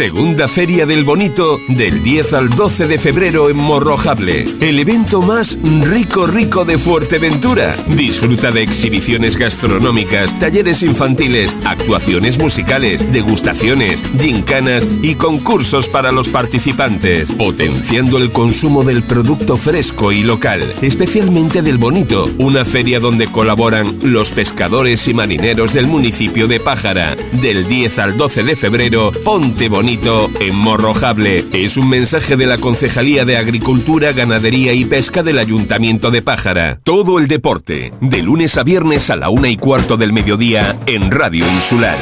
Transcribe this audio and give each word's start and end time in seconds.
Segunda 0.00 0.48
Feria 0.48 0.86
del 0.86 1.04
Bonito 1.04 1.60
del 1.68 2.02
10 2.02 2.32
al 2.32 2.48
12 2.48 2.88
de 2.88 2.96
febrero 2.96 3.50
en 3.50 3.58
Morrojable. 3.58 4.46
El 4.62 4.78
evento 4.78 5.20
más 5.20 5.58
rico 5.62 6.24
rico 6.24 6.64
de 6.64 6.78
Fuerteventura. 6.78 7.76
Disfruta 7.86 8.50
de 8.50 8.62
exhibiciones 8.62 9.36
gastronómicas, 9.36 10.38
talleres 10.38 10.82
infantiles, 10.82 11.54
actuaciones 11.66 12.38
musicales, 12.38 13.12
degustaciones, 13.12 14.02
gincanas 14.18 14.88
y 15.02 15.16
concursos 15.16 15.86
para 15.90 16.12
los 16.12 16.30
participantes, 16.30 17.34
potenciando 17.34 18.16
el 18.16 18.32
consumo 18.32 18.84
del 18.84 19.02
producto 19.02 19.58
fresco 19.58 20.12
y 20.12 20.22
local, 20.22 20.62
especialmente 20.80 21.60
del 21.60 21.76
Bonito, 21.76 22.24
una 22.38 22.64
feria 22.64 23.00
donde 23.00 23.26
colaboran 23.26 23.98
los 24.02 24.30
pescadores 24.30 25.06
y 25.08 25.12
marineros 25.12 25.74
del 25.74 25.88
municipio 25.88 26.48
de 26.48 26.58
Pájara. 26.58 27.16
Del 27.32 27.68
10 27.68 27.98
al 27.98 28.16
12 28.16 28.44
de 28.44 28.56
febrero, 28.56 29.12
Ponte 29.22 29.68
Bonito 29.68 29.89
en 29.92 30.54
Morrojable. 30.54 31.44
Es 31.52 31.76
un 31.76 31.88
mensaje 31.88 32.36
de 32.36 32.46
la 32.46 32.58
Concejalía 32.58 33.24
de 33.24 33.36
Agricultura, 33.36 34.12
Ganadería 34.12 34.72
y 34.72 34.84
Pesca 34.84 35.24
del 35.24 35.40
Ayuntamiento 35.40 36.12
de 36.12 36.22
Pájara. 36.22 36.78
Todo 36.84 37.18
el 37.18 37.26
deporte, 37.26 37.92
de 38.00 38.22
lunes 38.22 38.56
a 38.56 38.62
viernes 38.62 39.10
a 39.10 39.16
la 39.16 39.30
una 39.30 39.48
y 39.48 39.56
cuarto 39.56 39.96
del 39.96 40.12
mediodía 40.12 40.76
en 40.86 41.10
Radio 41.10 41.44
Insular. 41.44 41.98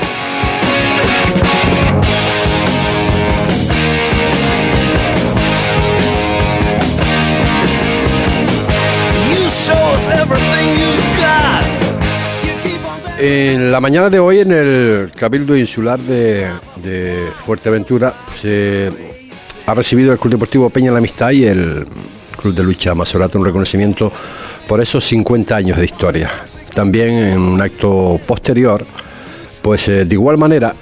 En 13.21 13.73
la 13.73 13.81
mañana 13.81 14.09
de 14.09 14.21
hoy, 14.21 14.39
en 14.39 14.53
el 14.53 15.11
Cabildo 15.11 15.57
Insular 15.57 15.99
de, 15.99 16.49
Fuerteventura, 17.45 18.15
se 18.37 18.93
ha 19.67 19.75
recibido 19.75 20.13
el 20.13 20.21
Club 20.21 20.35
Deportivo 20.35 20.71
Peña 20.71 20.93
la 20.93 20.99
Amistad 20.99 21.33
y 21.33 21.45
el 21.45 21.85
Club 22.41 22.55
de 22.55 22.63
Lucha 22.63 22.95
Mazorato 22.95 23.41
un 23.41 23.45
reconocimiento 23.45 24.13
por 24.69 24.81
esos 24.81 25.05
50 25.05 25.57
años 25.57 25.79
de 25.79 25.85
historia. 25.85 26.31
También 26.73 27.15
en 27.15 27.41
un 27.41 27.61
acto 27.61 28.21
posterior, 28.25 28.87
pues 29.63 29.89
eh, 29.89 30.05
de 30.05 30.15
igual 30.15 30.39
manera 30.39 30.73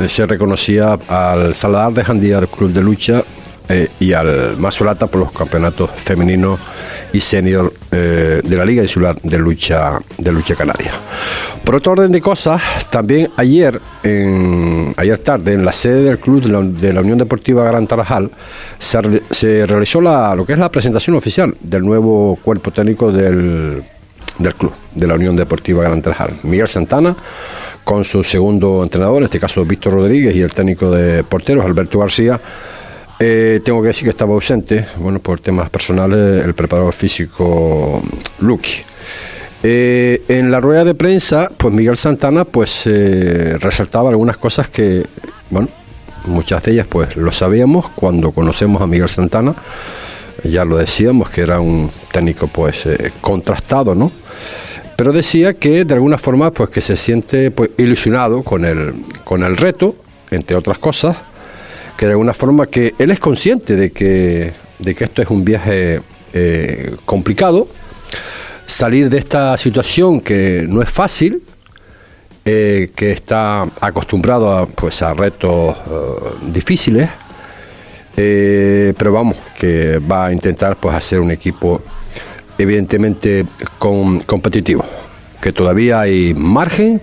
eh, 0.00 0.08
se 0.08 0.26
reconocía 0.26 0.98
al 1.06 1.54
Saladar 1.54 1.92
de 1.92 2.02
Jandía 2.02 2.40
del 2.40 2.48
Club 2.48 2.72
de 2.72 2.82
Lucha 2.82 3.22
eh, 3.68 3.88
y 4.00 4.12
al 4.12 4.56
Masolata 4.58 5.06
por 5.06 5.20
los 5.20 5.32
campeonatos 5.32 5.90
femeninos 5.90 6.58
y 7.12 7.20
senior 7.20 7.72
eh, 7.90 8.40
de 8.42 8.56
la 8.56 8.64
Liga 8.64 8.82
Insular 8.82 9.16
de 9.22 9.38
Lucha 9.38 9.98
de 10.18 10.32
Lucha 10.32 10.54
Canaria. 10.54 10.92
Por 11.64 11.76
otro 11.76 11.92
orden 11.92 12.10
de 12.10 12.20
cosas, 12.20 12.60
también 12.90 13.30
ayer, 13.36 13.80
en, 14.02 14.94
ayer 14.96 15.18
tarde, 15.20 15.52
en 15.52 15.64
la 15.64 15.72
sede 15.72 16.02
del 16.02 16.18
club 16.18 16.42
de 16.42 16.92
la, 16.92 17.00
Unión 17.00 17.18
Deportiva 17.18 17.64
Gran 17.64 17.86
Tarajal, 17.86 18.30
se, 18.78 19.66
realizó 19.66 20.00
la, 20.00 20.34
lo 20.34 20.44
que 20.44 20.54
es 20.54 20.58
la 20.58 20.70
presentación 20.70 21.14
oficial 21.16 21.54
del 21.60 21.82
nuevo 21.82 22.38
cuerpo 22.42 22.72
técnico 22.72 23.12
del, 23.12 23.82
del 24.38 24.54
club, 24.56 24.72
de 24.94 25.06
la 25.06 25.14
Unión 25.14 25.36
Deportiva 25.36 25.84
Gran 25.84 26.02
Tarajal. 26.02 26.32
Miguel 26.42 26.66
Santana, 26.66 27.14
con 27.84 28.04
su 28.04 28.24
segundo 28.24 28.82
entrenador, 28.82 29.18
en 29.18 29.24
este 29.24 29.38
caso 29.38 29.64
Víctor 29.64 29.92
Rodríguez, 29.94 30.34
y 30.34 30.42
el 30.42 30.52
técnico 30.52 30.90
de 30.90 31.22
porteros, 31.22 31.64
Alberto 31.64 32.00
García, 32.00 32.40
eh, 33.24 33.60
tengo 33.64 33.80
que 33.80 33.88
decir 33.88 34.02
que 34.02 34.10
estaba 34.10 34.34
ausente, 34.34 34.84
bueno, 34.96 35.20
por 35.20 35.38
temas 35.38 35.70
personales, 35.70 36.44
el 36.44 36.54
preparador 36.54 36.92
físico 36.92 38.02
Lucky. 38.40 38.82
Eh, 39.62 40.22
en 40.26 40.50
la 40.50 40.58
rueda 40.58 40.84
de 40.84 40.96
prensa, 40.96 41.48
pues 41.56 41.72
Miguel 41.72 41.96
Santana, 41.96 42.44
pues 42.44 42.82
eh, 42.86 43.58
resaltaba 43.60 44.10
algunas 44.10 44.38
cosas 44.38 44.68
que, 44.68 45.06
bueno, 45.50 45.68
muchas 46.24 46.64
de 46.64 46.72
ellas, 46.72 46.86
pues 46.88 47.16
lo 47.16 47.30
sabíamos 47.30 47.88
cuando 47.94 48.32
conocemos 48.32 48.82
a 48.82 48.88
Miguel 48.88 49.08
Santana. 49.08 49.54
Ya 50.42 50.64
lo 50.64 50.76
decíamos 50.76 51.30
que 51.30 51.42
era 51.42 51.60
un 51.60 51.92
técnico, 52.12 52.48
pues, 52.48 52.88
contrastado, 53.20 53.94
¿no? 53.94 54.10
Pero 54.96 55.12
decía 55.12 55.54
que 55.54 55.84
de 55.84 55.94
alguna 55.94 56.18
forma, 56.18 56.50
pues, 56.50 56.70
que 56.70 56.80
se 56.80 56.96
siente 56.96 57.52
pues, 57.52 57.70
ilusionado 57.78 58.42
con 58.42 58.64
el, 58.64 58.94
con 59.22 59.44
el 59.44 59.56
reto, 59.56 59.94
entre 60.32 60.56
otras 60.56 60.78
cosas 60.78 61.16
que 61.96 62.06
de 62.06 62.12
alguna 62.12 62.34
forma 62.34 62.66
que 62.66 62.94
él 62.98 63.10
es 63.10 63.20
consciente 63.20 63.76
de 63.76 63.90
que, 63.90 64.52
de 64.78 64.94
que 64.94 65.04
esto 65.04 65.22
es 65.22 65.28
un 65.28 65.44
viaje 65.44 66.00
eh, 66.32 66.96
complicado, 67.04 67.68
salir 68.66 69.10
de 69.10 69.18
esta 69.18 69.56
situación 69.58 70.20
que 70.20 70.64
no 70.68 70.82
es 70.82 70.90
fácil, 70.90 71.42
eh, 72.44 72.90
que 72.96 73.12
está 73.12 73.68
acostumbrado 73.80 74.56
a, 74.56 74.66
pues, 74.66 75.02
a 75.02 75.14
retos 75.14 75.76
eh, 75.76 76.50
difíciles, 76.52 77.08
pero 78.14 79.12
vamos, 79.12 79.36
que 79.58 79.98
va 79.98 80.26
a 80.26 80.32
intentar 80.32 80.76
pues, 80.76 80.94
hacer 80.94 81.18
un 81.18 81.30
equipo 81.30 81.80
evidentemente 82.58 83.46
competitivo, 83.78 84.84
que 85.40 85.52
todavía 85.52 86.00
hay 86.00 86.34
margen, 86.34 87.00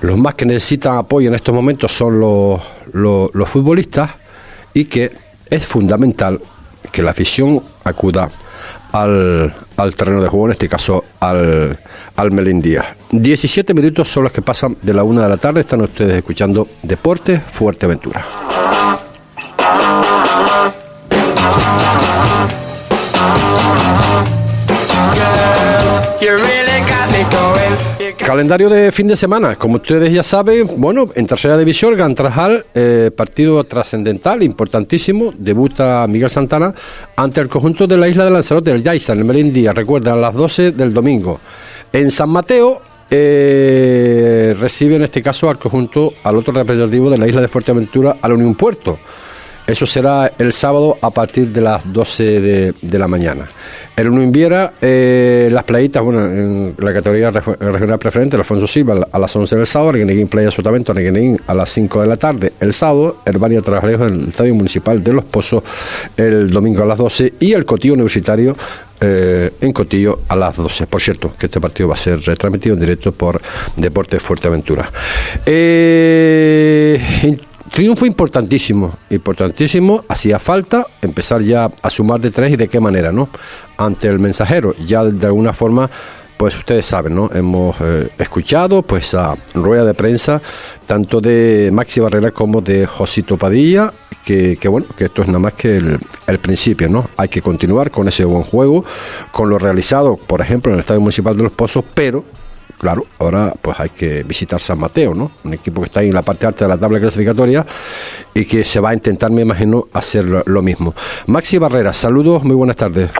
los 0.00 0.18
más 0.18 0.34
que 0.34 0.44
necesitan 0.44 0.98
apoyo 0.98 1.28
en 1.28 1.34
estos 1.34 1.54
momentos 1.54 1.90
son 1.92 2.20
los 2.20 2.60
los 2.96 3.48
futbolistas 3.48 4.10
y 4.74 4.86
que 4.86 5.12
es 5.48 5.64
fundamental 5.64 6.40
que 6.92 7.02
la 7.02 7.10
afición 7.10 7.62
acuda 7.84 8.30
al, 8.92 9.52
terreno 9.96 10.22
de 10.22 10.28
juego, 10.28 10.46
en 10.46 10.52
este 10.52 10.68
caso 10.68 11.04
al, 11.20 11.78
al 12.16 12.30
Melindía. 12.30 12.96
17 13.10 13.74
minutos 13.74 14.08
son 14.08 14.24
los 14.24 14.32
que 14.32 14.42
pasan 14.42 14.76
de 14.82 14.94
la 14.94 15.02
una 15.02 15.22
de 15.22 15.28
la 15.28 15.36
tarde. 15.36 15.60
Están 15.60 15.82
ustedes 15.82 16.16
escuchando 16.16 16.68
Deporte 16.82 17.40
Fuerteventura. 17.40 18.26
Calendario 28.18 28.68
de 28.68 28.90
fin 28.90 29.06
de 29.06 29.16
semana, 29.16 29.56
como 29.56 29.76
ustedes 29.76 30.12
ya 30.12 30.22
saben, 30.22 30.66
bueno, 30.78 31.08
en 31.14 31.26
tercera 31.26 31.58
división, 31.58 31.94
Gran 31.94 32.14
Trajal, 32.14 32.64
eh, 32.74 33.10
partido 33.14 33.62
trascendental, 33.64 34.42
importantísimo, 34.42 35.32
debuta 35.36 36.06
Miguel 36.08 36.30
Santana 36.30 36.74
ante 37.16 37.40
el 37.40 37.48
conjunto 37.48 37.86
de 37.86 37.96
la 37.96 38.08
isla 38.08 38.24
de 38.24 38.30
Lanzarote, 38.30 38.70
el 38.70 38.82
Yaiza, 38.82 39.12
en 39.12 39.20
el 39.20 39.24
Melindía, 39.24 39.72
recuerdan, 39.72 40.14
a 40.14 40.20
las 40.20 40.34
12 40.34 40.72
del 40.72 40.94
domingo. 40.94 41.38
En 41.92 42.10
San 42.10 42.30
Mateo, 42.30 42.80
eh, 43.10 44.56
recibe 44.58 44.96
en 44.96 45.04
este 45.04 45.22
caso 45.22 45.48
al 45.48 45.58
conjunto, 45.58 46.14
al 46.24 46.36
otro 46.36 46.52
representativo 46.52 47.10
de 47.10 47.18
la 47.18 47.28
isla 47.28 47.40
de 47.40 47.48
Fuerteventura, 47.48 48.16
a 48.20 48.28
la 48.28 48.34
Unión 48.34 48.54
Puerto. 48.54 48.98
Eso 49.66 49.84
será 49.84 50.32
el 50.38 50.52
sábado 50.52 50.96
a 51.00 51.10
partir 51.10 51.48
de 51.48 51.60
las 51.60 51.92
12 51.92 52.40
de, 52.40 52.98
la 52.98 53.08
mañana. 53.08 53.48
El 53.96 54.10
uno 54.10 54.22
inviera 54.22 54.74
eh, 54.80 55.48
las 55.50 55.64
playitas, 55.64 56.02
bueno, 56.02 56.24
en 56.24 56.74
la 56.78 56.92
categoría 56.92 57.30
regional 57.30 57.98
preferente, 57.98 58.36
Alfonso 58.36 58.66
Silva 58.66 59.08
a 59.10 59.18
las 59.18 59.34
11 59.34 59.56
del 59.56 59.66
sábado, 59.66 59.90
Arguineguín 59.90 60.28
Playa 60.28 60.50
Sotavento, 60.50 60.92
Arguineguín 60.92 61.40
a 61.46 61.54
las 61.54 61.70
5 61.70 62.02
de 62.02 62.06
la 62.06 62.16
tarde 62.16 62.52
el 62.60 62.72
sábado, 62.72 63.18
Herbania 63.24 63.60
Trabajalejo 63.60 64.06
en 64.06 64.14
el 64.14 64.28
Estadio 64.28 64.54
Municipal 64.54 65.02
de 65.02 65.12
Los 65.12 65.24
Pozos 65.24 65.64
el 66.16 66.50
domingo 66.50 66.82
a 66.82 66.86
las 66.86 66.98
12 66.98 67.34
y 67.40 67.52
el 67.52 67.64
Cotillo 67.64 67.94
Universitario 67.94 68.56
eh, 69.00 69.50
en 69.60 69.72
Cotillo 69.72 70.20
a 70.28 70.36
las 70.36 70.56
12. 70.56 70.86
Por 70.86 71.00
cierto, 71.00 71.32
que 71.38 71.46
este 71.46 71.60
partido 71.60 71.88
va 71.88 71.94
a 71.94 71.98
ser 71.98 72.20
retransmitido 72.20 72.74
en 72.74 72.80
directo 72.80 73.12
por 73.12 73.40
Deportes 73.76 74.22
Fuerteventura. 74.22 74.90
Eh, 75.44 77.36
Triunfo 77.70 78.06
importantísimo, 78.06 78.92
importantísimo. 79.10 80.04
Hacía 80.08 80.38
falta 80.38 80.86
empezar 81.02 81.42
ya 81.42 81.70
a 81.82 81.90
sumar 81.90 82.20
de 82.20 82.30
tres 82.30 82.52
y 82.52 82.56
de 82.56 82.68
qué 82.68 82.80
manera, 82.80 83.12
¿no? 83.12 83.28
Ante 83.76 84.08
el 84.08 84.18
mensajero, 84.18 84.74
ya 84.86 85.04
de 85.04 85.26
alguna 85.26 85.52
forma, 85.52 85.90
pues 86.36 86.56
ustedes 86.56 86.86
saben, 86.86 87.14
¿no? 87.14 87.30
Hemos 87.34 87.76
eh, 87.80 88.08
escuchado, 88.18 88.82
pues, 88.82 89.14
a 89.14 89.34
rueda 89.54 89.84
de 89.84 89.94
prensa, 89.94 90.40
tanto 90.86 91.20
de 91.20 91.70
Maxi 91.72 92.00
Barrera 92.00 92.30
como 92.30 92.60
de 92.60 92.86
Josito 92.86 93.36
Padilla, 93.36 93.92
que, 94.24 94.56
que, 94.56 94.68
bueno, 94.68 94.86
que 94.96 95.06
esto 95.06 95.22
es 95.22 95.28
nada 95.28 95.38
más 95.38 95.54
que 95.54 95.76
el, 95.76 95.98
el, 96.26 96.38
principio, 96.38 96.88
¿no? 96.88 97.08
Hay 97.16 97.28
que 97.28 97.42
continuar 97.42 97.90
con 97.90 98.08
ese 98.08 98.24
buen 98.24 98.42
juego, 98.42 98.84
con 99.32 99.50
lo 99.50 99.58
realizado, 99.58 100.16
por 100.16 100.40
ejemplo, 100.40 100.70
en 100.70 100.74
el 100.74 100.80
Estadio 100.80 101.00
Municipal 101.00 101.36
de 101.36 101.42
Los 101.44 101.52
Pozos, 101.52 101.84
pero 101.94 102.24
claro, 102.78 103.04
ahora 103.18 103.52
pues 103.60 103.78
hay 103.80 103.90
que 103.90 104.22
visitar 104.22 104.60
San 104.60 104.78
Mateo, 104.78 105.14
¿no? 105.14 105.30
Un 105.44 105.54
equipo 105.54 105.80
que 105.80 105.86
está 105.86 106.00
ahí 106.00 106.08
en 106.08 106.14
la 106.14 106.22
parte 106.22 106.46
alta 106.46 106.64
de 106.64 106.68
la 106.68 106.78
tabla 106.78 107.00
clasificatoria 107.00 107.64
y 108.34 108.44
que 108.44 108.64
se 108.64 108.80
va 108.80 108.90
a 108.90 108.94
intentar, 108.94 109.30
me 109.30 109.42
imagino, 109.42 109.88
hacer 109.92 110.24
lo, 110.24 110.62
mismo. 110.62 110.94
Maxi 111.26 111.58
Barrera, 111.58 111.92
saludos, 111.92 112.44
muy 112.44 112.56
buenas 112.56 112.76
tardes. 112.76 113.10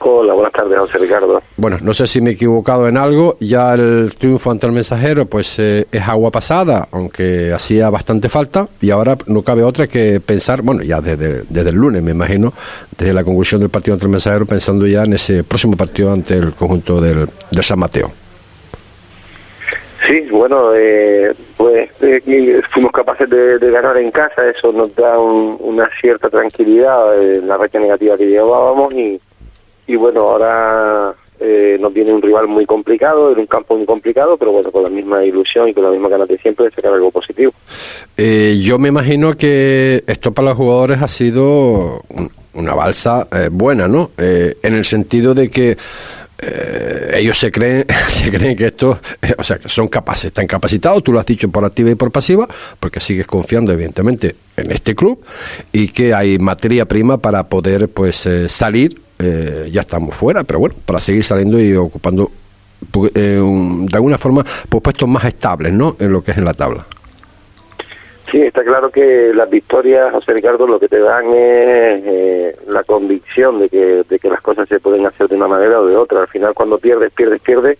Hola, 0.00 0.32
buenas 0.32 0.52
tardes, 0.52 0.78
José 0.78 0.98
Ricardo. 0.98 1.42
Bueno, 1.56 1.78
no 1.82 1.92
sé 1.92 2.06
si 2.06 2.20
me 2.20 2.30
he 2.30 2.32
equivocado 2.34 2.86
en 2.86 2.96
algo. 2.96 3.36
Ya 3.40 3.74
el 3.74 4.14
triunfo 4.16 4.50
ante 4.50 4.66
el 4.66 4.72
mensajero, 4.72 5.26
pues 5.26 5.58
eh, 5.58 5.86
es 5.90 6.02
agua 6.02 6.30
pasada, 6.30 6.86
aunque 6.92 7.52
hacía 7.52 7.90
bastante 7.90 8.28
falta. 8.28 8.68
Y 8.80 8.90
ahora 8.90 9.18
no 9.26 9.42
cabe 9.42 9.64
otra 9.64 9.88
que 9.88 10.20
pensar, 10.20 10.62
bueno, 10.62 10.82
ya 10.82 11.00
desde, 11.00 11.42
desde 11.48 11.70
el 11.70 11.76
lunes, 11.76 12.02
me 12.02 12.12
imagino, 12.12 12.52
desde 12.96 13.12
la 13.12 13.24
conclusión 13.24 13.60
del 13.60 13.70
partido 13.70 13.94
ante 13.94 14.06
el 14.06 14.12
mensajero, 14.12 14.46
pensando 14.46 14.86
ya 14.86 15.02
en 15.02 15.14
ese 15.14 15.42
próximo 15.42 15.76
partido 15.76 16.12
ante 16.12 16.34
el 16.34 16.54
conjunto 16.54 17.00
del, 17.00 17.28
del 17.50 17.64
San 17.64 17.80
Mateo. 17.80 18.12
Sí, 20.08 20.22
bueno, 20.30 20.74
eh, 20.74 21.34
pues 21.58 21.90
eh, 22.00 22.62
fuimos 22.70 22.92
capaces 22.92 23.28
de, 23.28 23.58
ganar 23.70 23.98
en 23.98 24.10
casa, 24.10 24.48
eso 24.48 24.72
nos 24.72 24.94
da 24.96 25.18
una 25.18 25.86
cierta 26.00 26.30
tranquilidad 26.30 27.22
en 27.22 27.46
la 27.46 27.58
racha 27.58 27.78
negativa 27.78 28.16
que 28.16 28.26
llevábamos 28.26 28.94
y, 28.94 29.20
y 29.86 29.96
bueno, 29.96 30.22
ahora 30.22 31.14
eh, 31.38 31.76
nos 31.78 31.92
viene 31.92 32.14
un 32.14 32.22
rival 32.22 32.48
muy 32.48 32.64
complicado, 32.64 33.32
en 33.32 33.40
un 33.40 33.46
campo 33.46 33.76
muy 33.76 33.84
complicado, 33.84 34.38
pero 34.38 34.50
bueno, 34.50 34.72
con 34.72 34.82
la 34.82 34.88
misma 34.88 35.22
ilusión 35.26 35.68
y 35.68 35.74
con 35.74 35.84
la 35.84 35.90
misma 35.90 36.08
ganas 36.08 36.28
de 36.28 36.38
siempre 36.38 36.64
de 36.64 36.70
sacar 36.70 36.94
algo 36.94 37.10
positivo. 37.10 37.52
yo 38.16 38.78
me 38.78 38.88
imagino 38.88 39.34
que 39.34 40.04
esto 40.06 40.32
para 40.32 40.48
los 40.48 40.56
jugadores 40.56 41.02
ha 41.02 41.08
sido 41.08 42.00
una 42.54 42.74
balsa 42.74 43.28
buena, 43.52 43.86
¿no? 43.86 44.10
en 44.16 44.74
el 44.74 44.86
sentido 44.86 45.34
de 45.34 45.50
que 45.50 45.76
eh, 46.40 47.12
ellos 47.16 47.38
se 47.38 47.50
creen, 47.50 47.84
se 48.08 48.30
creen 48.30 48.56
que 48.56 48.66
esto, 48.66 49.00
eh, 49.20 49.34
o 49.36 49.42
sea, 49.42 49.58
que 49.58 49.68
son 49.68 49.88
capaces, 49.88 50.26
están 50.26 50.46
capacitados, 50.46 51.02
tú 51.02 51.12
lo 51.12 51.18
has 51.18 51.26
dicho 51.26 51.48
por 51.48 51.64
activa 51.64 51.90
y 51.90 51.94
por 51.96 52.12
pasiva, 52.12 52.46
porque 52.78 53.00
sigues 53.00 53.26
confiando 53.26 53.72
evidentemente 53.72 54.36
en 54.56 54.70
este 54.70 54.94
club 54.94 55.22
y 55.72 55.88
que 55.88 56.14
hay 56.14 56.38
materia 56.38 56.84
prima 56.84 57.18
para 57.18 57.48
poder 57.48 57.88
pues 57.88 58.26
eh, 58.26 58.48
salir, 58.48 59.00
ya 59.72 59.80
estamos 59.80 60.14
fuera, 60.14 60.44
pero 60.44 60.60
bueno, 60.60 60.76
para 60.86 61.00
seguir 61.00 61.24
saliendo 61.24 61.60
y 61.60 61.74
ocupando 61.74 62.30
de 63.12 63.88
alguna 63.92 64.16
forma 64.16 64.46
pues, 64.68 64.80
puestos 64.80 65.08
más 65.08 65.24
estables, 65.24 65.72
¿no? 65.72 65.96
En 65.98 66.12
lo 66.12 66.22
que 66.22 66.30
es 66.30 66.38
en 66.38 66.44
la 66.44 66.54
tabla. 66.54 66.86
Sí, 68.30 68.42
está 68.42 68.62
claro 68.62 68.90
que 68.90 69.32
las 69.34 69.48
victorias, 69.48 70.12
José 70.12 70.34
Ricardo, 70.34 70.66
lo 70.66 70.78
que 70.78 70.88
te 70.88 70.98
dan 70.98 71.28
es 71.28 72.02
eh, 72.04 72.56
la 72.66 72.82
convicción 72.84 73.58
de 73.58 73.70
que, 73.70 74.04
de 74.06 74.18
que 74.18 74.28
las 74.28 74.42
cosas 74.42 74.68
se 74.68 74.80
pueden 74.80 75.06
hacer 75.06 75.28
de 75.28 75.36
una 75.36 75.48
manera 75.48 75.80
o 75.80 75.86
de 75.86 75.96
otra. 75.96 76.20
Al 76.20 76.28
final, 76.28 76.52
cuando 76.52 76.76
pierdes, 76.76 77.10
pierdes, 77.12 77.40
pierdes, 77.40 77.78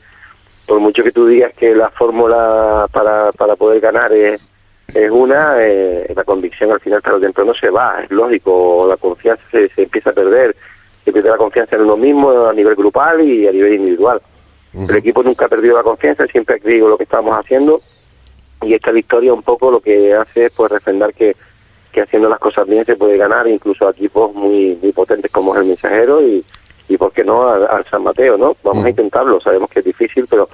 por 0.66 0.80
mucho 0.80 1.04
que 1.04 1.12
tú 1.12 1.26
digas 1.26 1.52
que 1.52 1.74
la 1.74 1.90
fórmula 1.90 2.86
para, 2.90 3.30
para 3.32 3.56
poder 3.56 3.80
ganar 3.80 4.10
es, 4.12 4.48
es 4.94 5.10
una, 5.10 5.56
eh, 5.58 6.10
la 6.16 6.24
convicción 6.24 6.72
al 6.72 6.80
final, 6.80 7.02
tarde 7.02 7.30
o 7.34 7.44
no 7.44 7.54
se 7.54 7.68
va, 7.68 8.02
es 8.02 8.10
lógico, 8.10 8.86
la 8.88 8.96
confianza 8.96 9.42
se, 9.50 9.68
se 9.68 9.82
empieza 9.82 10.10
a 10.10 10.14
perder, 10.14 10.56
se 11.04 11.12
pierde 11.12 11.28
la 11.28 11.36
confianza 11.36 11.76
en 11.76 11.82
uno 11.82 11.98
mismo 11.98 12.46
a 12.46 12.54
nivel 12.54 12.74
grupal 12.74 13.20
y 13.20 13.46
a 13.46 13.52
nivel 13.52 13.74
individual. 13.74 14.22
El 14.72 14.96
equipo 14.96 15.22
nunca 15.22 15.44
ha 15.44 15.48
perdido 15.48 15.76
la 15.76 15.82
confianza, 15.82 16.26
siempre 16.26 16.56
ha 16.56 16.58
creído 16.58 16.88
lo 16.88 16.96
que 16.96 17.04
estamos 17.04 17.36
haciendo 17.36 17.82
y 18.62 18.75
esta 18.75 18.90
victoria 18.90 19.32
un 19.32 19.43
poco 19.43 19.70
lo 19.70 19.81
que 19.81 20.14
hace 20.14 20.46
es 20.46 20.52
pues 20.52 20.70
refrendar 20.70 21.14
que, 21.14 21.37
que 21.93 22.02
haciendo 22.02 22.28
las 22.28 22.38
cosas 22.38 22.66
bien 22.66 22.84
se 22.84 22.96
puede 22.96 23.16
ganar 23.16 23.46
incluso 23.46 23.87
a 23.87 23.93
equipos 23.93 24.34
muy, 24.34 24.78
muy 24.82 24.93
potentes 24.93 25.31
como 25.31 25.55
es 25.55 25.60
el 25.60 25.69
mensajero 25.69 26.20
y, 26.20 26.44
y 26.88 26.96
por 26.96 27.12
qué 27.12 27.25
no 27.25 27.49
al, 27.49 27.84
San 27.87 28.02
Mateo 28.02 28.37
no 28.37 28.56
vamos 28.62 28.84
a 28.84 28.90
intentarlo 28.90 29.40
sabemos 29.40 29.70
que 29.70 29.81
es 29.81 29.84
difícil 29.84 30.26
pero 30.28 30.49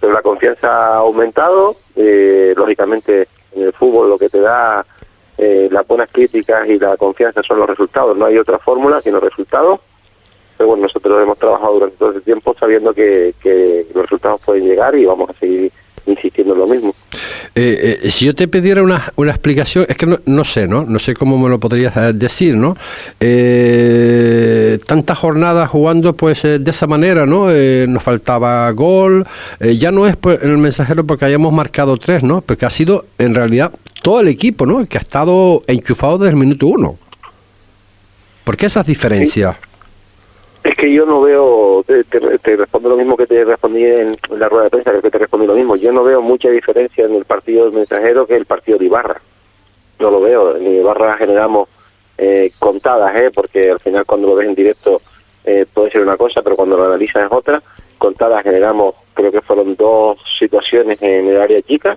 pero 0.00 0.12
la 0.12 0.22
confianza 0.22 0.68
ha 0.68 0.96
aumentado 0.98 1.74
eh, 1.96 2.54
lógicamente 2.56 3.26
en 3.54 3.62
el 3.64 3.72
fútbol 3.72 4.10
lo 4.10 4.18
que 4.18 4.28
te 4.28 4.40
da 4.40 4.84
eh, 5.36 5.68
las 5.70 5.86
buenas 5.86 6.10
críticas 6.10 6.68
y 6.68 6.80
la 6.80 6.96
confianza 6.96 7.42
son 7.44 7.60
los 7.60 7.68
resultados. 7.68 8.18
No 8.18 8.26
hay 8.26 8.36
otra 8.38 8.58
fórmula 8.58 9.00
los 9.04 9.22
resultados. 9.22 9.80
Pero 10.56 10.70
bueno 10.70 10.82
nosotros 10.82 11.22
hemos 11.22 11.38
trabajado 11.38 11.74
durante 11.74 11.96
todo 11.96 12.10
ese 12.10 12.20
tiempo 12.22 12.54
sabiendo 12.58 12.92
que, 12.92 13.32
que 13.40 13.86
los 13.94 14.02
resultados 14.02 14.40
pueden 14.44 14.64
llegar 14.64 14.96
y 14.96 15.04
vamos 15.04 15.30
a 15.30 15.34
seguir 15.34 15.70
insistiendo 16.10 16.54
en 16.54 16.60
lo 16.60 16.66
mismo 16.66 16.94
eh, 17.54 18.00
eh, 18.04 18.10
si 18.10 18.26
yo 18.26 18.34
te 18.36 18.46
pidiera 18.46 18.82
una, 18.82 19.12
una 19.16 19.32
explicación, 19.32 19.84
es 19.88 19.96
que 19.96 20.06
no, 20.24 20.44
sé, 20.44 20.68
¿no? 20.68 20.84
No 20.84 21.00
sé 21.00 21.14
cómo 21.14 21.36
me 21.38 21.48
lo 21.48 21.58
podrías 21.58 21.96
eh, 21.96 22.12
decir, 22.12 22.56
¿no? 22.56 22.76
Tantas 24.86 25.18
jornadas 25.18 25.68
jugando 25.68 26.14
pues 26.14 26.42
de 26.42 26.70
esa 26.70 26.86
manera, 26.86 27.26
¿no? 27.26 27.48
nos 27.48 28.02
faltaba 28.02 28.70
gol, 28.70 29.26
ya 29.60 29.90
no 29.90 30.06
es 30.06 30.16
en 30.24 30.50
el 30.50 30.58
mensajero 30.58 31.04
porque 31.04 31.24
hayamos 31.24 31.52
marcado 31.52 31.96
tres, 31.96 32.22
¿no? 32.22 32.42
Porque 32.42 32.64
ha 32.64 32.70
sido 32.70 33.06
en 33.18 33.34
realidad 33.34 33.72
todo 34.02 34.20
el 34.20 34.28
equipo, 34.28 34.64
¿no? 34.64 34.86
Que 34.86 34.98
ha 34.98 35.00
estado 35.00 35.62
enchufado 35.66 36.18
desde 36.18 36.30
el 36.30 36.36
minuto 36.36 36.68
uno. 36.68 36.96
¿Por 38.44 38.56
qué 38.56 38.66
esas 38.66 38.86
diferencias? 38.86 39.56
Es 40.64 40.74
que 40.74 40.92
yo 40.92 41.06
no 41.06 41.20
veo, 41.20 41.84
te, 41.84 42.56
respondo 42.56 42.88
lo 42.88 42.96
mismo 42.96 43.16
que 43.16 43.26
te 43.26 43.44
respondí 43.44 43.84
en, 43.84 44.16
la 44.30 44.48
rueda 44.48 44.64
de 44.64 44.70
prensa, 44.70 45.00
que 45.00 45.10
te 45.10 45.18
respondí 45.18 45.46
lo 45.46 45.54
mismo. 45.54 45.76
Yo 45.76 45.92
no 45.92 46.02
veo 46.02 46.20
mucha 46.20 46.50
diferencia 46.50 47.04
en 47.04 47.14
el 47.14 47.24
partido 47.24 47.64
del 47.64 47.74
mensajero 47.74 48.26
que 48.26 48.36
el 48.36 48.46
partido 48.46 48.78
de 48.78 48.86
Ibarra. 48.86 49.20
No 50.00 50.10
lo 50.10 50.20
veo. 50.20 50.56
En 50.56 50.66
Ibarra 50.76 51.16
generamos 51.16 51.68
eh, 52.16 52.50
contadas, 52.58 53.14
¿eh? 53.16 53.30
porque 53.32 53.70
al 53.70 53.80
final 53.80 54.04
cuando 54.04 54.28
lo 54.28 54.34
ves 54.34 54.48
en 54.48 54.54
directo 54.54 55.00
eh, 55.44 55.64
puede 55.72 55.90
ser 55.90 56.02
una 56.02 56.16
cosa, 56.16 56.42
pero 56.42 56.56
cuando 56.56 56.76
lo 56.76 56.84
analizas 56.84 57.26
es 57.26 57.32
otra. 57.32 57.62
Contadas 57.96 58.42
generamos, 58.42 58.94
creo 59.14 59.30
que 59.30 59.40
fueron 59.40 59.76
dos 59.76 60.18
situaciones 60.38 61.00
en 61.00 61.28
el 61.28 61.40
área 61.40 61.62
chica, 61.62 61.96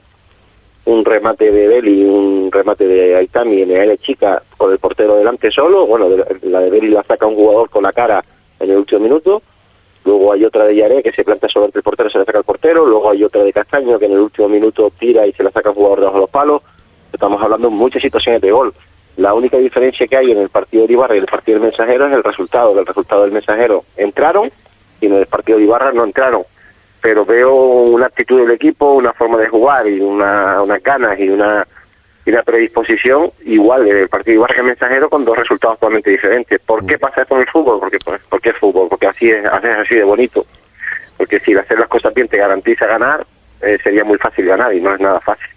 un 0.86 1.04
remate 1.04 1.52
de 1.52 1.68
Beli 1.68 2.02
y 2.02 2.06
un 2.06 2.52
remate 2.52 2.88
de 2.88 3.16
Aitami 3.16 3.62
en 3.62 3.72
el 3.72 3.82
área 3.82 3.98
chica 3.98 4.42
con 4.58 4.72
el 4.72 4.80
portero 4.80 5.16
delante 5.16 5.52
solo. 5.52 5.86
Bueno, 5.86 6.08
la 6.44 6.60
de 6.62 6.70
Beli 6.70 6.90
la 6.90 7.04
saca 7.04 7.26
un 7.26 7.36
jugador 7.36 7.70
con 7.70 7.84
la 7.84 7.92
cara 7.92 8.24
en 8.62 8.72
el 8.72 8.78
último 8.78 9.02
minuto. 9.02 9.42
Luego 10.04 10.34
hay 10.34 10.46
otra 10.46 10.66
de 10.66 10.76
Yaré 10.76 11.04
que 11.04 11.12
se 11.12 11.24
planta 11.24 11.48
sobre 11.48 11.72
el 11.74 11.84
portero, 11.84 12.10
se 12.10 12.18
la 12.18 12.24
saca 12.24 12.40
el 12.40 12.44
portero. 12.44 12.86
Luego 12.86 13.12
hay 13.12 13.24
otra 13.24 13.44
de 13.44 13.54
Castaño 13.54 14.00
que 14.00 14.06
en 14.06 14.14
el 14.14 14.20
último 14.20 14.50
minuto 14.50 14.92
tira 14.98 15.28
y 15.28 15.34
se 15.34 15.44
la 15.44 15.52
saca 15.52 15.70
el 15.70 15.76
jugador 15.76 16.00
debajo 16.00 16.18
de 16.18 16.22
los 16.22 16.30
palos. 16.30 16.62
Estamos 17.14 17.42
hablando 17.42 17.70
de 17.70 17.76
muchas 17.76 18.02
situaciones 18.02 18.42
de 18.42 18.52
gol. 18.52 18.74
La 19.18 19.34
única 19.34 19.58
diferencia 19.58 20.08
que 20.08 20.18
hay 20.18 20.32
en 20.32 20.40
el 20.40 20.50
partido 20.50 20.88
de 20.88 20.94
Ibarra 20.94 21.16
y 21.16 21.20
el 21.20 21.26
partido 21.26 21.60
del 21.60 21.68
Mensajero 21.68 22.08
es 22.08 22.14
el 22.14 22.24
resultado. 22.24 22.80
El 22.80 22.86
resultado 22.86 23.24
del 23.24 23.32
Mensajero 23.32 23.84
entraron 23.98 24.50
y 25.02 25.06
en 25.06 25.14
el 25.14 25.26
partido 25.28 25.58
de 25.58 25.66
Ibarra 25.66 25.92
no 25.92 26.04
entraron. 26.04 26.44
Pero 27.02 27.26
veo 27.26 27.54
una 27.54 28.08
actitud 28.08 28.40
del 28.40 28.52
equipo, 28.52 28.94
una 28.94 29.14
forma 29.14 29.38
de 29.38 29.50
jugar 29.50 29.88
y 29.88 30.00
una, 30.00 30.62
unas 30.62 30.82
ganas 30.82 31.20
y 31.20 31.30
una 31.30 31.68
y 32.26 32.32
la 32.32 32.44
predisposición 32.44 33.32
igual 33.46 33.86
del 33.86 34.10
partido 34.10 34.36
igual 34.36 34.54
que 34.56 34.64
mensajero 34.64 35.10
con 35.10 35.26
dos 35.26 35.38
resultados 35.38 35.80
totalmente 35.80 36.12
diferentes. 36.12 36.60
¿Por 36.60 36.86
qué 36.86 36.98
pasa 36.98 37.24
esto 37.24 37.36
en 37.36 37.42
el 37.42 37.50
fútbol? 37.50 37.80
Porque, 37.80 37.98
pues, 38.04 38.22
porque 38.30 38.50
es 38.50 38.58
fútbol, 38.58 38.88
porque 38.90 39.08
así 39.08 39.30
es, 39.30 39.46
así 39.46 39.68
es 39.68 39.78
así 39.78 39.96
de 39.96 40.04
bonito. 40.04 40.46
Porque 41.18 41.40
si 41.40 41.56
hacer 41.56 41.80
las 41.80 41.88
cosas 41.88 42.14
bien 42.14 42.28
te 42.28 42.38
garantiza 42.38 42.86
ganar, 42.86 43.26
eh, 43.62 43.78
sería 43.84 44.04
muy 44.04 44.18
fácil 44.18 44.46
ganar 44.46 44.74
y 44.74 44.82
no 44.82 44.94
es 44.94 45.00
nada 45.00 45.20
fácil. 45.20 45.48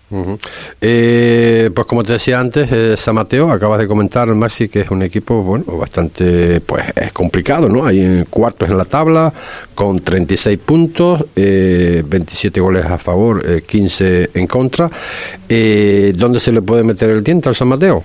Eh, 0.81 1.71
pues 1.75 1.87
como 1.87 2.05
te 2.05 2.13
decía 2.13 2.39
antes, 2.39 2.71
eh, 2.71 2.97
San 2.97 3.15
Mateo, 3.15 3.51
acabas 3.51 3.79
de 3.79 3.89
comentar, 3.89 4.29
Maxi, 4.29 4.69
que 4.69 4.81
es 4.81 4.91
un 4.91 5.03
equipo 5.03 5.43
bueno 5.43 5.65
bastante 5.79 6.61
pues 6.61 6.85
es 6.95 7.13
complicado, 7.13 7.69
¿no? 7.69 7.85
Hay 7.85 8.01
en 8.01 8.25
cuartos 8.27 8.69
en 8.69 8.77
la 8.77 8.85
tabla 8.85 9.33
con 9.75 10.01
36 10.01 10.59
puntos, 10.59 11.25
27 11.35 12.61
goles 12.61 12.85
a 12.85 12.99
favor, 12.99 13.63
15 13.63 14.31
en 14.35 14.47
contra. 14.47 14.89
¿Dónde 14.89 16.41
se 16.41 16.53
le 16.53 16.63
puede 16.63 16.85
meter 16.85 17.11
el 17.11 17.25
diente 17.25 17.49
al 17.49 17.55
San 17.55 17.69
Mateo? 17.69 18.03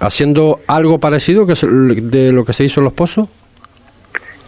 ¿Haciendo 0.00 0.60
algo 0.66 0.98
parecido 0.98 1.46
que 1.46 1.54
de 1.54 2.32
lo 2.32 2.44
que 2.44 2.52
se 2.52 2.64
hizo 2.64 2.80
en 2.80 2.84
los 2.84 2.92
pozos? 2.92 3.28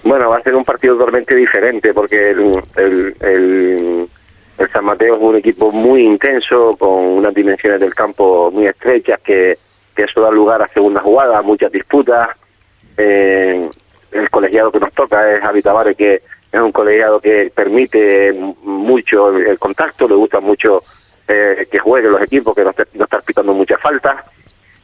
Bueno, 0.04 0.28
va 0.28 0.38
a 0.38 0.42
ser 0.42 0.56
un 0.56 0.64
partido 0.64 0.96
totalmente 0.96 1.34
diferente 1.34 1.94
porque 1.94 2.30
el 2.30 2.62
el 2.76 4.08
San 4.72 4.84
Mateo 4.84 5.16
es 5.16 5.22
un 5.22 5.36
equipo 5.36 5.72
muy 5.72 6.02
intenso, 6.02 6.76
con 6.78 6.90
unas 6.90 7.34
dimensiones 7.34 7.80
del 7.80 7.94
campo 7.94 8.50
muy 8.50 8.66
estrechas, 8.66 9.20
que, 9.20 9.58
eso 9.96 10.20
da 10.20 10.30
lugar 10.30 10.60
a 10.62 10.68
segundas 10.68 11.02
jugadas, 11.02 11.44
muchas 11.44 11.70
disputas. 11.70 12.30
Eh, 12.96 13.68
el 14.10 14.30
colegiado 14.30 14.72
que 14.72 14.80
nos 14.80 14.92
toca 14.92 15.32
es 15.32 15.40
Javi 15.40 15.62
que 15.94 16.22
es 16.50 16.60
un 16.60 16.72
colegiado 16.72 17.20
que 17.20 17.50
permite 17.54 18.32
mucho 18.62 19.30
el, 19.36 19.58
contacto, 19.58 20.08
le 20.08 20.14
gusta 20.14 20.40
mucho 20.40 20.82
eh, 21.28 21.66
que 21.70 21.78
jueguen 21.78 22.12
los 22.12 22.22
equipos, 22.22 22.54
que 22.54 22.64
no, 22.64 22.70
esté, 22.70 22.84
no 22.94 23.04
estar 23.04 23.22
pitando 23.22 23.54
muchas 23.54 23.80
faltas. 23.80 24.24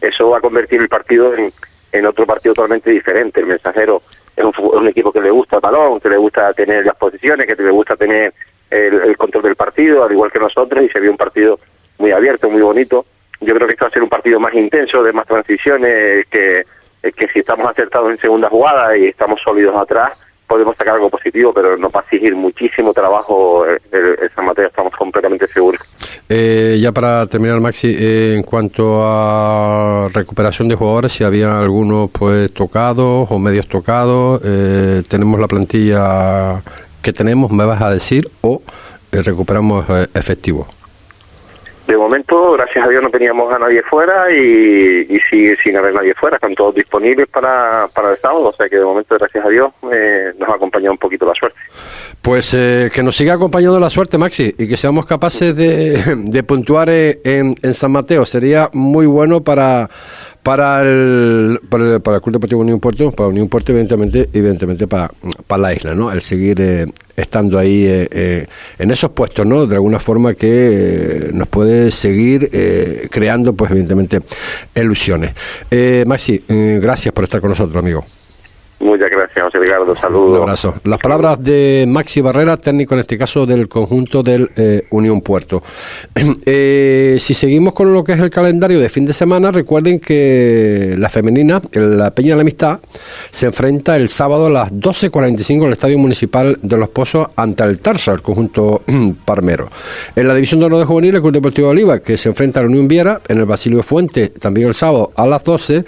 Eso 0.00 0.30
va 0.30 0.38
a 0.38 0.40
convertir 0.40 0.80
el 0.80 0.88
partido 0.88 1.34
en, 1.34 1.52
en 1.92 2.06
otro 2.06 2.24
partido 2.24 2.54
totalmente 2.54 2.90
diferente. 2.90 3.40
El 3.40 3.46
mensajero 3.46 4.02
es 4.36 4.44
un, 4.44 4.50
es 4.50 4.58
un, 4.58 4.88
equipo 4.88 5.12
que 5.12 5.20
le 5.20 5.30
gusta 5.30 5.56
el 5.56 5.62
balón, 5.62 6.00
que 6.00 6.08
le 6.08 6.16
gusta 6.16 6.52
tener 6.54 6.86
las 6.86 6.96
posiciones, 6.96 7.46
que 7.46 7.62
le 7.62 7.70
gusta 7.70 7.96
tener 7.96 8.32
el, 8.70 9.16
control 9.16 9.44
del 9.44 9.56
partido, 9.56 10.04
al 10.04 10.12
igual 10.12 10.30
que 10.30 10.38
nosotros, 10.38 10.82
y 10.84 10.88
se 10.88 11.00
vio 11.00 11.10
un 11.10 11.16
partido 11.16 11.58
muy 11.98 12.12
abierto, 12.12 12.50
muy 12.50 12.62
bonito. 12.62 13.04
Yo 13.40 13.54
creo 13.54 13.66
que 13.66 13.74
esto 13.74 13.84
va 13.84 13.88
a 13.88 13.92
ser 13.92 14.02
un 14.02 14.08
partido 14.08 14.40
más 14.40 14.54
intenso, 14.54 15.02
de 15.02 15.12
más 15.12 15.26
transiciones, 15.26 16.26
que, 16.26 16.64
que 17.02 17.28
si 17.28 17.40
estamos 17.40 17.70
acertados 17.70 18.10
en 18.10 18.18
segunda 18.18 18.48
jugada 18.48 18.96
y 18.96 19.06
estamos 19.06 19.40
sólidos 19.40 19.76
atrás, 19.76 20.20
podemos 20.48 20.76
sacar 20.76 20.94
algo 20.94 21.10
positivo, 21.10 21.52
pero 21.52 21.76
nos 21.76 21.92
va 21.92 22.00
a 22.00 22.02
exigir 22.02 22.34
muchísimo 22.34 22.92
trabajo 22.92 23.64
el, 23.66 23.78
San 24.34 24.46
Mateo, 24.46 24.66
estamos 24.66 24.92
completamente 24.96 25.46
seguros. 25.46 25.80
Eh, 26.28 26.78
ya 26.80 26.90
para 26.90 27.26
terminar, 27.26 27.60
Maxi, 27.60 27.94
eh, 27.98 28.34
en 28.34 28.42
cuanto 28.42 29.00
a 29.02 30.08
recuperación 30.12 30.68
de 30.68 30.74
jugadores, 30.74 31.12
si 31.12 31.22
había 31.22 31.58
algunos 31.58 32.10
pues 32.10 32.52
tocados 32.52 33.28
o 33.30 33.38
medios 33.38 33.68
tocados, 33.68 34.40
eh, 34.44 35.02
tenemos 35.06 35.38
la 35.38 35.46
plantilla 35.46 36.62
que 37.02 37.12
tenemos, 37.12 37.50
me 37.50 37.64
vas 37.64 37.80
a 37.82 37.90
decir, 37.90 38.28
o 38.40 38.62
eh, 39.12 39.22
recuperamos 39.22 39.84
eh, 39.88 40.06
efectivo? 40.14 40.68
de 41.88 41.96
momento, 41.96 42.52
gracias 42.52 42.84
a 42.84 42.88
Dios, 42.88 43.02
no 43.02 43.08
teníamos 43.08 43.50
a 43.52 43.58
nadie 43.58 43.82
fuera 43.82 44.30
y, 44.30 45.06
y 45.08 45.18
sigue 45.20 45.56
sin 45.56 45.74
haber 45.74 45.94
nadie 45.94 46.14
fuera. 46.14 46.36
Están 46.36 46.54
todos 46.54 46.74
disponibles 46.74 47.26
para, 47.28 47.88
para 47.94 48.10
el 48.10 48.18
sábado, 48.18 48.48
o 48.48 48.52
sea 48.52 48.68
que 48.68 48.76
de 48.76 48.84
momento, 48.84 49.16
gracias 49.18 49.42
a 49.42 49.48
Dios, 49.48 49.72
eh, 49.90 50.34
nos 50.38 50.50
ha 50.50 50.54
acompañado 50.54 50.92
un 50.92 50.98
poquito 50.98 51.24
la 51.24 51.34
suerte. 51.34 51.58
Pues 52.20 52.52
eh, 52.52 52.90
que 52.94 53.02
nos 53.02 53.16
siga 53.16 53.34
acompañando 53.34 53.80
la 53.80 53.88
suerte, 53.88 54.18
Maxi, 54.18 54.54
y 54.58 54.68
que 54.68 54.76
seamos 54.76 55.06
capaces 55.06 55.56
de, 55.56 56.14
de 56.16 56.42
puntuar 56.42 56.90
en, 56.90 57.54
en 57.62 57.74
San 57.74 57.90
Mateo. 57.90 58.26
Sería 58.26 58.68
muy 58.74 59.06
bueno 59.06 59.42
para 59.42 59.88
para 60.48 60.80
el, 60.80 61.60
para 61.68 61.92
el, 61.92 62.00
para 62.00 62.16
el 62.16 62.22
Club 62.22 62.32
Deportivo 62.32 62.62
Unión 62.62 62.80
Puerto, 62.80 63.12
para 63.12 63.28
Unión 63.28 63.50
Puerto, 63.50 63.70
evidentemente, 63.70 64.30
evidentemente 64.32 64.86
para, 64.86 65.10
para 65.46 65.60
la 65.60 65.74
isla, 65.74 65.94
¿no? 65.94 66.10
El 66.10 66.22
seguir 66.22 66.58
eh, 66.62 66.86
estando 67.14 67.58
ahí 67.58 67.84
eh, 67.84 68.08
eh, 68.10 68.46
en 68.78 68.90
esos 68.90 69.10
puestos, 69.10 69.44
¿no? 69.44 69.66
De 69.66 69.74
alguna 69.74 69.98
forma 69.98 70.32
que 70.32 70.48
eh, 70.48 71.30
nos 71.34 71.48
puede 71.48 71.90
seguir 71.90 72.48
eh, 72.50 73.08
creando, 73.10 73.52
pues, 73.52 73.70
evidentemente, 73.72 74.22
ilusiones. 74.74 75.32
Eh, 75.70 76.04
Maxi, 76.06 76.42
gracias 76.48 77.12
por 77.12 77.24
estar 77.24 77.42
con 77.42 77.50
nosotros, 77.50 77.76
amigo. 77.76 78.02
Muchas 78.80 79.10
gracias, 79.10 79.27
José 79.34 79.58
Ricardo. 79.58 79.94
Saludos. 79.94 80.30
Un 80.30 80.36
abrazo. 80.42 80.74
Las 80.84 80.98
palabras 80.98 81.42
de 81.42 81.84
Maxi 81.88 82.20
Barrera, 82.20 82.56
técnico 82.56 82.94
en 82.94 83.00
este 83.00 83.18
caso 83.18 83.46
del 83.46 83.68
conjunto 83.68 84.22
del 84.22 84.50
eh, 84.56 84.86
Unión 84.90 85.20
Puerto. 85.20 85.62
Eh, 86.50 87.16
si 87.20 87.34
seguimos 87.34 87.74
con 87.74 87.92
lo 87.92 88.02
que 88.02 88.12
es 88.12 88.20
el 88.20 88.30
calendario 88.30 88.78
de 88.78 88.88
fin 88.88 89.04
de 89.04 89.12
semana, 89.12 89.50
recuerden 89.50 90.00
que 90.00 90.94
la 90.96 91.08
femenina, 91.08 91.60
la 91.72 92.10
Peña 92.10 92.30
de 92.30 92.36
la 92.36 92.40
Amistad, 92.42 92.78
se 93.30 93.46
enfrenta 93.46 93.96
el 93.96 94.08
sábado 94.08 94.46
a 94.46 94.50
las 94.50 94.72
12.45 94.72 95.56
en 95.56 95.62
el 95.64 95.72
Estadio 95.72 95.98
Municipal 95.98 96.58
de 96.62 96.76
Los 96.78 96.88
Pozos 96.88 97.28
ante 97.36 97.64
el 97.64 97.80
Tarsa, 97.80 98.12
el 98.12 98.22
conjunto 98.22 98.82
Parmero. 99.24 99.68
En 100.16 100.28
la 100.28 100.34
División 100.34 100.60
de 100.60 100.66
Honor 100.66 100.80
de 100.80 100.86
Juvenil, 100.86 101.14
el 101.16 101.20
Club 101.20 101.32
Deportivo 101.32 101.68
Oliva, 101.68 101.98
que 101.98 102.16
se 102.16 102.28
enfrenta 102.28 102.60
a 102.60 102.62
la 102.62 102.68
Unión 102.68 102.88
Viera 102.88 103.20
en 103.28 103.38
el 103.38 103.44
Basilio 103.44 103.82
Fuente, 103.82 104.28
también 104.28 104.68
el 104.68 104.74
sábado 104.74 105.12
a 105.16 105.26
las 105.26 105.42
12. 105.44 105.84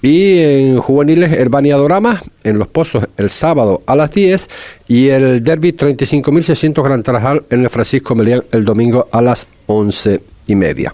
Y 0.00 0.38
en 0.38 0.78
juveniles, 0.78 1.32
Herbania 1.32 1.76
Dorama, 1.76 2.20
en 2.48 2.58
Los 2.58 2.68
Pozos, 2.68 3.06
el 3.16 3.30
sábado 3.30 3.82
a 3.86 3.94
las 3.94 4.12
10. 4.12 4.48
Y 4.88 5.08
el 5.08 5.42
Derby 5.42 5.72
35.600 5.72 6.82
Gran 6.82 7.02
Tarajal 7.02 7.44
en 7.50 7.62
el 7.62 7.70
Francisco 7.70 8.14
Melián 8.14 8.44
el 8.52 8.64
domingo 8.64 9.08
a 9.12 9.22
las 9.22 9.46
11 9.66 10.20
y 10.48 10.56
media. 10.56 10.92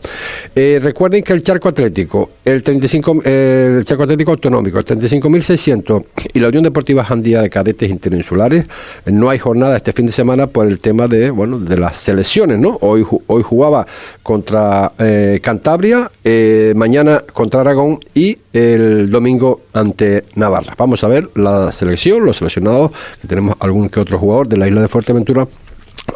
Eh, 0.55 0.79
recuerden 0.83 1.23
que 1.23 1.33
el 1.33 1.43
Charco 1.43 1.71
Atlético, 1.71 2.31
el 2.45 2.63
35, 2.63 3.23
eh, 3.25 3.77
el 3.79 3.85
Charco 3.85 4.03
Atlético 4.03 4.33
Autonómico, 4.33 4.79
el 4.79 4.85
35.600 4.85 6.05
y 6.35 6.41
la 6.41 6.49
Unión 6.49 6.65
Deportiva 6.65 7.03
Jandía 7.05 7.41
de 7.41 7.49
Cadetes 7.49 7.91
Interinsulares, 7.91 8.67
no 9.07 9.31
hay 9.31 9.39
jornada 9.39 9.77
este 9.77 9.93
fin 9.93 10.07
de 10.07 10.13
semana 10.13 10.49
por 10.49 10.67
el 10.67 10.81
tema 10.81 11.09
de, 11.09 11.31
bueno, 11.31 11.59
de 11.59 11.79
las 11.79 11.97
selecciones, 11.97 12.59
¿no? 12.59 12.79
Hoy, 12.83 13.07
hoy 13.27 13.43
jugaba 13.43 13.87
contra 14.23 14.93
eh, 14.99 15.41
Cantabria, 15.43 16.11
eh, 16.23 16.73
mañana 16.77 17.23
contra 17.33 17.61
Aragón 17.61 18.01
y 18.15 18.37
el 18.53 19.11
domingo 19.11 19.63
ante 19.73 20.25
Navarra. 20.35 20.75
Vamos 20.77 21.05
a 21.05 21.09
ver 21.09 21.29
la 21.37 21.71
selección, 21.73 22.25
los 22.25 22.39
seleccionados, 22.39 22.91
que 23.21 23.29
tenemos 23.29 23.57
algún 23.61 23.89
que 23.89 24.01
otro 24.01 24.19
jugador 24.19 24.49
de 24.49 24.57
la 24.57 24.67
isla 24.67 24.81
de 24.81 24.89
Fuerteventura 24.89 25.47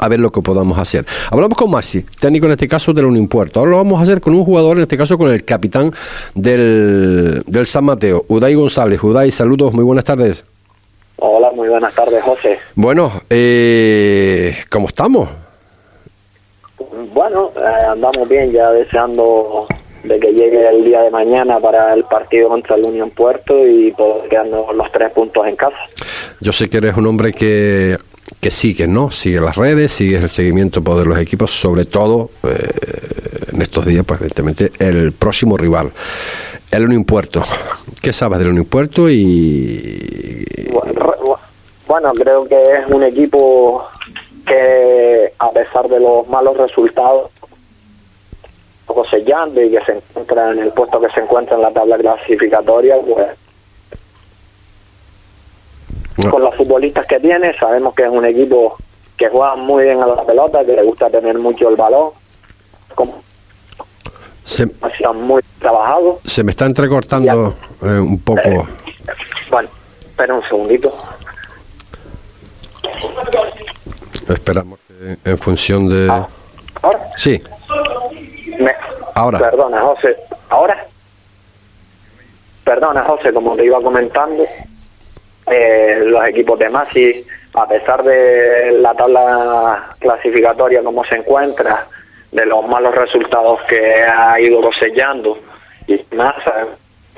a 0.00 0.09
ver 0.09 0.21
lo 0.21 0.30
que 0.30 0.42
podamos 0.42 0.78
hacer. 0.78 1.04
Hablamos 1.30 1.57
con 1.57 1.71
Maxi, 1.71 2.02
técnico 2.21 2.47
en 2.47 2.52
este 2.52 2.68
caso 2.68 2.92
del 2.92 3.07
Unimpuerto. 3.07 3.61
Ahora 3.61 3.73
lo 3.73 3.76
vamos 3.78 3.99
a 3.99 4.02
hacer 4.02 4.21
con 4.21 4.35
un 4.35 4.45
jugador, 4.45 4.76
en 4.76 4.83
este 4.83 4.97
caso 4.97 5.18
con 5.18 5.30
el 5.30 5.45
capitán 5.45 5.92
del, 6.35 7.42
del 7.47 7.66
San 7.66 7.85
Mateo, 7.85 8.25
Uday 8.28 8.54
González. 8.54 9.02
Uday, 9.02 9.30
saludos, 9.30 9.73
muy 9.73 9.85
buenas 9.85 10.04
tardes. 10.04 10.45
Hola, 11.16 11.50
muy 11.54 11.68
buenas 11.68 11.92
tardes, 11.95 12.23
José. 12.23 12.59
Bueno, 12.76 13.12
eh, 13.28 14.57
¿cómo 14.71 14.87
estamos? 14.87 15.28
Bueno, 17.12 17.50
eh, 17.57 17.87
andamos 17.90 18.28
bien, 18.28 18.52
ya 18.52 18.71
deseando 18.71 19.66
de 20.04 20.18
que 20.21 20.33
llegue 20.33 20.68
el 20.68 20.85
día 20.85 21.02
de 21.02 21.11
mañana 21.11 21.59
para 21.59 21.92
el 21.92 22.04
partido 22.04 22.49
contra 22.49 22.76
el 22.76 22.85
Unión 22.85 23.11
Puerto 23.11 23.66
y 23.66 23.90
poder 23.92 24.28
quedarnos 24.28 24.75
los 24.75 24.92
tres 24.92 25.12
puntos 25.12 25.47
en 25.47 25.57
casa. 25.57 25.76
Yo 26.40 26.52
sé 26.52 26.71
que 26.71 26.76
eres 26.76 26.97
un 26.97 27.07
hombre 27.07 27.33
que 27.33 27.99
que 28.40 28.50
sigue, 28.50 28.87
¿no? 28.87 29.11
Sigue 29.11 29.40
las 29.40 29.56
redes, 29.56 29.92
sigue 29.92 30.16
el 30.16 30.28
seguimiento 30.28 30.80
de 30.80 31.04
los 31.04 31.18
equipos, 31.18 31.50
sobre 31.50 31.85
todo 31.85 32.30
eh, 32.44 33.50
en 33.52 33.62
estos 33.62 33.87
días, 33.87 34.04
pues 34.06 34.20
evidentemente 34.20 34.73
el 34.78 35.12
próximo 35.12 35.56
rival, 35.56 35.90
el 36.70 36.85
Unión 36.85 37.04
Puerto. 37.04 37.42
¿Qué 38.00 38.12
sabes 38.12 38.38
del 38.38 38.49
Unión 38.49 38.66
Puerto? 38.66 39.08
Y 39.08 40.68
bueno, 41.87 42.12
creo 42.12 42.44
que 42.44 42.62
es 42.62 42.87
un 42.88 43.02
equipo 43.02 43.87
que 44.47 45.32
a 45.38 45.50
pesar 45.50 45.88
de 45.88 46.00
los 46.00 46.28
malos 46.28 46.56
resultados 46.56 47.30
sellando 49.11 49.62
y 49.62 49.70
que 49.70 49.80
se 49.85 49.92
encuentra 49.92 50.52
en 50.52 50.58
el 50.61 50.73
puesto 50.73 51.00
que 51.00 51.11
se 51.11 51.20
encuentra 51.20 51.56
en 51.56 51.62
la 51.62 51.73
tabla 51.73 51.97
clasificatoria, 51.99 52.97
pues 53.00 53.28
no. 56.25 56.30
con 56.30 56.42
los 56.42 56.54
futbolistas 56.54 57.06
que 57.06 57.20
tiene, 57.20 57.56
sabemos 57.58 57.94
que 57.94 58.04
es 58.04 58.10
un 58.10 58.25
equipo 58.25 58.76
que 59.16 59.28
juega 59.28 59.56
muy 59.56 59.84
bien 59.84 60.00
a 60.00 60.06
la 60.06 60.22
pelota, 60.25 60.64
que 60.64 60.72
le 60.72 60.82
gusta 60.82 61.10
tener 61.10 61.38
mucho 61.38 61.68
el 61.68 61.76
balón, 61.76 62.10
como 62.94 63.22
se, 64.44 64.66
muy 65.14 65.42
trabajado. 65.58 66.20
Se 66.25 66.42
me 66.42 66.50
está 66.52 66.64
entrecortando 66.66 67.54
eh, 67.82 67.98
un 67.98 68.18
poco. 68.20 68.40
Eh, 68.40 68.62
bueno, 69.50 69.68
espera 70.00 70.34
un 70.34 70.42
segundito. 70.42 70.92
Esperamos 74.28 74.78
que 74.87 75.30
en 75.30 75.38
función 75.38 75.88
de... 75.88 76.08
Ah, 76.10 76.28
¿Ahora? 76.82 77.00
Sí. 77.16 77.42
Me... 78.58 78.75
Ahora. 79.14 79.38
Perdona, 79.38 79.80
José. 79.80 80.16
¿Ahora? 80.48 80.87
Perdona, 82.64 83.04
José, 83.04 83.32
como 83.32 83.56
te 83.56 83.64
iba 83.64 83.80
comentando, 83.80 84.44
eh, 85.50 86.02
los 86.04 86.26
equipos 86.28 86.58
de 86.58 86.68
Masi, 86.68 87.24
a 87.54 87.66
pesar 87.66 88.02
de 88.02 88.72
la 88.80 88.94
tabla 88.94 89.96
clasificatoria 89.98 90.82
como 90.82 91.04
se 91.04 91.16
encuentra, 91.16 91.86
de 92.30 92.44
los 92.44 92.66
malos 92.68 92.94
resultados 92.94 93.62
que 93.62 94.02
ha 94.04 94.38
ido 94.40 94.60
cosechando, 94.60 95.38
y 95.86 96.00
más, 96.14 96.34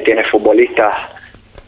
tiene 0.04 0.24
futbolistas 0.24 0.94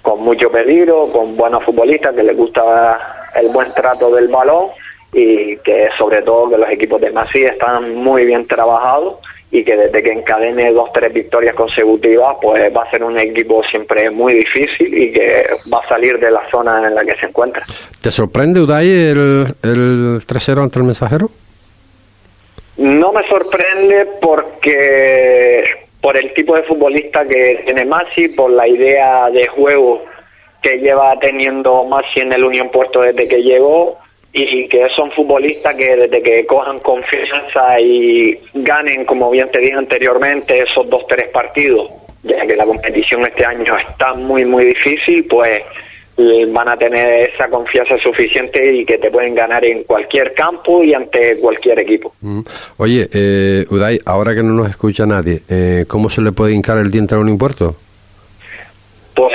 con 0.00 0.20
mucho 0.20 0.50
peligro, 0.50 1.08
con 1.12 1.36
buenos 1.36 1.64
futbolistas 1.64 2.14
que 2.14 2.22
les 2.22 2.36
gusta 2.36 3.30
el 3.34 3.48
buen 3.48 3.72
trato 3.72 4.14
del 4.14 4.28
balón 4.28 4.68
y 5.12 5.56
que 5.58 5.90
sobre 5.98 6.22
todo 6.22 6.50
que 6.50 6.58
los 6.58 6.70
equipos 6.70 7.00
de 7.00 7.10
Masi 7.10 7.44
están 7.44 7.94
muy 7.94 8.24
bien 8.24 8.46
trabajados 8.46 9.16
y 9.54 9.62
que 9.64 9.76
desde 9.76 10.02
que 10.02 10.10
encadene 10.10 10.72
dos 10.72 10.90
tres 10.94 11.12
victorias 11.12 11.54
consecutivas 11.54 12.36
pues 12.40 12.74
va 12.74 12.84
a 12.84 12.90
ser 12.90 13.04
un 13.04 13.18
equipo 13.18 13.62
siempre 13.62 14.10
muy 14.10 14.32
difícil 14.32 14.92
y 14.96 15.12
que 15.12 15.44
va 15.72 15.80
a 15.84 15.88
salir 15.88 16.18
de 16.18 16.30
la 16.30 16.48
zona 16.50 16.88
en 16.88 16.94
la 16.94 17.04
que 17.04 17.14
se 17.16 17.26
encuentra. 17.26 17.62
¿Te 18.00 18.10
sorprende 18.10 18.62
Uday 18.62 18.88
el, 18.88 19.46
el 19.62 20.20
3-0 20.26 20.62
ante 20.62 20.78
el 20.78 20.86
mensajero? 20.86 21.30
No 22.78 23.12
me 23.12 23.28
sorprende 23.28 24.08
porque 24.22 25.64
por 26.00 26.16
el 26.16 26.32
tipo 26.32 26.56
de 26.56 26.62
futbolista 26.62 27.26
que 27.26 27.60
tiene 27.66 27.84
Masi, 27.84 28.28
por 28.28 28.50
la 28.50 28.66
idea 28.66 29.28
de 29.28 29.46
juego 29.48 30.02
que 30.62 30.78
lleva 30.78 31.18
teniendo 31.20 31.84
Masi 31.84 32.20
en 32.20 32.32
el 32.32 32.42
Unión 32.42 32.70
Puerto 32.70 33.02
desde 33.02 33.28
que 33.28 33.42
llegó 33.42 33.98
y 34.32 34.66
que 34.68 34.88
son 34.96 35.10
futbolistas 35.12 35.74
que 35.74 35.96
desde 35.96 36.22
que 36.22 36.46
cojan 36.46 36.78
confianza 36.78 37.78
y 37.80 38.38
ganen, 38.54 39.04
como 39.04 39.30
bien 39.30 39.50
te 39.50 39.58
dije 39.58 39.74
anteriormente, 39.74 40.62
esos 40.62 40.88
dos, 40.88 41.06
tres 41.06 41.28
partidos, 41.28 41.90
ya 42.22 42.46
que 42.46 42.56
la 42.56 42.64
competición 42.64 43.26
este 43.26 43.44
año 43.44 43.76
está 43.76 44.14
muy, 44.14 44.44
muy 44.44 44.64
difícil, 44.66 45.26
pues 45.26 45.62
van 46.48 46.68
a 46.68 46.76
tener 46.76 47.30
esa 47.30 47.48
confianza 47.48 47.98
suficiente 47.98 48.74
y 48.74 48.84
que 48.84 48.98
te 48.98 49.10
pueden 49.10 49.34
ganar 49.34 49.64
en 49.64 49.84
cualquier 49.84 50.34
campo 50.34 50.84
y 50.84 50.94
ante 50.94 51.36
cualquier 51.38 51.78
equipo. 51.78 52.14
Mm. 52.20 52.40
Oye, 52.76 53.08
eh, 53.12 53.64
Uday, 53.70 53.98
ahora 54.04 54.34
que 54.34 54.42
no 54.42 54.52
nos 54.52 54.68
escucha 54.68 55.06
nadie, 55.06 55.42
eh, 55.48 55.84
¿cómo 55.88 56.10
se 56.10 56.20
le 56.20 56.32
puede 56.32 56.52
hincar 56.54 56.78
el 56.78 56.90
diente 56.90 57.14
a 57.14 57.18
un 57.18 57.28
impuesto? 57.28 57.76
Pues 59.14 59.32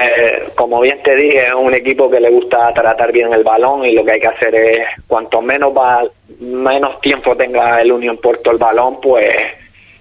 como 0.67 0.81
bien 0.81 1.01
te 1.01 1.15
dije, 1.15 1.47
es 1.47 1.53
un 1.53 1.73
equipo 1.73 2.09
que 2.09 2.19
le 2.19 2.29
gusta 2.29 2.73
tratar 2.73 3.13
bien 3.13 3.31
el 3.31 3.43
balón 3.43 3.85
y 3.85 3.93
lo 3.93 4.03
que 4.03 4.11
hay 4.11 4.19
que 4.19 4.27
hacer 4.27 4.53
es, 4.53 4.85
cuanto 5.07 5.41
menos 5.41 5.73
menos 6.41 6.99
tiempo 6.99 7.37
tenga 7.37 7.81
el 7.81 7.89
Unión 7.89 8.17
Puerto 8.17 8.51
el 8.51 8.57
balón, 8.57 8.99
pues 8.99 9.33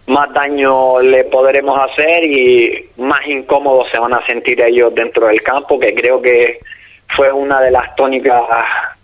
más 0.09 0.33
daño 0.35 1.01
le 1.01 1.23
podremos 1.23 1.79
hacer 1.79 2.25
y 2.25 2.85
más 2.97 3.25
incómodos 3.29 3.89
se 3.93 3.99
van 4.01 4.15
a 4.15 4.27
sentir 4.27 4.61
ellos 4.61 4.93
dentro 4.93 5.29
del 5.29 5.41
campo, 5.41 5.79
que 5.79 5.95
creo 5.95 6.21
que 6.21 6.59
fue 7.15 7.31
una 7.31 7.61
de 7.61 7.71
las 7.71 7.95
tónicas 7.95 8.43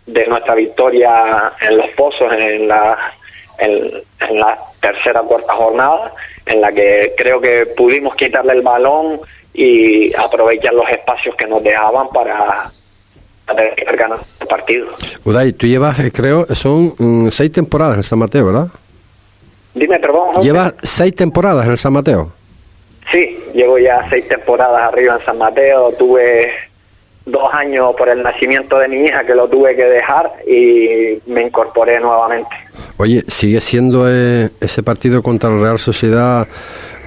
de 0.07 0.27
nuestra 0.27 0.57
victoria 0.57 1.53
en 1.61 1.77
los 1.77 1.91
pozos 1.91 2.33
en 2.33 2.67
la, 2.67 2.99
en, 3.59 3.89
en 4.29 4.41
la 4.41 4.59
tercera 4.81 5.21
cuarta 5.21 5.53
jornada, 5.53 6.13
en 6.45 6.61
la 6.61 6.73
que 6.73 7.15
creo 7.17 7.41
que 7.41 7.67
pudimos 7.77 8.17
quitarle 8.17 8.55
el 8.55 8.63
balón 8.63 9.21
y 9.55 10.15
aprovechar 10.15 10.75
los 10.75 10.89
espacios 10.89 11.35
que 11.37 11.47
nos 11.47 11.63
dejaban 11.63 12.09
para 12.09 12.71
para 13.47 13.75
ganar 13.97 14.21
el 14.41 14.47
partido. 14.47 14.87
Uday, 15.25 15.53
tú 15.53 15.67
llevas, 15.67 15.99
eh, 16.01 16.13
creo, 16.13 16.47
son 16.55 16.95
um, 16.99 17.31
seis 17.31 17.51
temporadas 17.51 17.97
en 17.97 18.03
San 18.03 18.19
Mateo, 18.19 18.47
¿verdad? 18.47 18.69
Dime, 19.75 19.99
perdón. 19.99 20.43
Lleva 20.43 20.75
seis 20.83 21.15
temporadas 21.15 21.65
en 21.65 21.73
el 21.73 21.79
San 21.79 21.93
Mateo. 21.93 22.33
Sí, 23.11 23.39
llevo 23.55 23.79
ya 23.79 24.07
seis 24.09 24.27
temporadas 24.29 24.81
arriba 24.83 25.17
en 25.19 25.25
San 25.25 25.39
Mateo. 25.39 25.93
Tuve 25.99 26.51
dos 27.25 27.53
años 27.53 27.95
por 27.97 28.09
el 28.09 28.23
nacimiento 28.23 28.79
de 28.79 28.89
mi 28.89 29.07
hija 29.07 29.25
que 29.25 29.35
lo 29.35 29.49
tuve 29.49 29.75
que 29.77 29.85
dejar 29.85 30.31
y 30.47 31.19
me 31.27 31.43
incorporé 31.43 32.01
nuevamente. 32.01 32.55
Oye, 32.97 33.25
¿sigue 33.29 33.61
siendo 33.61 34.07
eh, 34.09 34.51
ese 34.61 34.83
partido 34.83 35.23
contra 35.23 35.51
la 35.51 35.63
Real 35.63 35.79
Sociedad 35.79 36.47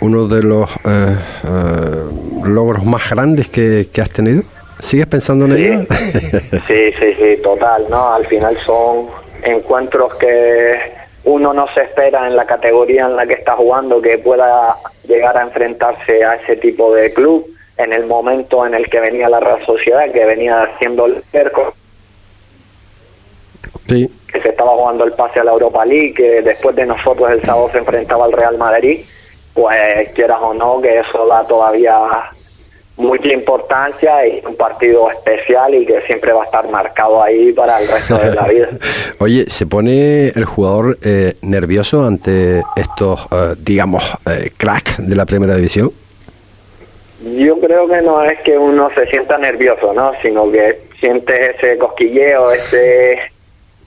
uno 0.02 0.28
de 0.28 0.44
los 0.44 0.70
eh, 0.86 1.18
eh, 1.44 2.46
logros 2.46 2.86
más 2.86 3.10
grandes 3.10 3.48
que, 3.50 3.88
has 4.02 4.10
tenido? 4.10 4.44
¿Sigues 4.80 5.08
pensando 5.08 5.46
en 5.46 5.52
ello? 5.54 5.80
sí, 6.68 6.92
sí, 7.00 7.14
sí, 7.18 7.38
total, 7.42 7.86
¿no? 7.90 8.14
Al 8.14 8.26
final 8.28 8.58
son 8.66 9.08
encuentros 9.44 10.16
que 10.16 10.76
uno 11.24 11.54
no 11.54 11.68
se 11.74 11.82
espera 11.82 12.28
en 12.28 12.36
la 12.36 12.46
categoría 12.46 13.06
en 13.06 13.16
la 13.16 13.26
que 13.26 13.34
está 13.34 13.56
jugando 13.56 14.02
que 14.02 14.18
pueda 14.18 14.76
llegar 15.08 15.38
a 15.38 15.44
enfrentarse 15.44 16.24
a 16.24 16.36
ese 16.36 16.58
tipo 16.58 16.94
de 16.94 17.14
club 17.14 17.48
en 17.78 17.94
el 17.94 18.06
momento 18.06 18.66
en 18.66 18.74
el 18.74 18.90
que 18.90 19.00
venía 19.00 19.30
la 19.30 19.40
Real 19.40 19.66
Sociedad, 19.66 20.12
que 20.12 20.26
venía 20.26 20.64
haciendo 20.64 21.06
el 21.08 21.24
cerco, 21.32 21.74
sí. 23.88 24.10
que 24.32 24.40
se 24.40 24.50
estaba 24.50 24.72
jugando 24.72 25.04
el 25.04 25.12
pase 25.14 25.40
a 25.40 25.44
la 25.44 25.52
Europa 25.52 25.86
League, 25.86 26.14
que 26.14 26.42
después 26.42 26.76
de 26.76 26.86
nosotros 26.86 27.30
el 27.32 27.44
sábado 27.44 27.70
se 27.72 27.80
enfrentaba 27.80 28.26
al 28.26 28.32
Real 28.32 28.58
Madrid, 28.58 29.02
pues 29.56 30.12
quieras 30.14 30.40
o 30.42 30.54
no, 30.54 30.80
que 30.82 31.00
eso 31.00 31.26
da 31.26 31.44
todavía 31.48 31.96
mucha 32.98 33.30
importancia 33.30 34.28
y 34.28 34.42
un 34.46 34.56
partido 34.56 35.10
especial 35.10 35.74
y 35.74 35.86
que 35.86 36.02
siempre 36.02 36.32
va 36.32 36.44
a 36.44 36.46
estar 36.46 36.70
marcado 36.70 37.24
ahí 37.24 37.52
para 37.54 37.82
el 37.82 37.88
resto 37.88 38.18
de 38.18 38.34
la 38.34 38.48
vida. 38.48 38.70
Oye, 39.20 39.46
¿se 39.48 39.66
pone 39.66 40.28
el 40.28 40.46
jugador 40.46 40.98
eh, 41.04 41.36
nervioso 41.42 42.06
ante 42.06 42.64
estos, 42.76 43.28
eh, 43.32 43.56
digamos, 43.58 44.04
eh, 44.30 44.52
crack 44.56 44.98
de 44.98 45.16
la 45.16 45.26
primera 45.26 45.56
división? 45.56 45.92
Yo 47.38 47.60
creo 47.60 47.88
que 47.88 48.02
no 48.02 48.24
es 48.24 48.40
que 48.42 48.58
uno 48.58 48.90
se 48.94 49.08
sienta 49.08 49.38
nervioso, 49.38 49.94
¿no? 49.94 50.12
Sino 50.22 50.52
que 50.52 50.82
sientes 51.00 51.56
ese 51.56 51.78
cosquilleo, 51.78 52.52
ese 52.52 53.20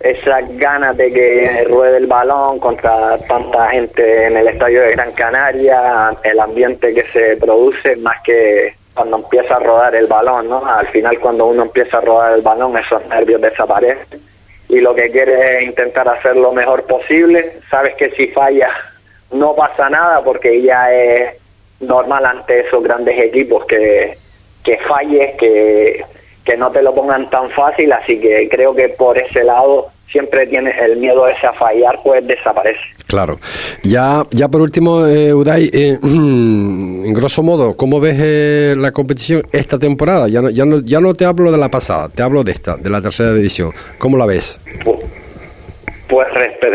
esas 0.00 0.56
ganas 0.58 0.96
de 0.96 1.12
que 1.12 1.66
ruede 1.68 1.96
el 1.96 2.06
balón 2.06 2.58
contra 2.60 3.18
tanta 3.26 3.68
gente 3.70 4.26
en 4.26 4.36
el 4.36 4.48
estadio 4.48 4.82
de 4.82 4.92
Gran 4.92 5.12
Canaria, 5.12 6.16
el 6.22 6.38
ambiente 6.38 6.94
que 6.94 7.04
se 7.12 7.36
produce 7.36 7.96
más 7.96 8.20
que 8.22 8.74
cuando 8.94 9.16
empieza 9.18 9.56
a 9.56 9.60
rodar 9.60 9.94
el 9.94 10.06
balón, 10.06 10.48
¿no? 10.48 10.64
Al 10.64 10.86
final 10.88 11.18
cuando 11.18 11.46
uno 11.46 11.62
empieza 11.62 11.98
a 11.98 12.00
rodar 12.00 12.32
el 12.34 12.42
balón 12.42 12.76
esos 12.76 13.04
nervios 13.06 13.40
desaparecen 13.40 14.20
y 14.68 14.80
lo 14.80 14.94
que 14.94 15.10
quiere 15.10 15.58
es 15.58 15.64
intentar 15.64 16.08
hacer 16.08 16.36
lo 16.36 16.52
mejor 16.52 16.84
posible, 16.84 17.60
sabes 17.70 17.94
que 17.96 18.10
si 18.10 18.28
falla 18.28 18.70
no 19.32 19.54
pasa 19.54 19.88
nada 19.88 20.22
porque 20.22 20.62
ya 20.62 20.92
es 20.92 21.34
normal 21.80 22.24
ante 22.26 22.60
esos 22.60 22.82
grandes 22.82 23.18
equipos 23.18 23.64
que, 23.66 24.16
que 24.62 24.78
falles, 24.78 25.36
que, 25.36 26.04
que 26.48 26.56
no 26.56 26.70
te 26.70 26.80
lo 26.80 26.94
pongan 26.94 27.28
tan 27.28 27.50
fácil, 27.50 27.92
así 27.92 28.18
que 28.18 28.48
creo 28.48 28.74
que 28.74 28.88
por 28.88 29.18
ese 29.18 29.44
lado 29.44 29.88
siempre 30.10 30.46
tienes 30.46 30.74
el 30.78 30.96
miedo 30.96 31.28
ese 31.28 31.46
a 31.46 31.52
fallar, 31.52 31.98
pues 32.02 32.26
desaparece. 32.26 32.80
Claro. 33.06 33.38
Ya, 33.82 34.24
ya 34.30 34.48
por 34.48 34.62
último, 34.62 35.06
eh, 35.06 35.34
Uday, 35.34 35.68
eh, 35.70 35.98
en 36.02 37.12
grosso 37.12 37.42
modo, 37.42 37.76
¿cómo 37.76 38.00
ves 38.00 38.16
eh, 38.18 38.74
la 38.78 38.92
competición 38.92 39.42
esta 39.52 39.78
temporada? 39.78 40.26
Ya 40.28 40.40
no, 40.40 40.48
ya, 40.48 40.64
no, 40.64 40.80
ya 40.82 41.00
no 41.00 41.12
te 41.12 41.26
hablo 41.26 41.52
de 41.52 41.58
la 41.58 41.68
pasada, 41.70 42.08
te 42.08 42.22
hablo 42.22 42.42
de 42.42 42.52
esta, 42.52 42.78
de 42.78 42.88
la 42.88 43.02
tercera 43.02 43.34
división. 43.34 43.72
¿Cómo 43.98 44.16
la 44.16 44.24
ves? 44.24 44.58
Pues, 44.82 45.00
pues 46.08 46.28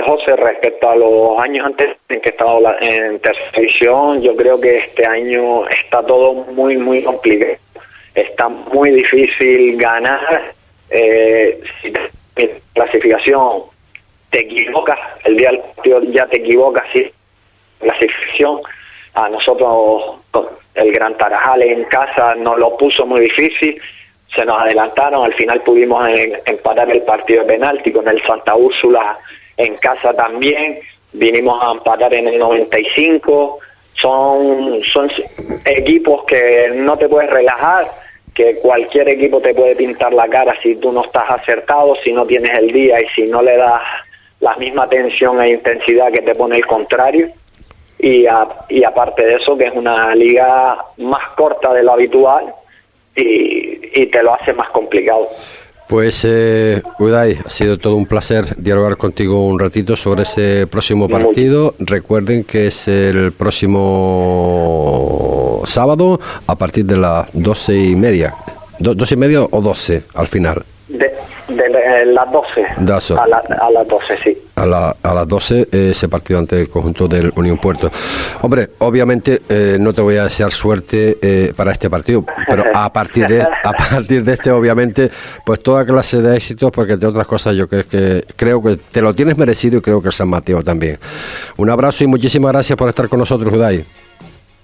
José, 0.05 0.35
respecto 0.35 0.87
a 0.87 0.95
los 0.95 1.39
años 1.39 1.65
antes 1.65 1.97
en 2.09 2.21
que 2.21 2.29
estaba 2.29 2.75
en 2.79 3.19
tercera 3.21 3.49
división, 3.55 4.21
yo 4.21 4.35
creo 4.35 4.61
que 4.61 4.77
este 4.77 5.03
año 5.03 5.67
está 5.67 6.05
todo 6.05 6.35
muy, 6.53 6.77
muy 6.77 7.01
complicado. 7.01 7.62
Está 8.15 8.49
muy 8.49 8.91
difícil 8.91 9.77
ganar. 9.77 10.53
Eh, 10.89 11.61
si 11.81 11.93
clasificación 12.73 13.63
te 14.29 14.41
equivocas, 14.41 14.99
el 15.23 15.37
día 15.37 15.51
del 15.51 15.59
partido 15.59 16.01
ya 16.03 16.25
te 16.27 16.37
equivocas, 16.37 16.83
sí. 16.91 17.11
Clasificación, 17.79 18.61
a 19.13 19.29
nosotros 19.29 20.19
el 20.75 20.91
Gran 20.91 21.15
Tarajal 21.17 21.61
en 21.61 21.83
casa 21.85 22.35
nos 22.35 22.57
lo 22.57 22.75
puso 22.77 23.05
muy 23.05 23.21
difícil 23.21 23.79
se 24.35 24.45
nos 24.45 24.61
adelantaron, 24.61 25.25
al 25.25 25.33
final 25.33 25.61
pudimos 25.61 26.07
empatar 26.45 26.89
el 26.89 27.01
partido 27.03 27.41
de 27.41 27.53
penalti 27.53 27.91
con 27.91 28.07
el 28.07 28.21
Santa 28.23 28.55
Úrsula 28.55 29.17
en 29.57 29.75
casa 29.75 30.13
también, 30.13 30.79
vinimos 31.13 31.63
a 31.63 31.71
empatar 31.71 32.13
en 32.13 32.27
el 32.27 32.39
95, 32.39 33.59
son, 33.93 34.81
son 34.83 35.11
equipos 35.65 36.23
que 36.25 36.71
no 36.73 36.97
te 36.97 37.07
puedes 37.07 37.29
relajar, 37.29 37.85
que 38.33 38.55
cualquier 38.55 39.09
equipo 39.09 39.39
te 39.41 39.53
puede 39.53 39.75
pintar 39.75 40.13
la 40.13 40.27
cara 40.27 40.55
si 40.61 40.75
tú 40.75 40.91
no 40.91 41.05
estás 41.05 41.29
acertado, 41.29 41.95
si 42.03 42.11
no 42.13 42.25
tienes 42.25 42.57
el 42.57 42.71
día 42.71 43.01
y 43.01 43.07
si 43.15 43.23
no 43.23 43.41
le 43.41 43.57
das 43.57 43.81
la 44.39 44.55
misma 44.57 44.89
tensión 44.89 45.41
e 45.41 45.51
intensidad 45.51 46.11
que 46.11 46.21
te 46.21 46.35
pone 46.35 46.57
el 46.57 46.65
contrario. 46.65 47.29
Y, 47.99 48.25
y 48.69 48.83
aparte 48.83 49.25
de 49.25 49.35
eso, 49.35 49.57
que 49.57 49.65
es 49.65 49.73
una 49.73 50.13
liga 50.13 50.77
más 50.97 51.29
corta 51.35 51.73
de 51.73 51.83
lo 51.83 51.93
habitual, 51.93 52.53
y, 53.15 54.07
te 54.07 54.23
lo 54.23 54.33
hace 54.33 54.53
más 54.53 54.69
complicado. 54.69 55.27
Pues, 55.87 56.25
eh, 56.25 56.81
Uday, 56.97 57.37
ha 57.45 57.49
sido 57.49 57.77
todo 57.77 57.95
un 57.95 58.05
placer 58.05 58.55
dialogar 58.57 58.97
contigo 58.97 59.45
un 59.45 59.59
ratito 59.59 59.95
sobre 59.95 60.23
ese 60.23 60.65
próximo 60.67 61.07
partido. 61.07 61.75
Recuerden 61.77 62.43
que 62.45 62.67
es 62.67 62.87
el 62.87 63.31
próximo 63.33 63.83
sábado 65.65 66.19
a 66.47 66.55
partir 66.55 66.85
de 66.85 66.97
las 66.97 67.27
doce 67.33 67.75
y 67.75 67.95
media. 67.95 68.33
¿Doce 68.79 69.13
y 69.15 69.17
media 69.17 69.41
o 69.41 69.61
doce 69.61 70.03
al 70.15 70.27
final? 70.27 70.63
De, 70.87 72.05
las 72.05 72.31
12. 72.31 72.65
A, 72.65 73.69
las 73.69 73.87
12, 73.87 74.17
sí. 74.23 74.37
A, 74.55 74.65
las 74.65 75.27
12 75.27 75.67
eh, 75.71 75.89
ese 75.91 76.07
partido 76.07 76.39
ante 76.39 76.61
el 76.61 76.69
conjunto 76.69 77.07
del 77.07 77.31
Unión 77.35 77.57
Puerto. 77.57 77.91
Hombre, 78.41 78.69
obviamente 78.79 79.41
eh, 79.49 79.77
no 79.79 79.93
te 79.93 80.01
voy 80.01 80.17
a 80.17 80.25
desear 80.25 80.51
suerte 80.51 81.17
eh, 81.21 81.53
para 81.55 81.71
este 81.71 81.89
partido, 81.89 82.25
pero 82.47 82.65
a 82.73 82.91
partir 82.91 83.27
de 83.27 83.41
a 83.41 83.73
partir 83.89 84.23
de 84.23 84.33
este, 84.33 84.51
obviamente, 84.51 85.09
pues 85.45 85.61
toda 85.61 85.85
clase 85.85 86.21
de 86.21 86.35
éxitos, 86.35 86.71
porque 86.71 86.93
entre 86.93 87.09
otras 87.09 87.27
cosas 87.27 87.55
yo 87.55 87.67
creo 87.67 87.87
que, 87.87 88.25
creo 88.35 88.61
que 88.61 88.77
te 88.77 89.01
lo 89.01 89.13
tienes 89.13 89.37
merecido 89.37 89.77
y 89.77 89.81
creo 89.81 90.01
que 90.01 90.07
el 90.07 90.13
San 90.13 90.29
Mateo 90.29 90.63
también. 90.63 90.99
Un 91.57 91.69
abrazo 91.69 92.03
y 92.03 92.07
muchísimas 92.07 92.51
gracias 92.51 92.77
por 92.77 92.89
estar 92.89 93.07
con 93.09 93.19
nosotros, 93.19 93.49
Judai. 93.49 93.85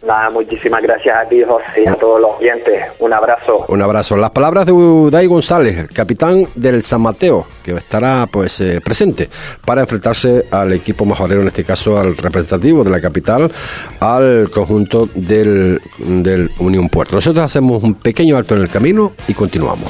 Nada, 0.02 0.30
muchísimas 0.30 0.82
gracias 0.82 1.18
a 1.18 1.28
ti, 1.28 1.44
José, 1.44 1.84
y 1.84 1.88
a 1.88 1.96
todos 1.96 2.22
los 2.22 2.32
oyentes. 2.40 2.84
Un 3.00 3.12
abrazo. 3.12 3.66
Un 3.68 3.82
abrazo. 3.82 4.16
Las 4.16 4.32
palabras 4.32 4.66
de 4.66 4.72
Uday 4.72 5.28
González, 5.28 5.78
el 5.78 5.90
capitán 5.90 6.48
del 6.56 6.82
San 6.84 7.02
Mateo, 7.02 7.46
que 7.62 7.74
estará 7.74 8.26
pues 8.32 8.62
eh, 8.62 8.80
presente 8.80 9.30
para 9.66 9.82
enfrentarse 9.82 10.46
al 10.52 10.72
equipo 10.72 11.04
majorero, 11.04 11.42
en 11.42 11.48
este 11.48 11.66
caso 11.66 12.00
al 12.00 12.16
representativo 12.16 12.84
de 12.86 12.92
la 12.92 13.02
capital, 13.02 13.52
al 14.00 14.50
conjunto 14.50 15.10
del, 15.14 15.82
del 15.98 16.50
Unión 16.60 16.88
Puerto. 16.88 17.16
Nosotros 17.16 17.44
hacemos 17.44 17.84
un 17.84 17.96
pequeño 17.96 18.38
alto 18.38 18.56
en 18.56 18.62
el 18.62 18.70
camino 18.70 19.12
y 19.28 19.34
continuamos. 19.34 19.90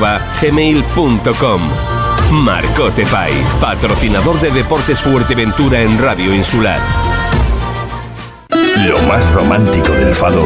gmail.com. 0.41 1.61
Marcote 2.31 3.05
patrocinador 3.59 4.39
de 4.41 4.51
Deportes 4.51 5.01
Fuerteventura 5.01 5.81
en 5.81 5.99
Radio 5.99 6.33
Insular. 6.33 6.79
Lo 8.87 8.99
más 9.03 9.31
romántico 9.33 9.91
del 9.93 10.15
fado 10.15 10.45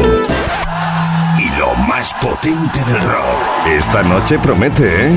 y 1.38 1.58
lo 1.58 1.74
más 1.86 2.12
potente 2.14 2.78
del 2.84 3.00
rock. 3.00 3.66
Esta 3.68 4.02
noche 4.02 4.38
promete, 4.38 5.06
¿eh? 5.06 5.10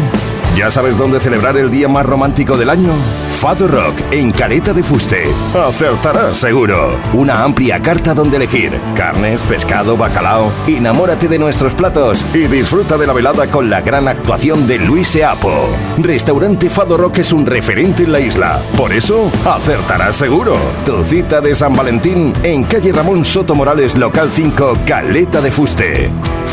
¿Ya 0.56 0.72
sabes 0.72 0.98
dónde 0.98 1.20
celebrar 1.20 1.58
el 1.58 1.70
día 1.70 1.88
más 1.88 2.06
romántico 2.06 2.56
del 2.58 2.70
año? 2.70 2.92
Fado 3.40 3.70
Rock 3.70 3.96
en 4.12 4.34
Caleta 4.34 4.74
de 4.74 4.84
Fuste. 4.84 5.24
Acertarás 5.56 6.38
seguro. 6.38 7.00
Una 7.14 7.42
amplia 7.42 7.82
carta 7.82 8.14
donde 8.14 8.36
elegir. 8.36 8.78
Carnes, 8.98 9.40
pescado, 9.44 9.96
bacalao. 9.96 10.52
Enamórate 10.68 11.30
de 11.30 11.40
nuestros 11.40 11.74
platos 11.74 12.22
y 12.34 12.40
disfruta 12.48 12.98
de 12.98 13.08
la 13.08 13.14
velada 13.14 13.48
con 13.48 13.70
la 13.70 13.80
gran 13.80 14.10
actuación 14.10 14.68
de 14.68 14.80
Luis 14.80 15.16
Eapo. 15.16 15.70
Restaurante 16.00 16.70
Fado 16.70 16.98
Rock 16.98 17.20
es 17.20 17.32
un 17.32 17.46
referente 17.46 18.04
en 18.04 18.12
la 18.12 18.20
isla. 18.20 18.60
Por 18.76 18.92
eso, 18.92 19.32
acertarás 19.46 20.18
seguro. 20.18 20.58
Tu 20.84 21.02
cita 21.06 21.40
de 21.40 21.56
San 21.56 21.78
Valentín 21.78 22.34
en 22.44 22.66
calle 22.66 22.92
Ramón 22.92 23.24
Soto 23.24 23.56
Morales, 23.56 23.96
local 23.96 24.30
5, 24.34 24.80
Caleta 24.86 25.40
de 25.40 25.50
Fuste. 25.50 26.10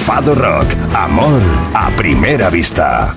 Fado 0.07 0.37
Rock. 0.37 0.67
Amor 0.95 1.41
a 1.75 1.89
primera 1.97 2.49
vista. 2.49 3.17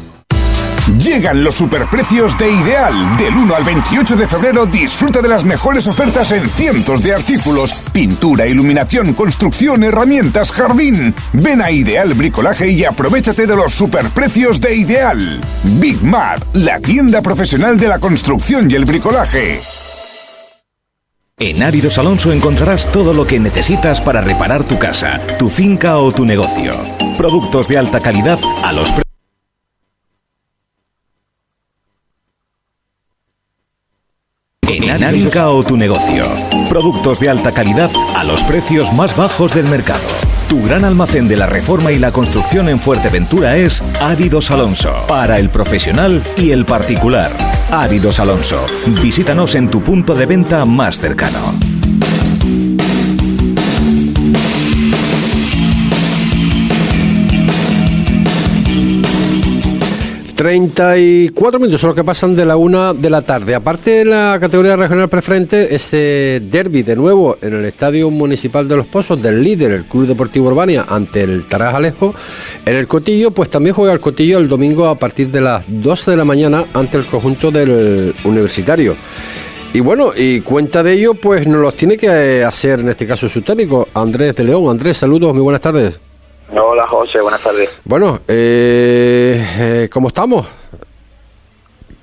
Llegan 0.98 1.44
los 1.44 1.56
superprecios 1.56 2.38
de 2.38 2.52
Ideal. 2.52 3.18
Del 3.18 3.36
1 3.36 3.56
al 3.56 3.64
28 3.64 4.16
de 4.16 4.28
febrero 4.28 4.66
disfruta 4.66 5.22
de 5.22 5.28
las 5.28 5.44
mejores 5.44 5.88
ofertas 5.88 6.32
en 6.32 6.50
cientos 6.50 7.04
de 7.04 7.14
artículos. 7.14 7.74
Pintura, 7.94 8.48
iluminación, 8.48 9.14
construcción, 9.14 9.84
herramientas, 9.84 10.52
jardín. 10.52 11.14
Ven 11.34 11.62
a 11.62 11.70
Ideal 11.70 12.14
Bricolaje 12.14 12.72
y 12.72 12.86
aprovechate 12.86 13.46
de 13.46 13.56
los 13.56 13.74
superprecios 13.74 14.60
de 14.60 14.76
Ideal. 14.76 15.40
Big 15.80 16.02
Mat, 16.04 16.44
la 16.54 16.80
tienda 16.80 17.22
profesional 17.22 17.78
de 17.78 17.88
la 17.88 18.00
construcción 18.00 18.70
y 18.72 18.76
el 18.76 18.86
bricolaje. 18.86 19.60
En 21.38 21.64
Áridos 21.64 21.98
Alonso 21.98 22.34
encontrarás 22.34 22.92
todo 22.92 23.14
lo 23.14 23.26
que 23.26 23.40
necesitas 23.40 24.02
para 24.02 24.22
reparar 24.22 24.64
tu 24.66 24.78
casa, 24.78 25.20
tu 25.38 25.50
finca 25.50 25.98
o 25.98 26.12
tu 26.12 26.26
negocio. 26.26 26.74
Productos 27.18 27.68
de 27.68 27.78
alta 27.78 28.00
calidad 28.00 28.40
a 28.64 28.74
los 28.74 28.90
precios 28.90 29.09
Finca 35.08 35.50
o 35.50 35.64
tu 35.64 35.78
negocio. 35.78 36.24
Productos 36.68 37.20
de 37.20 37.30
alta 37.30 37.52
calidad 37.52 37.90
a 38.16 38.24
los 38.24 38.44
precios 38.44 38.92
más 38.94 39.16
bajos 39.16 39.56
del 39.56 39.66
mercado. 39.66 40.02
Tu 40.50 40.62
gran 40.64 40.84
almacén 40.84 41.28
de 41.28 41.38
la 41.38 41.46
reforma 41.46 41.92
y 41.92 42.00
la 42.00 42.12
construcción 42.12 42.70
en 42.70 42.80
Fuerteventura 42.80 43.56
es 43.56 43.82
Áridos 44.02 44.52
Alonso. 44.52 44.92
Para 45.08 45.40
el 45.40 45.50
profesional 45.50 46.22
y 46.38 46.52
el 46.52 46.66
particular. 46.66 47.32
Áridos 47.72 48.20
Alonso. 48.20 48.66
Visítanos 49.02 49.56
en 49.56 49.70
tu 49.70 49.82
punto 49.82 50.16
de 50.16 50.26
venta 50.26 50.66
más 50.66 51.00
cercano. 51.00 51.54
34 60.40 61.60
minutos 61.60 61.82
son 61.82 61.90
los 61.90 61.96
que 61.98 62.04
pasan 62.06 62.34
de 62.34 62.46
la 62.46 62.56
una 62.56 62.94
de 62.94 63.10
la 63.10 63.22
tarde. 63.22 63.54
Aparte 63.54 63.92
de 63.92 64.06
la 64.06 64.38
categoría 64.40 64.78
regional 64.78 65.10
preferente, 65.10 65.76
ese 65.76 66.42
derby 66.50 66.82
de 66.82 66.96
nuevo 66.96 67.38
en 67.42 67.56
el 67.56 67.66
Estadio 67.66 68.10
Municipal 68.10 68.66
de 68.66 68.78
Los 68.78 68.88
Pozos 68.88 69.22
del 69.22 69.44
líder, 69.44 69.74
el 69.74 69.84
Club 69.84 70.08
Deportivo 70.08 70.48
Urbania, 70.48 70.86
ante 70.88 71.24
el 71.24 71.46
Taraz 71.46 71.76
Alejo. 71.76 72.16
En 72.66 72.74
el 72.78 72.88
Cotillo, 72.88 73.32
pues 73.32 73.50
también 73.50 73.76
juega 73.76 73.92
el 73.92 74.00
Cotillo 74.00 74.38
el 74.38 74.48
domingo 74.48 74.88
a 74.88 74.96
partir 74.96 75.30
de 75.30 75.42
las 75.42 75.66
12 75.68 76.12
de 76.12 76.16
la 76.16 76.24
mañana 76.24 76.68
ante 76.74 76.96
el 76.96 77.06
conjunto 77.06 77.52
del 77.52 78.16
Universitario. 78.24 78.96
Y 79.74 79.82
bueno, 79.82 80.14
y 80.16 80.40
cuenta 80.40 80.84
de 80.84 80.94
ello, 80.94 81.16
pues 81.16 81.48
nos 81.48 81.60
los 81.60 81.74
tiene 81.74 81.98
que 81.98 82.46
hacer 82.46 82.80
en 82.80 82.88
este 82.88 83.06
caso 83.06 83.28
su 83.28 83.42
técnico, 83.42 83.90
Andrés 83.94 84.34
de 84.38 84.46
León. 84.46 84.70
Andrés, 84.70 84.96
saludos, 85.00 85.34
muy 85.34 85.44
buenas 85.44 85.60
tardes. 85.60 86.00
Hola 86.52 86.88
José, 86.88 87.22
buenas 87.22 87.42
tardes. 87.44 87.70
Bueno, 87.84 88.20
eh, 88.28 89.46
eh, 89.60 89.90
¿cómo 89.92 90.08
estamos? 90.08 90.48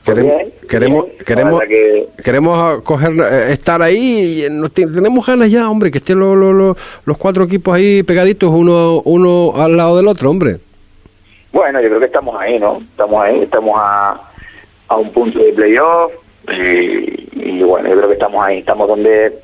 Queremos, 0.05 0.37
bien, 0.37 0.53
queremos, 0.69 1.05
bien. 1.05 2.07
queremos, 2.23 2.75
que- 2.77 2.83
coger, 2.85 3.13
eh, 3.21 3.53
estar 3.53 3.83
ahí. 3.83 4.47
Y 4.47 4.69
te- 4.71 4.87
tenemos 4.87 5.27
ganas 5.27 5.51
ya, 5.51 5.69
hombre, 5.69 5.91
que 5.91 5.99
estén 5.99 6.21
los, 6.21 6.37
los, 6.37 6.55
los- 6.55 6.77
los 7.05 7.19
cuatro 7.19 7.43
equipos 7.43 7.75
ahí 7.75 8.05
pegaditos, 8.05 8.51
uno, 8.53 9.03
uno 9.05 9.53
al 9.57 9.77
lado 9.77 9.97
del 9.97 10.07
otro, 10.07 10.31
hombre. 10.31 10.59
Bueno, 11.53 11.81
yo 11.81 11.89
creo 11.89 11.99
que 12.01 12.07
estamos 12.07 12.41
ahí, 12.41 12.61
¿no? 12.61 12.79
Estamos 12.79 13.21
ahí, 13.25 13.41
estamos 13.43 13.75
a, 13.83 14.21
a 14.89 14.97
un 14.97 15.11
punto 15.11 15.41
de 15.41 15.53
playoff 15.55 16.13
y, 16.53 17.29
y 17.33 17.63
bueno, 17.65 17.89
yo 17.89 17.97
creo 17.97 18.09
que 18.09 18.15
estamos 18.15 18.45
ahí, 18.47 18.59
estamos 18.59 18.87
donde 18.89 19.39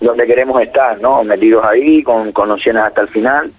donde 0.00 0.26
queremos 0.26 0.60
estar, 0.62 0.98
¿no? 1.00 1.22
Metidos 1.24 1.62
ahí, 1.64 2.02
con, 2.02 2.32
con 2.32 2.50
opciones 2.50 2.82
hasta 2.82 3.02
el 3.02 3.08
final 3.08 3.50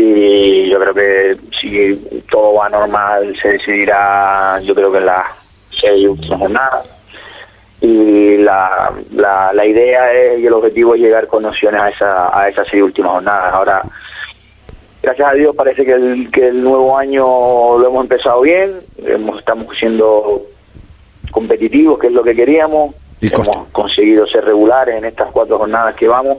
y 0.00 0.70
yo 0.70 0.78
creo 0.78 0.94
que 0.94 1.36
si 1.60 2.22
todo 2.30 2.54
va 2.54 2.68
normal 2.68 3.36
se 3.42 3.48
decidirá, 3.48 4.60
yo 4.62 4.72
creo 4.72 4.92
que 4.92 4.98
en 4.98 5.06
las 5.06 5.26
seis 5.70 6.06
últimas 6.06 6.38
jornadas. 6.38 6.88
Y 7.80 8.36
la, 8.38 8.92
la, 9.12 9.52
la 9.52 9.66
idea 9.66 10.12
es, 10.12 10.38
y 10.38 10.46
el 10.46 10.52
objetivo 10.52 10.94
es 10.94 11.00
llegar 11.00 11.26
con 11.26 11.44
opciones 11.44 11.80
a, 11.80 11.88
esa, 11.90 12.40
a 12.40 12.48
esas 12.48 12.68
seis 12.70 12.80
últimas 12.80 13.10
jornadas. 13.10 13.52
Ahora, 13.52 13.82
gracias 15.02 15.32
a 15.32 15.34
Dios 15.34 15.56
parece 15.56 15.84
que 15.84 15.92
el, 15.92 16.30
que 16.30 16.46
el 16.46 16.62
nuevo 16.62 16.96
año 16.96 17.78
lo 17.78 17.88
hemos 17.88 18.04
empezado 18.04 18.40
bien, 18.42 18.74
hemos, 19.04 19.40
estamos 19.40 19.76
siendo 19.76 20.42
competitivos, 21.32 21.98
que 21.98 22.06
es 22.06 22.12
lo 22.12 22.22
que 22.22 22.36
queríamos, 22.36 22.94
Y 23.20 23.34
hemos 23.34 23.66
conseguido 23.72 24.28
ser 24.28 24.44
regulares 24.44 24.94
en 24.94 25.06
estas 25.06 25.32
cuatro 25.32 25.58
jornadas 25.58 25.96
que 25.96 26.06
vamos 26.06 26.38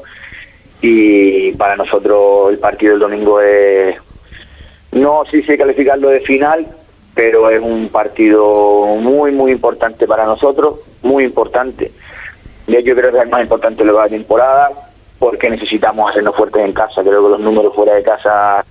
y 0.82 1.52
para 1.54 1.76
nosotros 1.76 2.52
el 2.52 2.60
partido 2.60 2.92
del 2.92 3.02
domingo 3.02 3.42
es, 3.42 3.96
no 4.92 5.24
sé 5.30 5.42
si 5.42 5.58
calificarlo 5.58 6.10
de 6.10 6.22
final, 6.22 6.68
pero 7.14 7.50
es 7.50 7.62
un 7.62 7.90
partido 7.90 8.86
muy, 9.00 9.32
muy 9.32 9.52
importante 9.52 10.08
para 10.08 10.26
nosotros, 10.26 10.80
muy 11.02 11.26
importante. 11.26 11.92
De 12.68 12.78
hecho, 12.78 12.96
creo 12.96 13.12
que 13.12 13.18
es 13.18 13.24
el 13.24 13.30
más 13.30 13.42
importante 13.42 13.84
de 13.84 13.92
la 13.92 14.08
temporada 14.08 14.70
porque 15.18 15.50
necesitamos 15.50 16.10
hacernos 16.10 16.36
fuertes 16.36 16.64
en 16.64 16.72
casa. 16.72 17.02
Creo 17.02 17.24
que 17.24 17.30
los 17.32 17.42
números 17.42 17.76
fuera 17.76 17.96
de 17.96 18.04
casa 18.04 18.64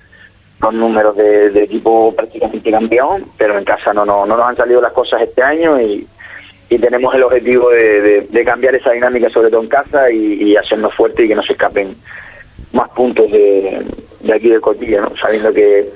son 0.60 0.78
números 0.78 1.16
de, 1.16 1.50
de 1.50 1.64
equipo 1.64 2.14
prácticamente 2.14 2.70
campeón, 2.70 3.26
pero 3.36 3.58
en 3.58 3.64
casa 3.64 3.92
no, 3.92 4.04
no, 4.04 4.24
no 4.24 4.36
nos 4.36 4.46
han 4.46 4.56
salido 4.56 4.80
las 4.80 4.92
cosas 4.92 5.22
este 5.22 5.42
año 5.42 5.80
y, 5.80 6.06
y 6.70 6.78
tenemos 6.78 7.14
el 7.14 7.22
objetivo 7.22 7.70
de, 7.70 8.42
cambiar 8.44 8.74
esa 8.74 8.92
dinámica, 8.92 9.30
sobre 9.30 9.50
todo 9.50 9.62
en 9.62 9.68
casa, 9.68 10.10
y, 10.10 10.56
hacernos 10.56 10.94
fuertes 10.94 11.24
y 11.24 11.28
que 11.28 11.34
no 11.34 11.42
se 11.42 11.52
escapen 11.52 11.96
más 12.72 12.88
puntos 12.90 13.30
de, 13.30 13.82
de 14.20 14.32
aquí 14.32 14.48
del 14.48 14.60
Cotilla, 14.60 15.00
¿no? 15.00 15.16
sabiendo 15.16 15.52
que 15.52 15.88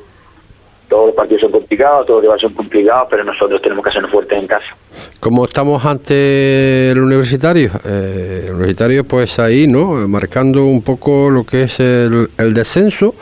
todos 0.92 1.06
los 1.06 1.14
partidos 1.14 1.40
son 1.40 1.52
complicados, 1.52 2.04
todos 2.04 2.18
los 2.18 2.22
rivales 2.24 2.42
son 2.42 2.52
complicados, 2.52 3.06
pero 3.08 3.24
nosotros 3.24 3.62
tenemos 3.62 3.82
que 3.82 3.88
hacernos 3.88 4.10
fuertes 4.10 4.38
en 4.38 4.46
casa. 4.46 4.76
Como 5.20 5.46
estamos 5.46 5.82
ante 5.86 6.90
el 6.90 6.98
universitario, 6.98 7.70
eh, 7.86 8.44
el 8.48 8.54
universitario 8.56 9.02
pues 9.02 9.38
ahí, 9.38 9.66
¿no? 9.66 10.06
Marcando 10.06 10.66
un 10.66 10.82
poco 10.82 11.30
lo 11.30 11.44
que 11.44 11.62
es 11.62 11.80
el, 11.80 12.28
descenso, 12.52 13.14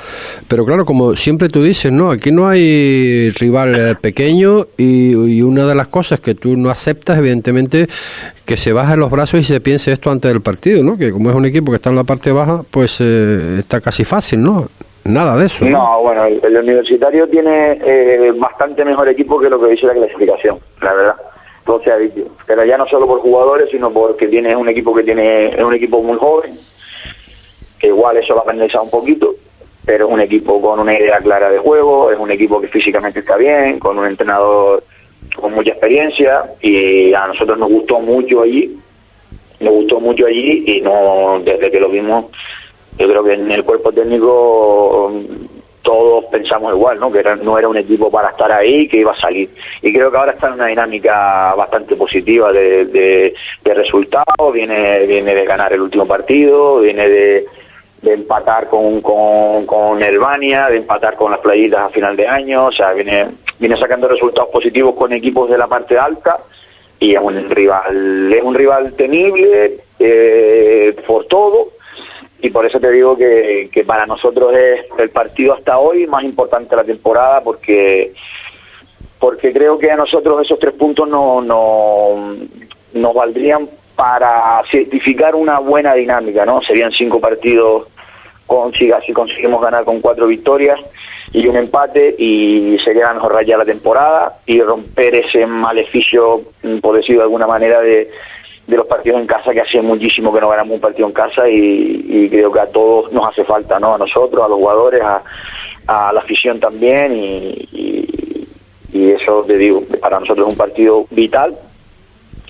pero 0.48 0.66
claro, 0.66 0.85
como 0.85 1.14
siempre 1.14 1.48
tú 1.48 1.62
dices, 1.62 1.92
¿no? 1.92 2.11
Aquí 2.11 2.33
no 2.33 2.48
hay 2.48 3.30
rival 3.30 3.78
eh, 3.78 3.94
pequeño 3.94 4.66
y, 4.76 5.12
y 5.12 5.42
una 5.42 5.64
de 5.68 5.76
las 5.76 5.87
cosas 5.87 6.18
que 6.18 6.35
tú 6.35 6.56
no 6.56 6.70
aceptas, 6.70 7.18
evidentemente, 7.18 7.87
que 8.44 8.56
se 8.56 8.72
bajen 8.72 8.98
los 8.98 9.12
brazos 9.12 9.38
y 9.38 9.44
se 9.44 9.61
piense 9.61 9.92
esto 9.92 10.11
antes 10.11 10.28
del 10.33 10.40
partido, 10.40 10.83
¿no? 10.83 10.98
Que 10.98 11.12
como 11.12 11.30
es 11.30 11.37
un 11.37 11.46
equipo 11.46 11.70
que 11.70 11.76
está 11.76 11.90
en 11.90 11.96
la 11.96 12.02
parte 12.02 12.33
baja, 12.33 12.64
pues 12.68 12.96
eh, 13.00 13.59
está 13.61 13.80
casi 13.80 14.04
fácil, 14.04 14.42
¿no? 14.42 14.68
Nada 15.05 15.37
de 15.37 15.47
eso. 15.47 15.65
No, 15.65 16.03
bueno, 16.03 16.25
el, 16.25 16.57
universitario 16.57 17.29
tiene 17.29 17.79
eh, 17.85 18.33
bastante 18.37 18.85
mejor 18.85 19.09
equipo 19.09 19.41
que 19.41 19.49
lo 19.49 19.61
que 19.61 19.71
dice 19.71 19.87
la 19.87 19.95
clasificación, 19.95 20.59
la 20.81 20.93
verdad. 20.95 21.17
Dicho. 22.01 22.27
Pero 22.47 22.65
ya 22.65 22.77
no 22.77 22.87
solo 22.89 23.07
por 23.07 23.21
jugadores, 23.21 23.71
sino 23.71 23.93
porque 23.93 24.27
tiene 24.27 24.57
un 24.57 24.69
equipo 24.69 24.93
que 24.93 25.05
tiene 25.05 25.55
es 25.55 25.63
un 25.63 25.73
equipo 25.73 26.03
muy 26.03 26.19
joven, 26.19 26.59
que 27.79 27.87
igual 27.87 28.17
eso 28.17 28.35
va 28.35 28.41
a 28.41 28.45
penalizar 28.45 28.81
un 28.81 28.91
poquito, 28.91 29.37
pero 29.85 30.07
es 30.09 30.13
un 30.13 30.21
equipo 30.21 30.61
con 30.61 30.81
una 30.81 30.99
idea 30.99 31.19
clara 31.19 31.49
de 31.49 31.59
juego, 31.59 32.11
es 32.11 32.19
un 32.19 32.31
equipo 32.33 32.61
que 32.61 32.67
físicamente 32.67 33.21
está 33.21 33.37
bien, 33.37 33.79
con 33.79 33.97
un 33.99 34.07
entrenador 34.07 34.83
con 35.37 35.55
mucha 35.55 35.71
experiencia 35.71 36.43
y 36.61 37.15
a 37.15 37.27
nosotros 37.29 37.57
nos 37.59 37.71
gustó 37.71 38.01
mucho 38.01 38.43
allí, 38.43 38.77
nos 39.61 39.75
gustó 39.75 40.01
mucho 40.01 40.27
allí 40.27 40.65
y 40.67 40.81
no 40.81 41.41
desde 41.45 41.71
que 41.71 41.79
lo 41.79 41.89
vimos 41.89 42.27
yo 43.01 43.09
creo 43.09 43.25
que 43.25 43.33
en 43.33 43.51
el 43.51 43.65
cuerpo 43.65 43.91
técnico 43.93 45.11
mm, 45.13 45.47
todos 45.83 46.27
pensamos 46.27 46.75
igual, 46.75 47.01
¿no? 47.01 47.11
Que 47.11 47.21
era- 47.21 47.37
no 47.37 47.59
era 47.59 47.67
un 47.67 47.77
equipo 47.79 48.11
para 48.11 48.29
estar 48.29 48.53
ahí, 48.53 48.87
que 48.87 48.99
iba 48.99 49.13
a 49.13 49.21
salir. 49.21 49.49
Y 49.81 49.93
creo 49.93 50.11
que 50.11 50.17
ahora 50.19 50.33
está 50.33 50.49
en 50.49 50.55
una 50.55 50.67
dinámica 50.67 51.55
bastante 51.55 51.97
positiva 51.97 52.53
de, 52.53 53.35
resultados, 53.65 54.53
viene, 54.53 55.07
viene 55.07 55.35
de 55.35 55.45
ganar 55.47 55.73
el 55.73 55.81
último 55.81 56.07
partido, 56.07 56.81
viene 56.81 57.09
de, 57.09 57.47
empatar 58.03 58.69
con, 58.69 59.01
con, 59.01 59.65
con 59.67 60.03
Albania, 60.03 60.69
de 60.69 60.77
empatar 60.79 61.17
con 61.17 61.31
las 61.31 61.41
playitas 61.41 61.81
a 61.81 61.89
final 61.89 62.17
de 62.17 62.27
año, 62.27 62.67
o 62.67 62.73
sea, 62.73 62.93
viene, 62.93 63.29
viene 63.59 63.77
sacando 63.79 64.09
resultados 64.09 64.51
positivos 64.51 64.95
con 64.95 65.13
equipos 65.13 65.49
de 65.51 65.57
la 65.59 65.67
parte 65.67 65.99
alta 65.99 66.39
y 66.99 67.15
es 67.15 67.21
un 67.23 67.49
rival, 67.51 68.33
es 68.33 68.43
un 68.43 68.55
rival 68.55 68.93
temible 68.95 69.79
eh, 69.99 70.97
por 71.07 71.25
todo 71.27 71.69
y 72.42 72.50
por 72.50 72.66
eso 72.66 72.81
te 72.81 72.90
digo 72.90 73.16
que, 73.16 73.68
que 73.72 73.85
para 73.85 74.07
nosotros 74.07 74.55
es 74.55 74.87
el 74.98 75.11
partido 75.11 75.55
hasta 75.55 75.79
hoy 75.79 76.07
más 76.07 76.24
importante 76.24 76.70
de 76.70 76.76
la 76.76 76.85
temporada 76.85 77.42
porque 77.42 78.12
porque 79.18 79.53
creo 79.53 79.79
que 79.79 79.90
a 79.90 79.96
nosotros 79.96 80.42
esos 80.42 80.59
tres 80.59 80.72
puntos 80.74 81.07
no, 81.07 81.42
no 81.42 82.37
nos 82.94 83.14
valdrían 83.14 83.68
para 83.94 84.62
certificar 84.70 85.35
una 85.35 85.59
buena 85.59 85.92
dinámica, 85.92 86.46
¿no? 86.46 86.62
Serían 86.62 86.90
cinco 86.90 87.20
partidos 87.20 87.87
con 88.46 88.72
si 88.72 88.90
conseguimos 89.12 89.62
ganar 89.62 89.85
con 89.85 90.00
cuatro 90.00 90.26
victorias 90.26 90.81
y 91.33 91.46
un 91.46 91.57
empate 91.57 92.16
y 92.18 92.79
sería 92.83 93.07
la 93.09 93.14
mejor 93.14 93.35
raya 93.35 93.59
la 93.59 93.64
temporada 93.64 94.38
y 94.46 94.61
romper 94.61 95.14
ese 95.14 95.46
maleficio, 95.46 96.40
por 96.81 96.96
decirlo 96.96 97.20
de 97.20 97.24
alguna 97.24 97.46
manera, 97.46 97.81
de, 97.81 98.11
de 98.70 98.76
los 98.76 98.87
partidos 98.87 99.20
en 99.20 99.26
casa, 99.26 99.52
que 99.52 99.61
hace 99.61 99.83
muchísimo 99.83 100.33
que 100.33 100.40
no 100.40 100.48
ganamos 100.48 100.74
un 100.74 100.80
partido 100.80 101.09
en 101.09 101.12
casa 101.12 101.48
y, 101.48 102.28
creo 102.30 102.52
que 102.52 102.61
a 102.61 102.66
todos 102.66 103.12
nos 103.12 103.28
hace 103.28 103.44
falta, 103.44 103.80
¿no? 103.80 103.94
A 103.94 103.98
nosotros, 103.98 104.44
a 104.44 104.48
los 104.48 104.59
jugadores, 104.59 105.02
a, 105.02 105.22
la 106.12 106.20
afición 106.20 106.61
también 106.61 107.12
y, 107.16 108.46
y, 108.92 109.11
eso 109.11 109.44
te 109.44 109.56
digo, 109.56 109.83
para 110.00 110.20
nosotros 110.20 110.46
es 110.46 110.52
un 110.52 110.59
partido 110.59 111.04
vital, 111.11 111.56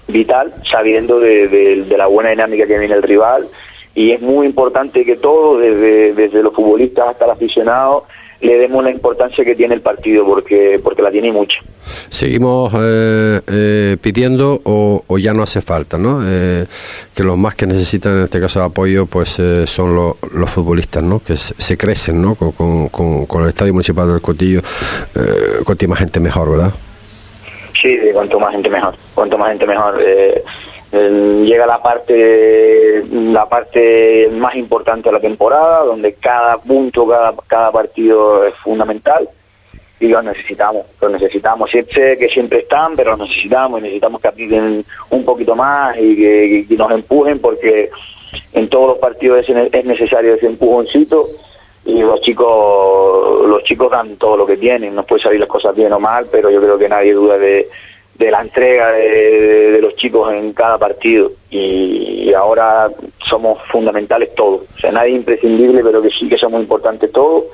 vital, 0.08 0.52
sabiendo 0.70 1.18
de, 1.18 1.48
de 1.48 1.96
la 1.96 2.06
buena 2.06 2.30
dinámica 2.30 2.66
que 2.66 2.78
viene 2.78 2.94
el 2.94 3.02
rival 3.02 3.48
y 3.94 4.12
es 4.12 4.20
muy 4.20 4.46
importante 4.46 5.04
que 5.04 5.16
todos, 5.16 5.60
desde, 5.60 6.12
desde 6.14 6.42
los 6.42 6.54
futbolistas 6.54 7.08
hasta 7.08 7.24
el 7.24 7.30
aficionado, 7.32 8.04
le 8.40 8.58
demos 8.58 8.82
la 8.82 8.90
importancia 8.90 9.44
que 9.44 9.54
tiene 9.54 9.74
el 9.74 9.80
partido 9.80 10.24
porque 10.24 10.80
porque 10.82 11.02
la 11.02 11.10
tiene 11.10 11.30
mucho. 11.32 11.60
Seguimos 12.08 12.72
eh, 12.74 13.40
eh, 13.46 13.96
pidiendo 14.00 14.60
o, 14.64 15.18
ya 15.18 15.34
no 15.34 15.42
hace 15.42 15.60
falta, 15.60 15.98
¿no? 15.98 16.20
Eh, 16.24 16.66
que 17.14 17.22
los 17.22 17.36
más 17.36 17.54
que 17.54 17.66
necesitan 17.66 18.18
en 18.18 18.24
este 18.24 18.40
caso 18.40 18.60
de 18.60 18.66
apoyo 18.66 19.06
pues 19.06 19.40
son 19.66 19.94
los 19.94 20.50
futbolistas, 20.50 21.02
¿no? 21.02 21.20
Que 21.20 21.36
se, 21.36 21.76
crecen, 21.76 22.22
¿no? 22.22 22.34
Con, 22.34 22.88
con, 22.88 23.42
el 23.42 23.48
Estadio 23.48 23.72
Municipal 23.72 24.08
del 24.08 24.20
Cotillo, 24.20 24.60
cuanto 25.64 25.88
más 25.88 25.98
gente 25.98 26.20
mejor, 26.20 26.50
¿verdad? 26.50 26.72
Sí, 27.80 27.98
cuanto 28.12 28.38
más 28.38 28.52
gente 28.52 28.68
mejor, 28.68 28.94
cuanto 29.14 29.38
más 29.38 29.50
gente 29.50 29.66
mejor. 29.66 30.02
Llega 30.92 31.66
la 31.66 31.80
parte 31.80 33.04
la 33.12 33.48
parte 33.48 34.28
más 34.32 34.56
importante 34.56 35.08
de 35.08 35.12
la 35.12 35.20
temporada 35.20 35.84
donde 35.84 36.14
cada 36.14 36.58
punto 36.58 37.06
cada 37.06 37.32
cada 37.46 37.70
partido 37.70 38.44
es 38.44 38.54
fundamental 38.56 39.28
y 40.00 40.08
los 40.08 40.24
necesitamos 40.24 40.86
los 41.00 41.12
necesitamos. 41.12 41.70
Sé 41.70 41.84
que 41.84 42.28
siempre 42.32 42.60
están 42.60 42.96
pero 42.96 43.10
los 43.12 43.28
necesitamos 43.28 43.80
y 43.80 43.82
necesitamos 43.84 44.20
que 44.20 44.28
apliquen 44.28 44.84
un 45.10 45.24
poquito 45.24 45.54
más 45.54 45.96
y 45.98 46.16
que, 46.16 46.76
nos 46.76 46.90
empujen 46.90 47.38
porque 47.38 47.90
en 48.52 48.68
todos 48.68 48.88
los 48.88 48.98
partidos 48.98 49.48
es, 49.48 49.72
es 49.72 49.84
necesario 49.84 50.34
ese 50.34 50.46
empujoncito 50.46 51.26
y 51.84 52.00
los 52.00 52.20
chicos 52.20 53.46
los 53.46 53.62
chicos 53.64 53.90
dan 53.90 54.16
todo 54.16 54.36
lo 54.36 54.46
que 54.46 54.56
tienen. 54.56 54.94
Nos 54.94 55.06
puede 55.06 55.22
salir 55.22 55.38
las 55.38 55.48
cosas 55.48 55.76
bien 55.76 55.92
o 55.92 56.00
mal 56.00 56.26
pero 56.32 56.50
yo 56.50 56.60
creo 56.60 56.78
que 56.78 56.88
nadie 56.88 57.12
duda 57.12 57.38
de 57.38 57.68
de 58.20 58.30
la 58.30 58.42
entrega 58.42 58.92
de, 58.92 59.78
los 59.80 59.96
chicos 59.96 60.30
en 60.32 60.52
cada 60.52 60.76
partido. 60.76 61.32
Y, 61.50 62.32
ahora 62.34 62.88
somos 63.28 63.58
fundamentales 63.72 64.34
todos, 64.34 64.62
o 64.76 64.78
sea, 64.78 64.92
nadie 64.92 65.14
imprescindible, 65.14 65.82
pero 65.82 66.00
que 66.00 66.10
sí 66.10 66.28
que 66.28 66.38
somos 66.38 66.62
importantes 66.62 67.10
todos. 67.10 67.44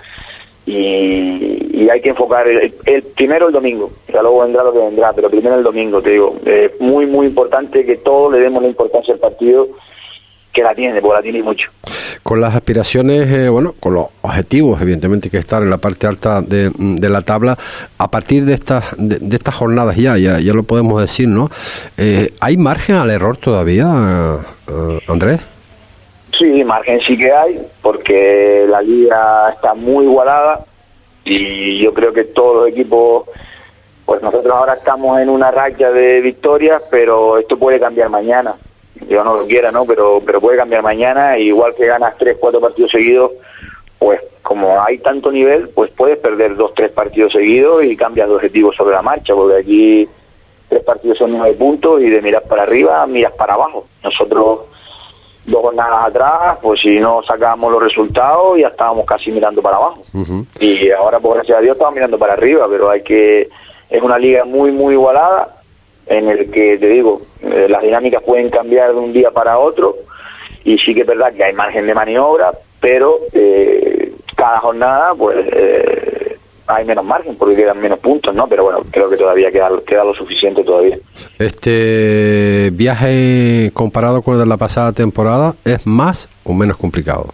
Y, 0.66 1.88
hay 1.88 2.00
que 2.00 2.09
enfocar 2.11 2.48
el, 2.48 2.72
primero 3.14 3.46
el 3.46 3.52
domingo, 3.52 3.90
ya 4.12 4.20
luego 4.20 4.42
vendrá 4.42 4.64
lo 4.64 4.72
que 4.72 4.81
vendrá, 4.81 5.12
pero 5.12 5.31
primero 5.31 5.55
el 5.55 5.62
domingo, 5.62 6.02
te 6.02 6.11
digo, 6.11 6.35
es 6.44 6.79
muy 6.81 7.07
muy 7.07 7.29
importante 7.29 7.87
que 7.87 7.98
todos 7.98 8.33
le 8.33 8.40
demos 8.40 8.61
la 8.61 8.68
importancia 8.68 9.14
al 9.14 9.20
partido 9.20 9.68
que 10.57 10.62
la 10.62 10.75
tiene, 10.75 11.03
porque 11.03 11.16
la 11.16 11.23
tiene 11.23 11.42
mucho. 11.42 11.71
Con 12.23 12.40
las 12.40 12.55
aspiraciones, 12.55 13.31
eh, 13.31 13.51
bueno, 13.51 13.75
con 13.79 13.92
los 13.92 14.07
objetivos, 14.23 14.81
evidentemente, 14.81 15.29
que 15.29 15.37
estar 15.37 15.62
en 15.62 15.69
la 15.69 15.77
parte 15.77 16.07
alta 16.07 16.40
de, 16.40 16.71
la 17.11 17.21
tabla, 17.21 17.59
a 17.99 18.11
partir 18.11 18.47
de 18.47 18.55
estas 18.55 18.87
de, 18.97 19.37
estas 19.37 19.55
jornadas 19.55 19.97
ya, 19.97 20.16
ya, 20.16 20.40
ya 20.40 20.55
lo 20.55 20.62
podemos 20.62 20.99
decir, 21.03 21.29
¿no? 21.29 21.51
Eh, 21.99 22.33
¿Hay 22.40 22.57
margen 22.57 22.97
al 22.97 23.11
error 23.11 23.37
todavía, 23.37 23.87
eh, 24.66 24.99
Andrés? 25.09 25.40
Sí, 26.38 26.64
margen 26.64 27.01
sí 27.01 27.19
que 27.19 27.31
hay, 27.31 27.61
porque 27.83 28.64
la 28.66 28.81
liga 28.81 29.51
está 29.51 29.75
muy 29.75 30.07
igualada 30.07 30.61
y 31.23 31.83
yo 31.83 31.92
creo 31.92 32.14
que 32.14 32.25
todos 32.25 32.62
los 32.62 32.69
equipos, 32.71 33.27
pues 34.07 34.23
nosotros 34.23 34.55
ahora 34.55 34.73
estamos 34.73 35.21
en 35.21 35.29
una 35.29 35.51
racha 35.51 35.90
de 35.90 36.23
victorias, 36.23 36.83
pero 36.90 37.37
esto 37.37 37.59
puede 37.59 37.79
cambiar 37.79 38.09
mañana 38.09 38.55
yo 39.09 39.25
no 39.25 39.37
lo 39.37 39.47
quiera, 39.47 39.71
¿no? 39.71 39.85
Pero, 39.85 40.21
pero 40.25 40.41
puede 40.41 40.57
cambiar 40.57 40.83
mañana, 40.83 41.39
igual 41.39 41.75
que 41.75 41.87
ganas 41.87 42.17
tres, 42.19 42.37
cuatro 42.41 42.61
partidos 42.61 42.91
seguidos, 42.91 43.33
pues 43.99 44.21
como 44.43 44.81
hay 44.83 44.99
tanto 44.99 45.31
nivel, 45.31 45.69
pues 45.71 45.91
puedes 45.91 46.19
perder 46.19 46.57
dos, 46.57 46.75
tres 46.75 46.93
partidos 46.93 47.33
seguidos 47.33 47.85
y 47.85 47.97
cambias 47.97 48.29
de 48.29 48.35
objetivo 48.35 48.73
sobre 48.73 48.95
la 48.95 49.03
marcha, 49.03 49.35
porque 49.35 49.57
aquí 49.57 50.09
tres 50.69 50.85
partidos 50.85 51.19
son 51.19 51.33
nueve 51.33 51.55
puntos 51.55 52.01
y 52.01 52.11
de 52.11 52.23
mirar 52.23 52.43
para 52.45 52.63
arriba, 52.63 53.07
miras 53.07 53.33
para 53.33 53.55
abajo. 53.55 53.87
Nosotros 54.03 54.61
dos 55.47 55.63
jornadas 55.63 56.07
atrás, 56.07 56.59
pues 56.61 56.81
si 56.81 56.99
no 56.99 57.23
sacábamos 57.23 57.73
los 57.73 57.83
resultados, 57.83 58.59
ya 58.59 58.69
estábamos 58.69 59.07
casi 59.07 59.31
mirando 59.31 59.63
para 59.63 59.77
abajo. 59.77 60.03
Y 60.61 60.91
ahora, 60.91 61.21
por 61.21 61.35
gracias 61.35 61.59
a 61.59 61.61
Dios, 61.61 61.77
estamos 61.77 61.95
mirando 61.95 62.19
para 62.19 62.35
arriba, 62.35 62.67
pero 62.69 62.91
hay 62.91 63.03
que... 63.03 63.49
Es 63.89 64.03
una 64.03 64.19
liga 64.19 64.45
muy, 64.45 64.73
muy 64.73 64.95
igualada 64.95 65.56
en 66.07 66.29
el 66.29 66.51
que, 66.51 66.79
te 66.79 66.88
digo, 66.88 67.23
eh, 67.42 67.66
las 67.69 67.83
dinámicas 67.83 68.23
pueden 68.23 68.51
cambiar 68.51 68.92
de 68.92 68.99
un 68.99 69.12
día 69.12 69.31
para 69.31 69.59
otro 69.59 69.97
y 70.64 70.79
sí 70.79 70.95
que 70.95 71.03
es 71.03 71.07
verdad 71.07 71.33
que 71.33 71.45
hay 71.45 71.53
margen 71.53 71.87
de 71.87 71.95
maniobra, 71.95 72.53
pero 72.81 73.19
eh, 73.33 74.12
cada 74.37 74.59
jornada 74.59 75.14
pues 75.14 75.37
eh, 75.53 76.37
hay 76.66 76.85
menos 76.85 77.05
margen 77.05 77.37
porque 77.37 77.57
quedan 77.57 77.81
menos 77.81 77.99
puntos, 77.99 78.35
¿no? 78.35 78.49
Pero 78.49 78.64
bueno, 78.64 78.83
creo 78.90 79.09
que 79.09 79.16
todavía 79.16 79.51
queda, 79.51 79.71
queda 79.87 80.05
lo 80.05 80.14
suficiente 80.14 80.64
todavía. 80.64 80.99
Este 81.38 82.71
viaje 82.73 83.71
comparado 83.73 84.23
con 84.23 84.35
el 84.35 84.40
de 84.40 84.47
la 84.47 84.57
pasada 84.57 84.92
temporada 84.92 85.55
es 85.64 85.87
más 85.87 86.29
o 86.45 86.53
menos 86.53 86.77
complicado. 86.77 87.27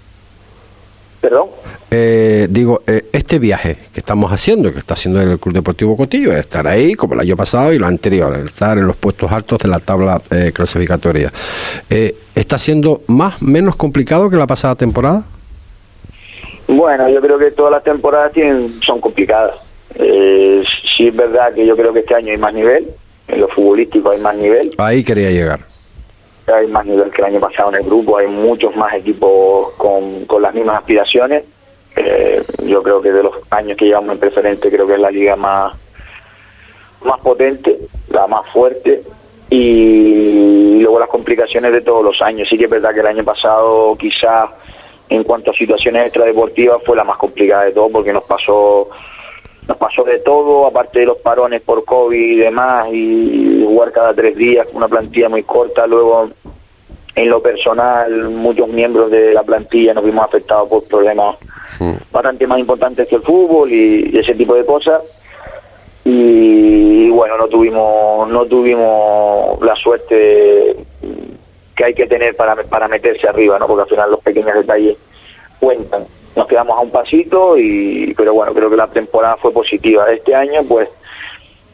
¿Perdón? 1.21 1.49
Eh, 1.95 2.47
digo, 2.49 2.83
eh, 2.87 3.05
este 3.13 3.39
viaje 3.39 3.77
que 3.93 4.01
estamos 4.01 4.33
haciendo, 4.33 4.73
que 4.73 4.79
está 4.79 4.95
haciendo 4.95 5.21
el 5.21 5.39
Club 5.39 5.57
Deportivo 5.57 5.95
Cotillo, 5.95 6.33
es 6.33 6.39
estar 6.39 6.67
ahí 6.67 6.95
como 6.95 7.13
el 7.13 7.21
año 7.21 7.37
pasado 7.37 7.71
y 7.71 7.79
lo 7.79 7.87
anterior, 7.87 8.35
estar 8.47 8.79
en 8.79 8.87
los 8.87 8.97
puestos 8.97 9.31
altos 9.31 9.59
de 9.59 9.69
la 9.69 9.79
tabla 9.79 10.23
eh, 10.31 10.53
clasificatoria. 10.55 11.31
¿Está 12.35 12.57
siendo 12.57 13.03
más, 13.09 13.43
menos 13.43 13.77
complicado 13.77 14.31
que 14.31 14.37
la 14.37 14.47
pasada 14.47 14.75
temporada? 14.75 15.23
Bueno, 16.67 17.11
yo 17.11 17.21
creo 17.21 17.39
que 17.39 17.51
todas 17.51 17.73
las 17.73 17.85
temporadas 17.85 18.33
tienen, 18.33 18.81
son 18.81 18.99
complicadas. 18.99 19.57
sí 19.95 21.09
es 21.09 21.15
verdad 21.15 21.53
que 21.53 21.67
yo 21.67 21.77
creo 21.77 21.93
que 21.93 21.99
este 21.99 22.15
año 22.15 22.31
hay 22.31 22.39
más 22.39 22.55
nivel, 22.55 22.89
en 23.29 23.39
lo 23.39 23.49
futbolístico 23.49 24.13
hay 24.13 24.21
más 24.21 24.35
nivel. 24.35 24.71
Ahí 24.79 25.05
quería 25.05 25.31
llegar 25.31 25.61
hay 26.53 26.67
más 26.67 26.85
nivel 26.85 27.11
que 27.11 27.23
el 27.23 27.29
año 27.29 27.41
pasado 27.41 27.69
en 27.71 27.77
el 27.77 27.85
grupo, 27.85 28.19
hay 28.19 28.27
muchos 28.27 28.75
más 28.75 28.93
equipos 28.95 29.73
con, 29.77 30.25
con 30.27 30.43
las 30.43 30.53
mismas 30.53 30.79
aspiraciones. 30.79 31.45
Eh, 31.97 32.43
yo 32.65 32.83
creo 32.83 33.01
que 33.01 33.13
de 33.13 33.23
los 33.23 33.35
años 33.51 33.77
que 33.77 33.87
llevamos 33.87 34.13
en 34.13 34.19
preferente, 34.19 34.71
creo 34.71 34.87
que 34.87 34.95
es 34.95 35.01
la 35.01 35.11
liga 35.11 35.37
más, 35.37 35.75
más 37.05 37.21
potente, 37.21 37.79
la 38.09 38.27
más 38.27 38.49
fuerte. 38.51 39.03
Y 39.51 40.81
luego 40.81 40.99
las 40.99 41.09
complicaciones 41.09 41.73
de 41.73 41.83
todos 41.83 42.03
los 42.03 42.23
años. 42.23 42.49
Sí 42.49 42.57
que 42.57 42.65
es 42.65 42.71
verdad 42.71 42.95
que 42.95 43.01
el 43.01 43.07
año 43.07 43.25
pasado 43.25 43.97
quizás 43.99 44.51
en 45.09 45.25
cuanto 45.25 45.51
a 45.51 45.55
situaciones 45.55 46.07
extradeportivas 46.07 46.83
fue 46.85 46.97
la 46.97 47.05
más 47.05 47.19
complicada 47.19 47.65
de 47.65 47.73
todo 47.73 47.91
porque 47.91 48.13
nos 48.13 48.25
pasó 48.25 48.89
nos 49.69 49.77
pasó 49.77 50.03
de 50.03 50.19
todo, 50.19 50.67
aparte 50.67 51.01
de 51.01 51.07
los 51.07 51.19
parones 51.19 51.63
por 51.63 51.85
COVID 51.85 52.19
y 52.19 52.37
demás, 52.37 52.89
y 52.93 53.63
jugar 53.65 53.93
cada 53.93 54.13
tres 54.13 54.37
días, 54.37 54.67
una 54.73 54.89
plantilla 54.89 55.29
muy 55.29 55.45
corta, 55.45 55.87
luego 55.87 56.31
en 57.15 57.29
lo 57.29 57.43
personal 57.43 58.31
muchos 58.31 58.69
miembros 58.69 59.11
de 59.11 59.35
la 59.35 59.43
plantilla 59.43 59.93
nos 59.95 60.05
vimos 60.05 60.25
afectados 60.25 60.69
por 60.69 60.85
problemas 60.85 61.37
bastante 62.11 62.47
más 62.47 62.59
importantes 62.59 63.09
que 63.09 63.17
el 63.17 63.23
fútbol 63.23 63.71
y, 63.71 64.17
ese 64.17 64.35
tipo 64.35 64.55
de 64.55 64.65
cosas. 64.65 65.03
Y, 66.05 67.09
bueno 67.11 67.37
no 67.37 67.47
tuvimos 67.47 68.29
no 68.29 68.47
tuvimos 68.47 69.61
la 69.63 69.77
suerte 69.77 70.77
que 71.77 71.85
hay 71.85 71.95
que 71.95 72.07
tener 72.07 72.35
para, 72.35 72.57
para 72.65 72.89
meterse 72.89 73.29
arriba 73.29 73.59
no 73.59 73.67
porque 73.67 73.83
al 73.83 73.89
final 73.89 74.11
los 74.11 74.21
pequeños 74.21 74.55
detalles 74.55 74.97
cuentan. 75.61 76.05
Nos 76.35 76.47
quedamos 76.47 76.79
a 76.79 76.81
un 76.81 76.91
pasito 76.91 77.59
y 77.59 78.15
pero 78.17 78.33
bueno 78.33 78.55
creo 78.55 78.71
que 78.71 78.77
la 78.77 78.89
temporada 78.89 79.37
fue 79.37 79.53
positiva. 79.53 80.11
Este 80.11 80.35
año 80.35 80.63
pues 80.67 80.89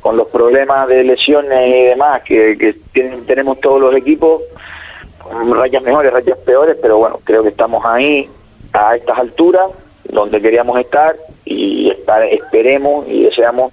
con 0.01 0.17
los 0.17 0.29
problemas 0.29 0.89
de 0.89 1.05
lesiones 1.05 1.69
y 1.69 1.83
demás 1.85 2.23
que, 2.23 2.57
que 2.59 2.75
tienen, 2.93 3.25
tenemos 3.25 3.61
todos 3.61 3.81
los 3.81 3.95
equipos 3.95 4.43
rayas 5.31 5.83
mejores 5.83 6.13
rayas 6.13 6.39
peores 6.39 6.77
pero 6.81 6.99
bueno 6.99 7.21
creo 7.25 7.43
que 7.43 7.51
estamos 7.51 7.85
ahí 7.85 8.29
a 8.73 8.97
estas 8.97 9.19
alturas 9.19 9.71
donde 10.05 10.41
queríamos 10.41 10.79
estar 10.81 11.17
y 11.45 11.91
estar, 11.91 12.23
esperemos 12.25 13.07
y 13.09 13.25
deseamos 13.25 13.73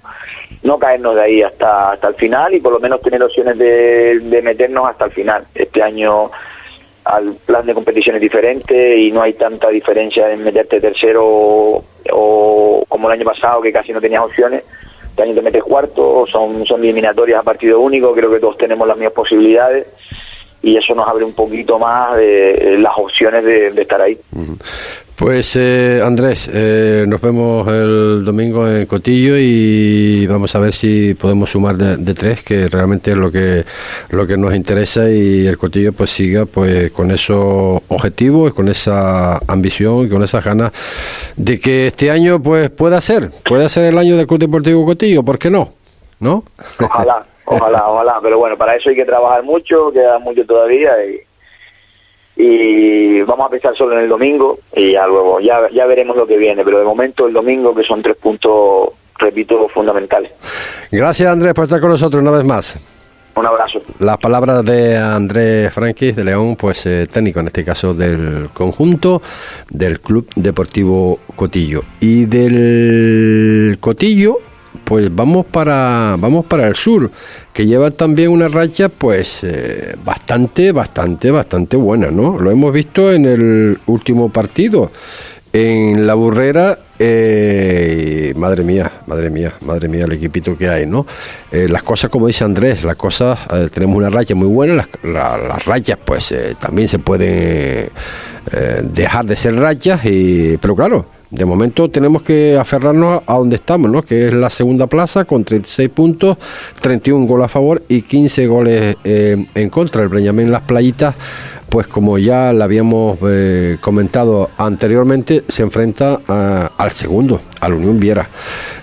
no 0.62 0.78
caernos 0.78 1.14
de 1.14 1.22
ahí 1.22 1.42
hasta 1.42 1.92
hasta 1.92 2.08
el 2.08 2.14
final 2.14 2.54
y 2.54 2.60
por 2.60 2.72
lo 2.72 2.80
menos 2.80 3.00
tener 3.00 3.22
opciones 3.22 3.56
de, 3.58 4.18
de 4.20 4.42
meternos 4.42 4.88
hasta 4.88 5.06
el 5.06 5.10
final. 5.12 5.44
Este 5.54 5.82
año 5.82 6.30
al 7.04 7.34
plan 7.46 7.64
de 7.64 7.74
competición 7.74 8.16
es 8.16 8.22
diferente 8.22 8.96
y 8.96 9.12
no 9.12 9.22
hay 9.22 9.34
tanta 9.34 9.68
diferencia 9.68 10.30
en 10.30 10.42
meterte 10.42 10.80
tercero 10.80 11.84
o, 12.12 12.84
como 12.88 13.08
el 13.08 13.14
año 13.14 13.24
pasado 13.24 13.62
que 13.62 13.72
casi 13.72 13.92
no 13.92 14.00
tenías 14.00 14.24
opciones. 14.24 14.64
Este 15.10 15.22
año 15.22 15.34
te 15.34 15.42
metes 15.42 15.62
cuarto, 15.62 16.26
son, 16.26 16.66
son 16.66 16.82
eliminatorias 16.82 17.40
a 17.40 17.42
partido 17.42 17.80
único, 17.80 18.12
creo 18.12 18.30
que 18.30 18.40
todos 18.40 18.58
tenemos 18.58 18.86
las 18.86 18.96
mismas 18.96 19.14
posibilidades 19.14 19.86
y 20.66 20.76
eso 20.76 20.96
nos 20.96 21.06
abre 21.06 21.24
un 21.24 21.32
poquito 21.32 21.78
más 21.78 22.16
de 22.16 22.76
las 22.80 22.92
opciones 22.96 23.44
de, 23.44 23.68
estar 23.80 24.02
ahí. 24.02 24.18
Pues 25.14 25.54
eh, 25.54 26.02
Andrés, 26.04 26.50
eh, 26.52 27.04
nos 27.06 27.20
vemos 27.20 27.68
el 27.68 28.24
domingo 28.24 28.68
en 28.68 28.84
Cotillo 28.86 29.36
y 29.38 30.26
vamos 30.26 30.56
a 30.56 30.58
ver 30.58 30.72
si 30.72 31.14
podemos 31.14 31.50
sumar 31.50 31.76
de, 31.76 32.14
tres, 32.14 32.42
que 32.42 32.66
realmente 32.66 33.12
es 33.12 33.16
lo 33.16 33.30
que 33.30 33.64
lo 34.10 34.26
que 34.26 34.36
nos 34.36 34.56
interesa 34.56 35.08
y 35.08 35.46
el 35.46 35.56
Cotillo 35.56 35.92
pues 35.92 36.10
siga 36.10 36.46
pues 36.46 36.90
con 36.90 37.12
esos 37.12 37.80
objetivos, 37.86 38.52
con 38.52 38.66
esa 38.68 39.38
ambición 39.46 40.06
y 40.06 40.08
con 40.08 40.24
esas 40.24 40.44
ganas 40.44 40.72
de 41.36 41.60
que 41.60 41.86
este 41.86 42.10
año 42.10 42.42
pues 42.42 42.70
pueda 42.70 43.00
ser, 43.00 43.30
pueda 43.44 43.68
ser 43.68 43.84
el 43.84 43.98
año 43.98 44.16
del 44.16 44.26
Club 44.26 44.40
Deportivo 44.40 44.84
Cotillo, 44.84 45.22
¿por 45.22 45.38
qué 45.38 45.48
no? 45.48 45.74
¿No? 46.18 46.42
Ojalá, 46.80 47.24
ojalá, 47.46 47.88
ojalá, 47.88 48.18
pero 48.22 48.38
bueno, 48.38 48.56
para 48.56 48.76
eso 48.76 48.90
hay 48.90 48.96
que 48.96 49.04
trabajar 49.04 49.42
mucho, 49.42 49.90
queda 49.92 50.18
mucho 50.18 50.44
todavía 50.44 50.92
y 51.04 51.20
y 52.36 53.22
vamos 53.22 53.46
a 53.46 53.50
pensar 53.50 53.74
solo 53.74 53.94
en 53.94 54.04
el 54.04 54.08
domingo 54.08 54.58
y 54.74 54.92
ya 54.92 55.06
luego 55.06 55.40
ya, 55.40 55.70
ya 55.72 55.86
veremos 55.86 56.16
lo 56.16 56.26
que 56.26 56.36
viene, 56.36 56.64
pero 56.64 56.78
de 56.78 56.84
momento 56.84 57.26
el 57.26 57.32
domingo 57.32 57.74
que 57.74 57.82
son 57.82 58.02
tres 58.02 58.16
puntos, 58.16 58.90
repito, 59.18 59.68
fundamentales. 59.68 60.32
Gracias 60.92 61.28
Andrés 61.30 61.54
por 61.54 61.64
estar 61.64 61.80
con 61.80 61.90
nosotros 61.90 62.20
una 62.20 62.32
vez 62.32 62.44
más. 62.44 62.78
Un 63.34 63.44
abrazo. 63.44 63.82
Las 63.98 64.16
palabras 64.16 64.64
de 64.64 64.96
Andrés 64.96 65.72
Franquis 65.72 66.16
de 66.16 66.24
León, 66.24 66.56
pues 66.56 66.86
eh, 66.86 67.06
técnico 67.06 67.40
en 67.40 67.48
este 67.48 67.64
caso 67.64 67.92
del 67.92 68.48
conjunto 68.54 69.20
del 69.68 70.00
Club 70.00 70.26
Deportivo 70.36 71.18
Cotillo. 71.34 71.82
Y 72.00 72.24
del 72.24 73.76
Cotillo, 73.78 74.38
pues 74.82 75.14
vamos 75.14 75.46
para, 75.46 76.16
vamos 76.18 76.46
para 76.46 76.66
el 76.66 76.76
sur 76.76 77.10
que 77.52 77.66
lleva 77.66 77.90
también 77.90 78.30
una 78.30 78.48
racha 78.48 78.88
pues 78.90 79.42
eh, 79.42 79.96
bastante, 80.04 80.72
bastante, 80.72 81.30
bastante 81.30 81.76
buena, 81.76 82.10
¿no? 82.10 82.38
Lo 82.38 82.50
hemos 82.50 82.72
visto 82.72 83.10
en 83.10 83.24
el 83.24 83.78
último 83.86 84.28
partido, 84.28 84.90
en 85.52 86.06
la 86.06 86.12
burrera, 86.12 86.78
eh, 86.98 88.34
madre 88.36 88.62
mía, 88.62 88.92
madre 89.06 89.30
mía, 89.30 89.54
madre 89.62 89.88
mía, 89.88 90.04
el 90.04 90.12
equipito 90.12 90.54
que 90.56 90.68
hay, 90.68 90.84
¿no? 90.84 91.06
Eh, 91.50 91.66
las 91.66 91.82
cosas, 91.82 92.10
como 92.10 92.26
dice 92.26 92.44
Andrés, 92.44 92.84
las 92.84 92.96
cosas, 92.96 93.38
tenemos 93.72 93.96
una 93.96 94.10
racha 94.10 94.34
muy 94.34 94.48
buena, 94.48 94.74
las, 94.74 94.88
las 95.02 95.64
rachas 95.64 95.98
pues 96.04 96.34
también 96.60 96.88
se 96.88 96.98
pueden 96.98 97.88
dejar 98.82 99.24
de 99.24 99.34
ser 99.34 99.56
rachas, 99.56 100.04
y, 100.04 100.58
pero 100.58 100.76
claro, 100.76 101.15
de 101.30 101.44
momento 101.44 101.90
tenemos 101.90 102.22
que 102.22 102.56
aferrarnos 102.56 103.22
a 103.26 103.34
donde 103.34 103.56
estamos, 103.56 103.90
¿no? 103.90 104.02
que 104.02 104.28
es 104.28 104.32
la 104.32 104.48
segunda 104.50 104.86
plaza 104.86 105.24
con 105.24 105.44
36 105.44 105.88
puntos, 105.88 106.38
31 106.80 107.26
goles 107.26 107.46
a 107.46 107.48
favor 107.48 107.82
y 107.88 108.02
15 108.02 108.46
goles 108.46 108.96
eh, 109.04 109.46
en 109.54 109.70
contra. 109.70 110.02
El 110.02 110.08
Breñamén 110.08 110.52
Las 110.52 110.62
Playitas, 110.62 111.14
pues 111.68 111.88
como 111.88 112.16
ya 112.18 112.52
lo 112.52 112.62
habíamos 112.62 113.18
eh, 113.26 113.76
comentado 113.80 114.50
anteriormente, 114.56 115.42
se 115.48 115.62
enfrenta 115.62 116.20
al 116.76 116.90
segundo, 116.92 117.40
al 117.60 117.74
Unión 117.74 117.98
Viera. 117.98 118.28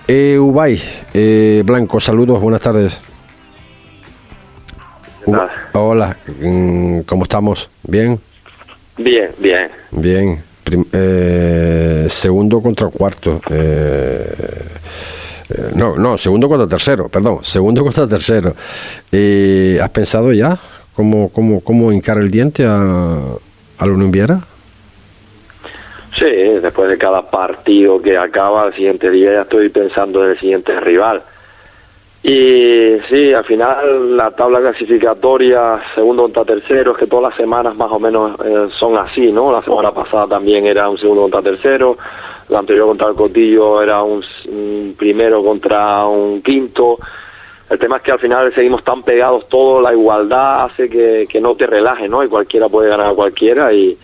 Eh, 0.07 0.37
Ubay, 0.37 0.81
eh, 1.13 1.63
Blanco, 1.65 1.99
saludos, 1.99 2.41
buenas 2.41 2.61
tardes. 2.61 3.01
hola, 5.71 6.17
mm, 6.41 6.99
¿cómo 7.01 7.23
estamos? 7.23 7.69
¿Bien? 7.83 8.19
Bien, 8.97 9.31
bien. 9.39 9.69
Bien. 9.91 10.52
Eh, 10.91 12.07
segundo 12.09 12.61
contra 12.61 12.87
cuarto. 12.87 13.41
Eh, 13.49 14.33
eh, 15.49 15.71
no, 15.75 15.95
no, 15.97 16.17
segundo 16.17 16.47
contra 16.47 16.67
tercero, 16.67 17.09
perdón, 17.09 17.39
segundo 17.43 17.83
contra 17.85 18.07
tercero. 18.07 18.55
¿Has 19.81 19.89
pensado 19.89 20.31
ya 20.31 20.57
cómo, 20.95 21.29
cómo, 21.29 21.61
cómo 21.61 21.91
hincar 21.91 22.17
el 22.17 22.29
diente 22.29 22.65
a, 22.65 22.77
a 23.77 23.85
Viera? 23.85 24.39
Sí, 26.17 26.25
después 26.61 26.89
de 26.89 26.97
cada 26.97 27.29
partido 27.29 27.99
que 27.99 28.17
acaba, 28.17 28.67
el 28.67 28.73
siguiente 28.73 29.09
día 29.09 29.33
ya 29.33 29.41
estoy 29.41 29.69
pensando 29.69 30.23
en 30.23 30.31
el 30.31 30.39
siguiente 30.39 30.79
rival. 30.79 31.23
Y 32.25 32.99
sí, 33.09 33.33
al 33.33 33.43
final 33.43 34.15
la 34.15 34.31
tabla 34.31 34.61
clasificatoria, 34.61 35.81
segundo 35.93 36.23
contra 36.23 36.45
tercero, 36.45 36.93
es 36.93 36.97
que 36.97 37.07
todas 37.07 37.31
las 37.31 37.35
semanas 37.35 37.75
más 37.75 37.91
o 37.91 37.99
menos 37.99 38.39
eh, 38.45 38.67
son 38.79 38.97
así, 38.97 39.29
¿no? 39.29 39.51
La 39.51 39.61
semana 39.61 39.91
pasada 39.91 40.27
también 40.27 40.65
era 40.65 40.87
un 40.87 40.97
segundo 40.97 41.23
contra 41.23 41.41
tercero, 41.41 41.97
la 42.47 42.59
anterior 42.59 42.87
contra 42.87 43.09
el 43.09 43.15
Cotillo 43.15 43.81
era 43.81 44.01
un, 44.03 44.23
primero 44.97 45.43
contra 45.43 46.05
un 46.05 46.41
quinto. 46.41 46.97
El 47.69 47.77
tema 47.77 47.97
es 47.97 48.03
que 48.03 48.13
al 48.13 48.19
final 48.19 48.53
seguimos 48.53 48.85
tan 48.85 49.03
pegados 49.03 49.49
todos, 49.49 49.83
la 49.83 49.91
igualdad 49.91 50.63
hace 50.63 50.89
que, 50.89 51.27
que 51.29 51.41
no 51.41 51.55
te 51.55 51.67
relajes, 51.67 52.09
¿no? 52.09 52.23
Y 52.23 52.29
cualquiera 52.29 52.69
puede 52.69 52.87
ganar 52.87 53.07
a 53.07 53.15
cualquiera 53.15 53.73
y, 53.73 53.97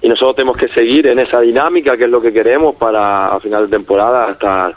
y 0.00 0.08
nosotros 0.08 0.36
tenemos 0.36 0.56
que 0.56 0.68
seguir 0.68 1.06
en 1.06 1.18
esa 1.18 1.40
dinámica 1.40 1.98
que 1.98 2.04
es 2.04 2.10
lo 2.10 2.22
que 2.22 2.32
queremos 2.32 2.76
para 2.76 3.28
a 3.28 3.40
final 3.40 3.68
de 3.68 3.76
temporada 3.76 4.30
estar 4.30 4.74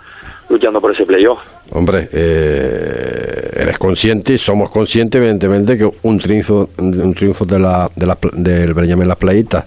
luchando 0.50 0.82
por 0.82 0.92
ese 0.92 1.06
playoff. 1.06 1.40
Hombre, 1.74 2.10
eh, 2.12 3.50
eres 3.56 3.78
consciente, 3.78 4.38
somos 4.38 4.70
conscientes 4.70 5.20
evidentemente 5.20 5.78
que 5.78 5.90
un 6.02 6.20
triunfo, 6.20 6.70
un 6.78 7.14
triunfo 7.14 7.46
de 7.46 7.60
la, 7.60 7.90
de 7.96 8.06
la, 8.06 8.18
del 8.34 8.74
Benjamín 8.74 9.08
Las 9.08 9.16
Playitas 9.16 9.64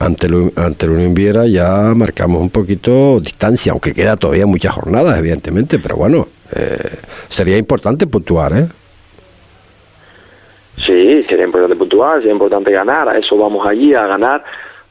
ante 0.00 0.26
el, 0.26 0.50
ante 0.56 0.86
el 0.86 0.92
Unión 0.92 1.14
ya 1.48 1.92
marcamos 1.94 2.40
un 2.40 2.50
poquito 2.50 3.20
distancia, 3.20 3.70
aunque 3.70 3.94
queda 3.94 4.16
todavía 4.16 4.46
muchas 4.46 4.74
jornadas 4.74 5.16
evidentemente, 5.16 5.78
pero 5.78 5.96
bueno, 5.96 6.26
eh, 6.56 6.98
sería 7.28 7.56
importante 7.56 8.08
puntuar, 8.08 8.52
¿eh? 8.52 8.66
Sí, 10.84 11.24
sería 11.28 11.44
importante 11.44 11.76
puntuar, 11.76 12.18
sería 12.18 12.32
importante 12.32 12.72
ganar, 12.72 13.08
a 13.08 13.16
eso 13.16 13.36
vamos 13.36 13.64
allí 13.64 13.94
a 13.94 14.08
ganar, 14.08 14.42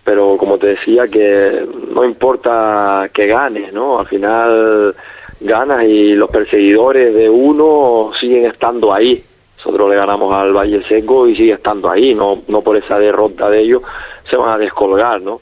pero 0.01 0.37
como 0.37 0.57
te 0.57 0.67
decía 0.67 1.09
que 1.09 1.67
no 1.93 2.05
importa 2.05 3.09
que 3.13 3.27
ganes, 3.27 3.73
¿no? 3.73 3.99
Al 3.99 4.07
final 4.07 4.95
ganas 5.43 5.83
y 5.83 6.13
los 6.13 6.29
perseguidores 6.29 7.13
de 7.13 7.29
uno 7.29 8.11
siguen 8.19 8.45
estando 8.45 8.93
ahí. 8.93 9.23
Nosotros 9.57 9.89
le 9.89 9.95
ganamos 9.95 10.33
al 10.33 10.53
Valle 10.53 10.83
Seco 10.83 11.27
y 11.27 11.35
sigue 11.35 11.53
estando 11.53 11.89
ahí, 11.89 12.13
no, 12.13 12.41
no 12.47 12.61
por 12.61 12.75
esa 12.75 12.99
derrota 12.99 13.49
de 13.49 13.61
ellos 13.61 13.81
se 14.29 14.35
van 14.35 14.49
a 14.49 14.57
descolgar, 14.57 15.21
¿no? 15.21 15.41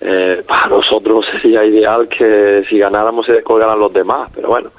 Eh, 0.00 0.42
para 0.46 0.66
nosotros 0.66 1.26
sería 1.42 1.64
ideal 1.64 2.08
que 2.08 2.64
si 2.68 2.78
ganáramos 2.78 3.26
se 3.26 3.32
descolgaran 3.32 3.78
los 3.78 3.92
demás, 3.92 4.30
pero 4.34 4.48
bueno, 4.48 4.70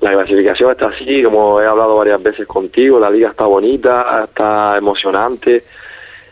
la 0.00 0.12
clasificación 0.12 0.70
está 0.72 0.86
así, 0.86 1.22
como 1.22 1.60
he 1.60 1.66
hablado 1.66 1.96
varias 1.96 2.22
veces 2.22 2.46
contigo, 2.46 2.98
la 2.98 3.10
liga 3.10 3.30
está 3.30 3.44
bonita, 3.44 4.24
está 4.24 4.76
emocionante 4.78 5.62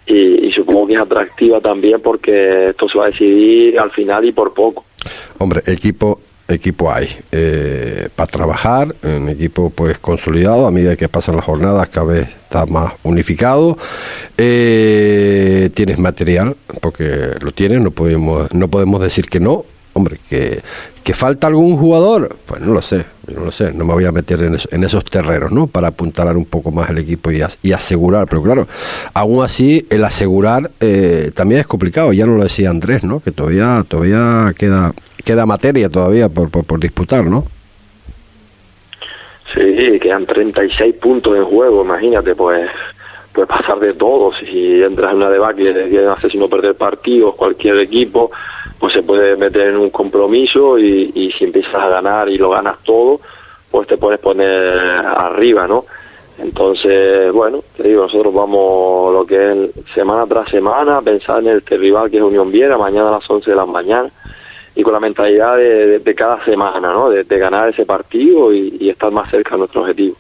y, 0.07 0.47
y 0.47 0.53
supongo 0.53 0.87
que 0.87 0.95
es 0.95 1.01
atractiva 1.01 1.61
también 1.61 2.01
porque 2.01 2.71
esto 2.71 2.89
se 2.89 2.99
va 2.99 3.05
a 3.05 3.11
decidir 3.11 3.79
al 3.79 3.91
final 3.91 4.25
y 4.25 4.33
por 4.33 4.53
poco. 4.55 4.85
Hombre, 5.39 5.63
equipo 5.67 6.21
equipo 6.51 6.93
hay 6.93 7.09
eh, 7.33 8.09
para 8.15 8.27
trabajar, 8.27 8.95
un 9.03 9.29
equipo 9.29 9.71
pues 9.71 9.99
consolidado, 9.99 10.67
a 10.67 10.71
medida 10.71 10.97
que 10.97 11.09
pasan 11.09 11.37
las 11.37 11.45
jornadas 11.45 11.89
cada 11.89 12.07
vez 12.07 12.29
está 12.29 12.67
más 12.67 12.93
unificado, 13.03 13.77
eh, 14.37 15.71
tienes 15.75 15.99
material, 15.99 16.57
porque 16.81 17.33
lo 17.41 17.53
tienes, 17.53 17.81
no 17.81 17.91
podemos, 17.91 18.53
no 18.53 18.69
podemos 18.69 19.01
decir 19.01 19.27
que 19.27 19.41
no, 19.41 19.65
hombre, 19.93 20.19
que, 20.29 20.61
que 21.03 21.15
falta 21.15 21.47
algún 21.47 21.77
jugador, 21.77 22.37
pues 22.47 22.61
no 22.61 22.73
lo 22.73 22.83
sé, 22.83 23.05
no 23.35 23.45
lo 23.45 23.51
sé, 23.51 23.73
no 23.73 23.85
me 23.85 23.95
voy 23.95 24.05
a 24.05 24.13
meter 24.13 24.43
en, 24.71 24.85
esos 24.85 25.05
terrenos, 25.05 25.51
¿no? 25.53 25.67
Para 25.67 25.89
apuntalar 25.89 26.37
un 26.37 26.45
poco 26.45 26.71
más 26.71 26.91
el 26.91 26.99
equipo 26.99 27.31
y, 27.31 27.73
asegurar, 27.73 28.27
pero 28.29 28.43
claro, 28.43 28.69
aún 29.15 29.45
así 29.45 29.87
el 29.91 30.05
asegurar 30.05 30.71
eh, 30.81 31.31
también 31.35 31.61
es 31.61 31.67
complicado, 31.67 32.13
ya 32.13 32.27
no 32.27 32.37
lo 32.37 32.43
decía 32.43 32.71
Andrés, 32.71 33.05
¿no? 33.05 33.21
Que 33.21 33.31
todavía, 33.31 33.85
todavía 33.89 34.53
queda, 34.57 34.93
queda 35.23 35.47
materia 35.47 35.89
todavía 35.89 36.29
por, 36.29 36.51
por, 36.51 36.81
disputar, 36.81 37.25
¿no? 37.25 37.45
Sí, 39.55 39.99
quedan 40.01 40.27
36 40.27 40.97
puntos 40.97 41.37
en 41.37 41.45
juego, 41.45 41.83
imagínate, 41.83 42.35
pues 42.35 42.71
puede 43.33 43.47
pasar 43.47 43.79
de 43.81 43.95
todo. 43.95 44.33
Si 44.35 44.83
entras 44.83 45.13
en 45.13 45.19
una 45.19 45.31
debacle 45.31 45.73
de 45.73 46.09
hace 46.09 46.31
sino 46.31 46.49
perder 46.49 46.75
partidos, 46.75 47.35
cualquier 47.35 47.79
equipo, 47.79 48.31
pues 48.79 48.93
se 48.93 49.03
puede 49.03 49.37
meter 49.37 49.69
en 49.69 49.77
un 49.77 49.91
compromiso 49.91 50.79
y, 50.79 51.11
y 51.15 51.33
si 51.33 51.45
empiezas 51.45 51.75
a 51.75 51.89
ganar 51.89 52.29
y 52.29 52.39
lo 52.39 52.51
ganas 52.51 52.79
todo, 52.83 53.21
pues 53.71 53.89
te 53.89 53.97
puedes 53.97 54.21
poner 54.21 54.79
arriba, 54.79 55.67
¿no? 55.67 55.85
Entonces, 56.41 57.33
bueno, 57.33 57.63
te 57.77 57.89
digo, 57.89 58.03
nosotros 58.03 58.33
vamos 58.33 59.13
lo 59.13 59.27
que 59.27 59.53
es 59.53 59.95
semana 59.95 60.27
tras 60.27 60.49
semana 60.49 61.03
pensar 61.03 61.41
en 61.41 61.49
el 61.49 61.63
rival 61.67 62.11
que 62.11 62.17
es 62.17 62.23
Unión 62.23 62.51
Viera, 62.51 62.79
mañana 62.79 63.09
a 63.09 63.13
las 63.13 63.29
11 63.31 63.51
de 63.51 63.57
la 63.57 63.67
mañana, 63.67 64.09
con 64.83 64.93
la 64.93 65.01
mentalidad 65.01 65.57
de, 65.57 66.15
cada 66.17 66.45
semana, 66.45 66.93
¿no? 66.93 67.11
De, 67.11 67.25
ganar 67.39 67.69
ese 67.71 67.87
partido 67.87 68.53
y, 68.53 68.89
estar 68.91 69.11
más 69.11 69.31
cerca 69.31 69.53
de 69.53 69.59
nuestro 69.59 69.83
objetivo. 69.83 70.17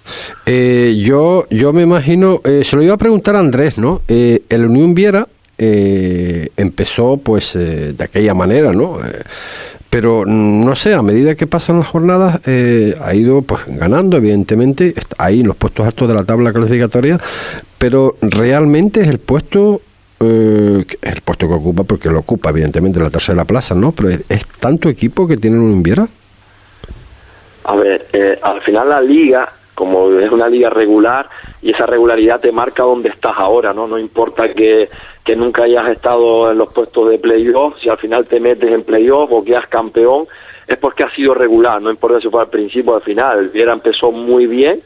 Eh, 0.46 0.96
yo, 0.98 1.46
yo 1.50 1.72
me 1.72 1.82
imagino, 1.82 2.40
eh, 2.44 2.62
se 2.64 2.76
lo 2.76 2.82
iba 2.82 2.94
a 2.94 2.98
preguntar 2.98 3.36
a 3.36 3.40
Andrés, 3.40 3.78
¿no? 3.78 4.02
Eh, 4.08 4.42
el 4.48 4.66
Unión 4.66 4.94
Viera 4.94 5.26
eh, 5.58 6.48
empezó 6.56 7.18
pues 7.18 7.52
de 7.54 8.04
aquella 8.04 8.32
manera, 8.32 8.72
¿no? 8.72 8.98
Pero 9.90 10.22
mm, 10.24 10.64
no 10.64 10.74
sé, 10.76 10.94
a 10.94 11.02
medida 11.02 11.34
que 11.34 11.48
pasan 11.48 11.80
las 11.80 11.88
jornadas 11.88 12.40
eh, 12.46 12.94
ha 13.02 13.14
ido 13.14 13.42
pues 13.42 13.62
ganando, 13.66 14.16
evidentemente, 14.16 14.94
ahí 15.18 15.40
en 15.40 15.48
los 15.48 15.56
puestos 15.56 15.84
altos 15.84 16.08
de 16.08 16.14
la 16.14 16.24
tabla 16.24 16.52
clasificatoria, 16.52 17.20
pero 17.76 18.16
realmente 18.22 19.00
es 19.00 19.08
el 19.08 19.18
puesto 19.18 19.82
eh, 20.22 20.84
el 21.00 21.20
puesto 21.22 21.48
que 21.48 21.54
ocupa 21.54 21.84
porque 21.84 22.10
lo 22.10 22.18
ocupa 22.18 22.50
evidentemente 22.50 23.00
la 23.00 23.08
tercera 23.08 23.44
plaza, 23.44 23.74
¿no? 23.74 23.92
Pero 23.92 24.10
es, 24.10 24.46
tanto 24.60 24.88
equipo 24.88 25.26
que 25.26 25.38
tienen 25.38 25.60
un 25.60 25.72
Inviera. 25.72 26.06
A 27.64 27.76
ver, 27.76 28.06
eh, 28.12 28.38
al 28.42 28.60
final 28.60 28.90
la 28.90 29.00
liga, 29.00 29.50
como 29.74 30.10
es 30.18 30.30
una 30.30 30.48
liga 30.48 30.68
regular, 30.68 31.28
y 31.62 31.72
esa 31.72 31.86
regularidad 31.86 32.40
te 32.40 32.52
marca 32.52 32.82
dónde 32.82 33.08
estás 33.08 33.34
ahora, 33.36 33.72
¿no? 33.72 33.86
No 33.86 33.98
importa 33.98 34.52
que, 34.52 34.90
que 35.24 35.36
nunca 35.36 35.62
hayas 35.62 35.88
estado 35.88 36.50
en 36.50 36.58
los 36.58 36.70
puestos 36.72 37.08
de 37.08 37.18
playoff, 37.18 37.78
si 37.80 37.88
al 37.88 37.98
final 37.98 38.26
te 38.26 38.40
metes 38.40 38.70
en 38.70 38.82
playoff 38.82 39.30
o 39.32 39.42
quedas 39.42 39.68
campeón, 39.68 40.26
es 40.66 40.76
porque 40.76 41.02
has 41.02 41.14
sido 41.14 41.34
regular, 41.34 41.80
no 41.80 41.90
importa 41.90 42.20
si 42.20 42.28
fue 42.28 42.42
al 42.42 42.50
principio 42.50 42.92
o 42.92 42.96
al 42.96 43.02
final. 43.02 43.38
El 43.38 43.48
Viera 43.48 43.72
empezó 43.72 44.12
muy 44.12 44.46
bien 44.46 44.82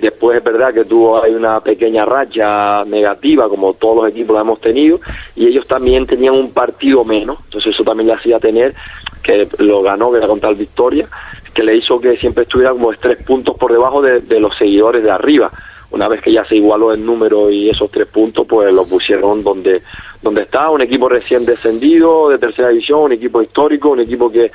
después 0.00 0.38
es 0.38 0.44
verdad 0.44 0.72
que 0.72 0.84
tuvo 0.84 1.22
ahí 1.22 1.34
una 1.34 1.60
pequeña 1.60 2.04
racha 2.04 2.84
negativa, 2.84 3.48
como 3.48 3.74
todos 3.74 3.96
los 3.96 4.08
equipos 4.08 4.34
la 4.34 4.42
hemos 4.42 4.60
tenido, 4.60 5.00
y 5.34 5.46
ellos 5.46 5.66
también 5.66 6.06
tenían 6.06 6.34
un 6.34 6.52
partido 6.52 7.04
menos, 7.04 7.38
entonces 7.44 7.74
eso 7.74 7.84
también 7.84 8.08
le 8.08 8.14
hacía 8.14 8.38
tener, 8.38 8.74
que 9.22 9.48
lo 9.58 9.82
ganó, 9.82 10.10
que 10.10 10.18
era 10.18 10.26
contra 10.26 10.50
el 10.50 10.56
Victoria, 10.56 11.08
que 11.52 11.62
le 11.62 11.76
hizo 11.76 12.00
que 12.00 12.16
siempre 12.16 12.44
estuviera 12.44 12.72
como 12.72 12.92
tres 12.94 13.22
puntos 13.24 13.56
por 13.56 13.72
debajo 13.72 14.00
de, 14.00 14.20
de 14.20 14.40
los 14.40 14.56
seguidores 14.56 15.02
de 15.02 15.10
arriba. 15.10 15.50
Una 15.90 16.06
vez 16.06 16.20
que 16.20 16.30
ya 16.30 16.44
se 16.44 16.54
igualó 16.54 16.92
el 16.92 17.04
número 17.04 17.50
y 17.50 17.70
esos 17.70 17.90
tres 17.90 18.06
puntos, 18.08 18.46
pues 18.46 18.72
lo 18.72 18.84
pusieron 18.84 19.42
donde, 19.42 19.82
donde 20.22 20.42
está, 20.42 20.68
un 20.70 20.82
equipo 20.82 21.08
recién 21.08 21.46
descendido 21.46 22.28
de 22.28 22.38
tercera 22.38 22.68
división, 22.68 23.00
un 23.04 23.12
equipo 23.12 23.40
histórico, 23.42 23.88
un 23.88 24.00
equipo 24.00 24.30
que, 24.30 24.50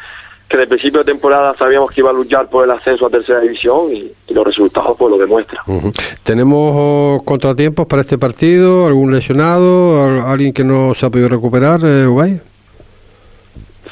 que 0.53 0.59
de 0.59 0.67
principio 0.67 0.99
de 0.99 1.05
temporada 1.05 1.55
sabíamos 1.57 1.89
que 1.91 2.01
iba 2.01 2.11
a 2.11 2.13
luchar 2.13 2.47
por 2.47 2.63
el 2.63 2.69
ascenso 2.69 3.07
a 3.07 3.09
tercera 3.09 3.39
división 3.39 3.91
y, 3.91 4.11
y 4.27 4.33
los 4.35 4.45
resultados 4.45 4.95
pues 4.99 5.09
lo 5.09 5.17
demuestran. 5.17 5.63
¿Tenemos 6.21 6.71
oh, 6.75 7.21
contratiempos 7.25 7.87
para 7.87 8.03
este 8.03 8.19
partido? 8.19 8.85
¿Algún 8.85 9.11
lesionado? 9.11 10.03
¿Al- 10.03 10.21
¿Alguien 10.21 10.53
que 10.53 10.63
no 10.63 10.93
se 10.93 11.07
ha 11.07 11.09
podido 11.09 11.27
recuperar, 11.29 11.79
eh, 11.83 12.05
Ubay? 12.05 12.39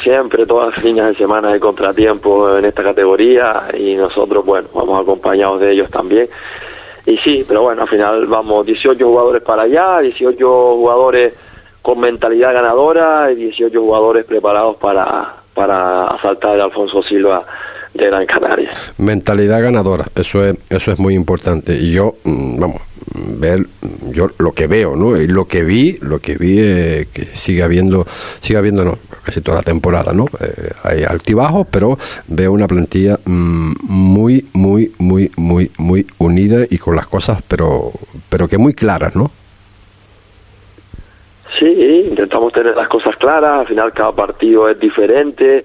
Siempre 0.03 0.45
todas 0.45 0.75
las 0.75 0.83
líneas 0.83 1.07
de 1.07 1.15
semana 1.15 1.49
hay 1.51 1.59
contratiempos 1.59 2.59
en 2.59 2.65
esta 2.65 2.83
categoría 2.83 3.63
y 3.77 3.95
nosotros, 3.95 4.45
bueno, 4.45 4.67
vamos 4.73 5.01
acompañados 5.01 5.59
de 5.61 5.71
ellos 5.71 5.89
también. 5.89 6.27
Y 7.07 7.17
sí, 7.17 7.43
pero 7.47 7.63
bueno, 7.63 7.81
al 7.81 7.87
final 7.87 8.27
vamos 8.27 8.65
18 8.67 9.03
jugadores 9.03 9.41
para 9.41 9.63
allá, 9.63 9.99
18 9.99 10.37
jugadores 10.75 11.33
con 11.81 11.99
mentalidad 11.99 12.53
ganadora 12.53 13.31
y 13.31 13.35
18 13.35 13.81
jugadores 13.81 14.25
preparados 14.25 14.75
para, 14.77 15.37
para 15.61 16.07
asaltar 16.07 16.59
a 16.59 16.63
Alfonso 16.63 17.03
Silva 17.03 17.43
de 17.93 18.07
Gran 18.07 18.25
Canaria. 18.25 18.71
Mentalidad 18.97 19.61
ganadora, 19.61 20.05
eso 20.15 20.43
es, 20.43 20.57
eso 20.71 20.91
es 20.91 20.99
muy 20.99 21.13
importante. 21.13 21.75
Y 21.75 21.91
yo, 21.91 22.15
mm, 22.23 22.59
vamos, 22.59 22.81
ver, 23.13 23.67
yo 24.09 24.25
lo 24.39 24.53
que 24.53 24.65
veo, 24.65 24.95
¿no? 24.95 25.17
Y 25.17 25.27
lo 25.27 25.45
que 25.45 25.63
vi, 25.63 25.99
lo 26.01 26.17
que 26.17 26.35
vi 26.35 26.55
eh, 26.57 27.07
que 27.13 27.27
sigue 27.33 27.61
habiendo, 27.61 28.07
sigue 28.39 28.57
habiendo, 28.57 28.83
no, 28.83 28.97
casi 29.23 29.41
toda 29.41 29.57
la 29.57 29.63
temporada, 29.63 30.13
¿no? 30.13 30.25
Eh, 30.39 30.71
hay 30.83 31.03
altibajos, 31.03 31.67
pero 31.69 31.99
veo 32.27 32.51
una 32.51 32.67
plantilla 32.67 33.19
mm, 33.23 33.73
muy, 33.83 34.47
muy, 34.53 34.91
muy, 34.97 35.31
muy, 35.35 35.69
muy 35.77 36.07
unida 36.17 36.65
y 36.67 36.79
con 36.79 36.95
las 36.95 37.05
cosas, 37.05 37.43
pero, 37.47 37.91
pero 38.29 38.47
que 38.47 38.57
muy 38.57 38.73
claras, 38.73 39.15
¿no? 39.15 39.29
Sí, 41.59 42.05
intentamos 42.09 42.53
tener 42.53 42.75
las 42.75 42.87
cosas 42.87 43.15
claras, 43.17 43.61
al 43.61 43.67
final 43.67 43.91
cada 43.93 44.11
partido 44.13 44.69
es 44.69 44.79
diferente, 44.79 45.63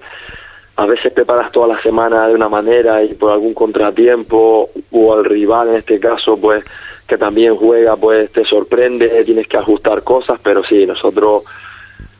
a 0.75 0.85
veces 0.85 1.11
preparas 1.13 1.51
toda 1.51 1.67
la 1.67 1.81
semana 1.81 2.27
de 2.27 2.35
una 2.35 2.49
manera 2.49 3.03
y 3.03 3.13
por 3.15 3.31
algún 3.31 3.53
contratiempo 3.53 4.69
o 4.91 5.15
el 5.15 5.25
rival 5.25 5.69
en 5.69 5.75
este 5.77 5.99
caso 5.99 6.37
pues 6.37 6.63
que 7.07 7.17
también 7.17 7.55
juega 7.55 7.95
pues 7.95 8.31
te 8.31 8.43
sorprende, 8.43 9.23
tienes 9.23 9.47
que 9.47 9.57
ajustar 9.57 10.03
cosas, 10.03 10.39
pero 10.43 10.63
sí, 10.63 10.85
nosotros 10.85 11.43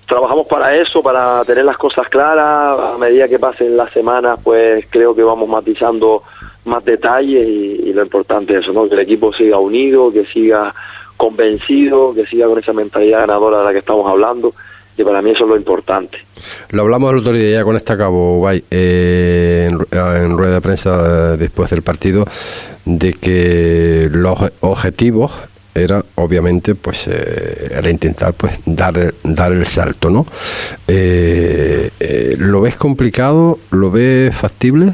trabajamos 0.07 0.47
para 0.47 0.76
eso, 0.76 1.03
para 1.03 1.43
tener 1.43 1.65
las 1.65 1.78
cosas 1.78 2.07
claras, 2.07 2.95
a 2.95 2.97
medida 2.97 3.28
que 3.28 3.38
pasen 3.38 3.76
las 3.76 3.91
semanas 3.91 4.39
pues 4.41 4.86
creo 4.89 5.13
que 5.13 5.24
vamos 5.24 5.49
matizando 5.49 6.24
más 6.65 6.84
detalles 6.86 7.47
y, 7.47 7.89
y 7.89 7.93
lo 7.93 8.01
importante 8.01 8.53
es 8.53 8.61
eso, 8.61 8.72
¿no? 8.72 8.88
que 8.88 8.95
el 8.95 9.01
equipo 9.01 9.34
siga 9.34 9.59
unido, 9.59 10.11
que 10.11 10.26
siga 10.26 10.74
convencido, 11.18 12.13
que 12.13 12.26
siga 12.26 12.47
con 12.47 12.59
esa 12.59 12.74
mentalidad 12.74 13.22
ganadora 13.22 13.59
de 13.59 13.65
la 13.65 13.72
que 13.74 13.80
estamos 13.80 14.09
hablando 14.09 14.53
y 14.97 15.03
para 15.03 15.22
mí 15.22 15.32
eso 15.32 15.43
es 15.43 15.49
lo 15.49 15.57
importante. 15.57 16.18
Lo 16.72 16.82
hablamos 16.84 17.11
el 17.13 17.20
otro 17.20 17.32
día 17.34 17.59
ya 17.59 17.63
con 17.63 17.76
este 17.76 17.95
cabo, 17.97 18.39
Ubay, 18.39 18.63
eh, 18.72 19.68
en, 19.70 19.78
ru- 19.80 20.24
en 20.24 20.38
rueda 20.38 20.55
de 20.55 20.61
prensa 20.61 21.34
eh, 21.34 21.38
después 21.38 21.70
del 21.70 21.82
partido, 21.84 22.26
de 22.86 23.13
que 23.13 24.07
los 24.11 24.38
objetivos 24.61 25.32
era 25.76 26.03
obviamente 26.15 26.74
pues 26.74 27.07
eh, 27.07 27.70
era 27.72 27.88
intentar 27.91 28.34
pues 28.34 28.53
dar 28.65 29.13
dar 29.24 29.51
el 29.51 29.68
salto 29.68 30.09
no 30.09 30.26
Eh, 30.88 31.91
eh, 31.99 32.36
lo 32.39 32.61
ves 32.61 32.76
complicado 32.78 33.59
lo 33.70 33.91
ves 33.91 34.36
factible 34.36 34.93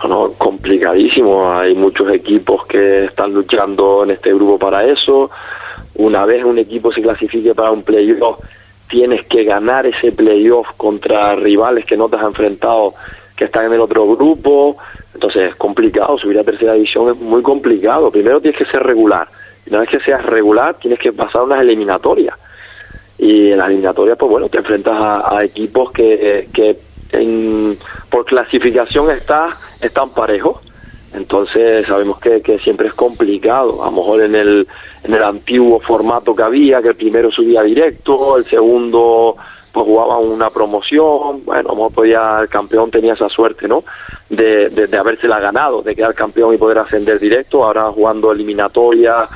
Bueno, 0.00 0.32
complicadísimo. 0.36 1.50
Hay 1.52 1.74
muchos 1.74 2.10
equipos 2.12 2.66
que 2.66 3.04
están 3.06 3.32
luchando 3.32 4.04
en 4.04 4.10
este 4.10 4.32
grupo 4.34 4.58
para 4.58 4.84
eso. 4.84 5.30
Una 5.94 6.24
vez 6.26 6.44
un 6.44 6.58
equipo 6.58 6.92
se 6.92 7.00
clasifique 7.02 7.54
para 7.54 7.70
un 7.70 7.82
playoff, 7.82 8.38
tienes 8.88 9.24
que 9.26 9.44
ganar 9.44 9.86
ese 9.86 10.12
playoff 10.12 10.68
contra 10.76 11.34
rivales 11.36 11.86
que 11.86 11.96
no 11.96 12.08
te 12.08 12.16
has 12.16 12.24
enfrentado, 12.24 12.92
que 13.34 13.44
están 13.46 13.66
en 13.66 13.72
el 13.72 13.80
otro 13.80 14.06
grupo. 14.14 14.76
Entonces 15.14 15.50
es 15.50 15.54
complicado. 15.56 16.18
Subir 16.18 16.38
a 16.38 16.44
tercera 16.44 16.74
división 16.74 17.08
es 17.10 17.16
muy 17.16 17.42
complicado. 17.42 18.10
Primero 18.10 18.40
tienes 18.40 18.58
que 18.58 18.66
ser 18.66 18.82
regular. 18.82 19.26
Y 19.64 19.70
una 19.70 19.80
vez 19.80 19.88
que 19.88 20.00
seas 20.00 20.24
regular, 20.26 20.74
tienes 20.74 20.98
que 20.98 21.12
pasar 21.12 21.42
unas 21.42 21.60
eliminatorias 21.62 22.36
y 23.18 23.50
en 23.50 23.56
las 23.56 23.68
eliminatorias 23.68 24.18
pues 24.18 24.30
bueno 24.30 24.50
te 24.50 24.58
enfrentas 24.58 24.94
a, 24.94 25.42
equipos 25.42 25.90
que, 25.90 26.48
que 26.52 26.76
en- 27.12 27.78
por 28.10 28.26
clasificación 28.26 29.10
está 29.10 29.56
están 29.80 30.10
parejos 30.10 30.60
entonces 31.16 31.86
sabemos 31.86 32.18
que, 32.20 32.42
que 32.42 32.58
siempre 32.58 32.88
es 32.88 32.94
complicado. 32.94 33.82
A 33.82 33.86
lo 33.86 33.92
mejor 33.92 34.22
en 34.22 34.34
el 34.34 34.66
en 35.04 35.14
el 35.14 35.22
antiguo 35.22 35.80
formato 35.80 36.34
que 36.34 36.42
había 36.42 36.82
que 36.82 36.88
el 36.88 36.96
primero 36.96 37.30
subía 37.30 37.62
directo 37.62 38.36
el 38.36 38.44
segundo 38.44 39.36
pues 39.72 39.86
jugaba 39.86 40.18
una 40.18 40.50
promoción 40.50 41.44
bueno 41.44 41.60
a 41.60 41.72
lo 41.72 41.76
mejor 41.76 41.92
podía, 41.92 42.38
el 42.42 42.48
campeón 42.48 42.90
tenía 42.90 43.12
esa 43.14 43.28
suerte 43.28 43.68
no 43.68 43.84
de, 44.28 44.68
de, 44.68 44.88
de 44.88 44.98
habérsela 44.98 45.38
ganado 45.38 45.80
de 45.80 45.94
quedar 45.94 46.14
campeón 46.14 46.54
y 46.54 46.58
poder 46.58 46.78
ascender 46.78 47.18
directo. 47.18 47.64
Ahora 47.64 47.90
jugando 47.92 48.32
eliminatoria 48.32 49.28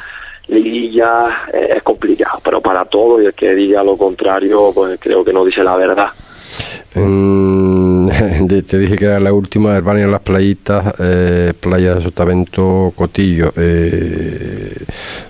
liguilla 0.48 1.44
eh, 1.52 1.74
es 1.76 1.82
complicado, 1.82 2.40
pero 2.42 2.60
para 2.60 2.84
todo 2.84 3.22
y 3.22 3.26
el 3.26 3.34
que 3.34 3.54
diga 3.54 3.84
lo 3.84 3.96
contrario, 3.96 4.72
pues 4.74 4.98
creo 5.00 5.24
que 5.24 5.32
no 5.32 5.44
dice 5.44 5.62
la 5.62 5.76
verdad. 5.76 6.08
te 8.68 8.78
dije 8.78 8.96
que 8.96 9.04
era 9.06 9.20
la 9.20 9.32
última 9.32 9.76
Herbania 9.76 10.04
en 10.04 10.12
las 10.12 10.20
playitas 10.20 10.94
eh, 10.98 11.52
playa 11.58 11.94
de 11.94 12.02
Sotavento 12.02 12.92
Cotillo 12.94 13.52
eh, 13.56 14.74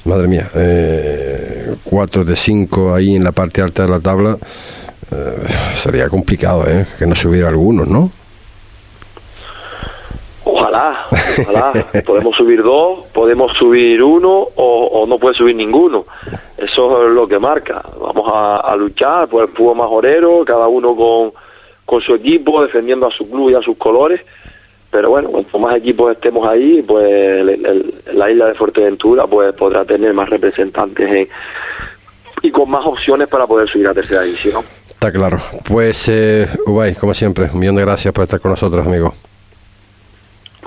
madre 0.04 0.26
mía 0.26 0.48
eh, 0.54 1.74
4 1.84 2.24
de 2.24 2.34
5 2.36 2.94
ahí 2.94 3.14
en 3.14 3.24
la 3.24 3.32
parte 3.32 3.62
alta 3.62 3.84
de 3.84 3.88
la 3.88 4.00
tabla 4.00 4.36
eh, 5.12 5.46
sería 5.74 6.08
complicado 6.08 6.64
eh, 6.66 6.86
que 6.98 7.06
no 7.06 7.14
subiera 7.14 7.48
algunos 7.48 7.86
¿no? 7.86 8.10
Ojalá, 10.42 11.06
ojalá. 11.42 11.72
podemos 12.06 12.36
subir 12.36 12.62
dos, 12.62 13.06
podemos 13.12 13.52
subir 13.56 14.02
uno 14.02 14.48
o, 14.56 14.88
o 14.92 15.06
no 15.06 15.16
puede 15.18 15.34
subir 15.36 15.54
ninguno. 15.54 16.06
Eso 16.58 17.06
es 17.06 17.14
lo 17.14 17.28
que 17.28 17.38
marca. 17.38 17.82
Vamos 18.00 18.28
a, 18.32 18.56
a 18.56 18.74
luchar 18.74 19.28
por 19.28 19.44
el 19.44 19.50
fútbol 19.50 19.76
majorero, 19.76 20.44
cada 20.44 20.66
uno 20.66 20.96
con, 20.96 21.32
con 21.90 22.00
su 22.00 22.14
equipo, 22.14 22.62
defendiendo 22.62 23.08
a 23.08 23.10
su 23.10 23.28
club 23.28 23.50
y 23.50 23.54
a 23.54 23.62
sus 23.62 23.76
colores. 23.76 24.20
Pero 24.92 25.10
bueno, 25.10 25.28
cuanto 25.28 25.58
más 25.58 25.76
equipos 25.76 26.12
estemos 26.12 26.46
ahí, 26.48 26.82
pues 26.82 27.04
el- 27.10 27.94
la 28.14 28.30
isla 28.30 28.46
de 28.46 28.54
Fuerteventura 28.54 29.26
pues 29.26 29.52
podrá 29.54 29.84
tener 29.84 30.14
más 30.14 30.28
representantes 30.30 31.08
en- 31.10 31.28
y 32.42 32.50
con 32.52 32.70
más 32.70 32.86
opciones 32.86 33.26
para 33.28 33.44
poder 33.46 33.68
subir 33.68 33.88
a 33.88 33.94
tercera 33.94 34.22
división. 34.22 34.62
está 34.88 35.10
claro 35.10 35.38
pues 35.64 36.08
eh, 36.08 36.46
Ubay 36.66 36.94
como 36.94 37.12
siempre 37.14 37.48
un 37.52 37.58
millón 37.58 37.76
de 37.76 37.82
gracias 37.82 38.12
por 38.14 38.24
estar 38.24 38.38
con 38.40 38.50
nosotros 38.52 38.86
amigo 38.86 39.14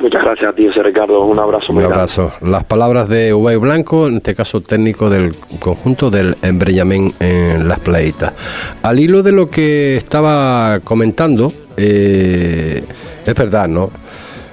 Muchas 0.04 0.22
gracias 0.22 0.50
a 0.50 0.54
ti, 0.54 0.68
José 0.68 0.84
Ricardo. 0.84 1.22
Un 1.24 1.40
abrazo 1.40 1.68
Un 1.70 1.76
muy 1.76 1.84
grande. 1.84 1.96
abrazo. 1.96 2.34
Las 2.42 2.66
palabras 2.66 3.08
de 3.08 3.34
Ubay 3.34 3.56
Blanco, 3.56 4.08
en 4.08 4.18
este 4.18 4.36
caso 4.36 4.60
técnico 4.60 5.10
del 5.10 5.34
conjunto 5.60 6.12
del 6.12 6.36
Embrellamen 6.42 7.14
en 7.22 7.70
las 7.70 7.80
playitas. 7.80 8.34
Al 8.82 9.00
hilo 9.00 9.24
de 9.24 9.32
lo 9.32 9.48
que 9.48 9.96
estaba 9.96 10.82
comentando, 10.84 11.54
eh, 11.78 12.84
es 13.26 13.34
verdad, 13.34 13.70
¿no? 13.70 13.90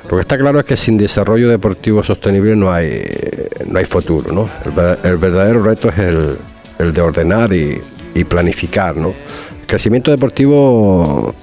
Lo 0.09 0.17
que 0.17 0.21
está 0.21 0.39
claro 0.39 0.61
es 0.61 0.65
que 0.67 0.77
sin 0.77 0.97
desarrollo 0.97 1.49
deportivo 1.49 2.05
sostenible 2.05 2.55
no 2.55 2.71
hay, 2.73 3.03
no 3.67 3.79
hay 3.81 3.85
futuro, 3.87 4.33
¿no? 4.33 4.49
El, 4.65 5.11
el 5.11 5.17
verdadero 5.19 5.65
reto 5.65 5.89
es 5.89 5.99
el, 5.99 6.37
el 6.79 6.93
de 6.93 7.01
ordenar 7.01 7.53
y, 7.53 7.81
y 8.15 8.23
planificar, 8.25 8.97
¿no? 8.97 9.09
El 9.09 9.67
crecimiento 9.67 10.13
deportivo 10.13 11.35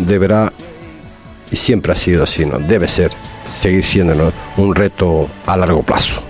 deberá, 0.00 0.50
y 1.50 1.56
siempre 1.56 1.92
ha 1.92 1.96
sido 1.96 2.24
así, 2.24 2.44
¿no? 2.44 2.58
Debe 2.58 2.88
ser, 2.88 3.10
seguir 3.50 3.84
siendo 3.84 4.14
¿no? 4.14 4.32
un 4.56 4.74
reto 4.74 5.28
a 5.46 5.56
largo 5.56 5.82
plazo. 5.82 6.22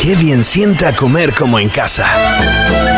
Qué 0.00 0.14
bien 0.14 0.44
sienta 0.44 0.94
comer 0.94 1.34
como 1.34 1.58
en 1.58 1.68
casa. 1.68 2.97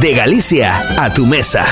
De 0.00 0.14
Galicia 0.14 0.82
a 0.96 1.12
tu 1.12 1.26
mesa. 1.26 1.62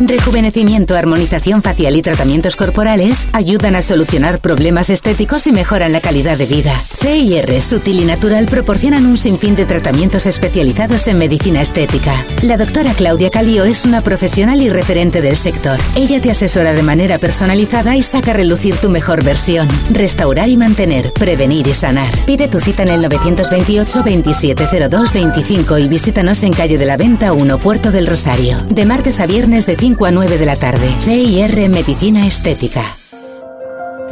Rejuvenecimiento, 0.00 0.96
armonización 0.96 1.62
facial 1.62 1.94
y 1.94 2.00
tratamientos 2.00 2.56
corporales 2.56 3.26
ayudan 3.34 3.76
a 3.76 3.82
solucionar 3.82 4.40
problemas 4.40 4.88
estéticos 4.88 5.46
y 5.46 5.52
mejoran 5.52 5.92
la 5.92 6.00
calidad 6.00 6.38
de 6.38 6.46
vida. 6.46 6.72
CIR, 6.74 7.60
Sutil 7.60 8.00
y 8.00 8.04
Natural 8.06 8.46
proporcionan 8.46 9.04
un 9.04 9.18
sinfín 9.18 9.56
de 9.56 9.66
tratamientos 9.66 10.24
especializados 10.24 11.06
en 11.06 11.18
medicina 11.18 11.60
estética. 11.60 12.24
La 12.40 12.56
doctora 12.56 12.94
Claudia 12.94 13.28
Calío 13.28 13.64
es 13.64 13.84
una 13.84 14.00
profesional 14.00 14.62
y 14.62 14.70
referente 14.70 15.20
del 15.20 15.36
sector. 15.36 15.78
Ella 15.94 16.18
te 16.22 16.30
asesora 16.30 16.72
de 16.72 16.82
manera 16.82 17.18
personalizada 17.18 17.94
y 17.94 18.02
saca 18.02 18.30
a 18.30 18.34
relucir 18.34 18.76
tu 18.76 18.88
mejor 18.88 19.22
versión. 19.22 19.68
Restaurar 19.90 20.48
y 20.48 20.56
mantener, 20.56 21.12
prevenir 21.12 21.66
y 21.66 21.74
sanar. 21.74 22.10
Pide 22.24 22.48
tu 22.48 22.58
cita 22.58 22.84
en 22.84 22.88
el 22.88 23.02
928 23.02 23.98
2702 23.98 25.12
25 25.12 25.78
y 25.78 25.88
visítanos 25.88 26.42
en 26.42 26.54
calle 26.54 26.78
de 26.78 26.86
la 26.86 26.96
Venta 26.96 27.34
1, 27.34 27.58
Puerto 27.58 27.90
del 27.90 28.06
Rosario. 28.06 28.56
De 28.70 28.86
martes 28.86 29.20
a 29.20 29.26
viernes 29.26 29.66
de 29.66 29.76
5 29.76 29.89
a 30.06 30.10
9 30.10 30.38
de 30.38 30.46
la 30.46 30.56
tarde. 30.56 30.96
CIR 31.00 31.68
Medicina 31.68 32.26
Estética. 32.26 32.99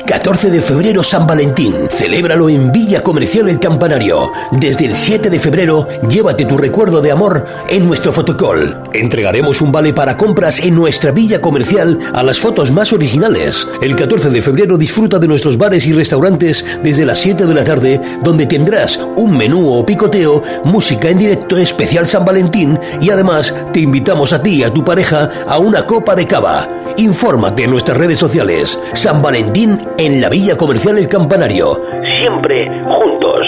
14 0.06 0.50
de 0.50 0.60
febrero 0.60 1.02
San 1.02 1.26
Valentín. 1.26 1.74
Celébralo 1.90 2.48
en 2.48 2.72
Villa 2.72 3.02
Comercial 3.02 3.48
El 3.48 3.58
Campanario. 3.58 4.30
Desde 4.52 4.86
el 4.86 4.94
7 4.94 5.30
de 5.30 5.38
febrero, 5.38 5.86
llévate 6.08 6.44
tu 6.44 6.56
recuerdo 6.56 7.00
de 7.00 7.10
amor 7.10 7.44
en 7.68 7.86
nuestro 7.86 8.12
fotocall. 8.12 8.82
Entregaremos 8.92 9.60
un 9.60 9.72
vale 9.72 9.92
para 9.92 10.16
compras 10.16 10.60
en 10.60 10.74
nuestra 10.74 11.12
Villa 11.12 11.40
Comercial 11.40 11.98
a 12.12 12.22
las 12.22 12.38
fotos 12.38 12.72
más 12.72 12.92
originales. 12.92 13.68
El 13.82 13.96
14 13.96 14.30
de 14.30 14.42
febrero 14.42 14.78
disfruta 14.78 15.18
de 15.18 15.28
nuestros 15.28 15.58
bares 15.58 15.86
y 15.86 15.92
restaurantes 15.92 16.64
desde 16.82 17.04
las 17.04 17.18
7 17.18 17.46
de 17.46 17.54
la 17.54 17.64
tarde, 17.64 18.00
donde 18.22 18.46
tendrás 18.46 18.98
un 19.16 19.36
menú 19.36 19.72
o 19.72 19.84
picoteo, 19.84 20.42
música 20.64 21.10
en 21.10 21.18
directo 21.18 21.56
especial 21.56 22.06
San 22.06 22.24
Valentín 22.24 22.78
y 23.00 23.10
además 23.10 23.54
te 23.72 23.80
invitamos 23.80 24.32
a 24.32 24.42
ti 24.42 24.56
y 24.56 24.62
a 24.62 24.72
tu 24.72 24.84
pareja 24.84 25.30
a 25.46 25.58
una 25.58 25.84
copa 25.86 26.14
de 26.14 26.26
cava. 26.26 26.68
Infórmate 26.96 27.64
en 27.64 27.70
nuestras 27.70 27.96
redes 27.96 28.18
sociales. 28.18 28.78
San 28.94 29.22
Valentín 29.22 29.78
en 29.96 30.20
la 30.20 30.28
Villa 30.28 30.56
Comercial 30.56 30.98
El 30.98 31.08
Campanario. 31.08 31.80
Siempre 32.18 32.68
juntos. 32.84 33.46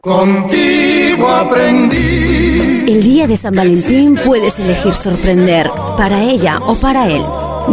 Contigo 0.00 1.28
aprendí. 1.28 2.84
El 2.88 3.02
día 3.02 3.26
de 3.26 3.36
San 3.36 3.54
Valentín 3.54 4.16
puedes 4.24 4.58
elegir 4.58 4.92
sorprender, 4.92 5.70
para 5.96 6.22
ella 6.22 6.60
o 6.66 6.74
para 6.74 7.08
él. 7.08 7.22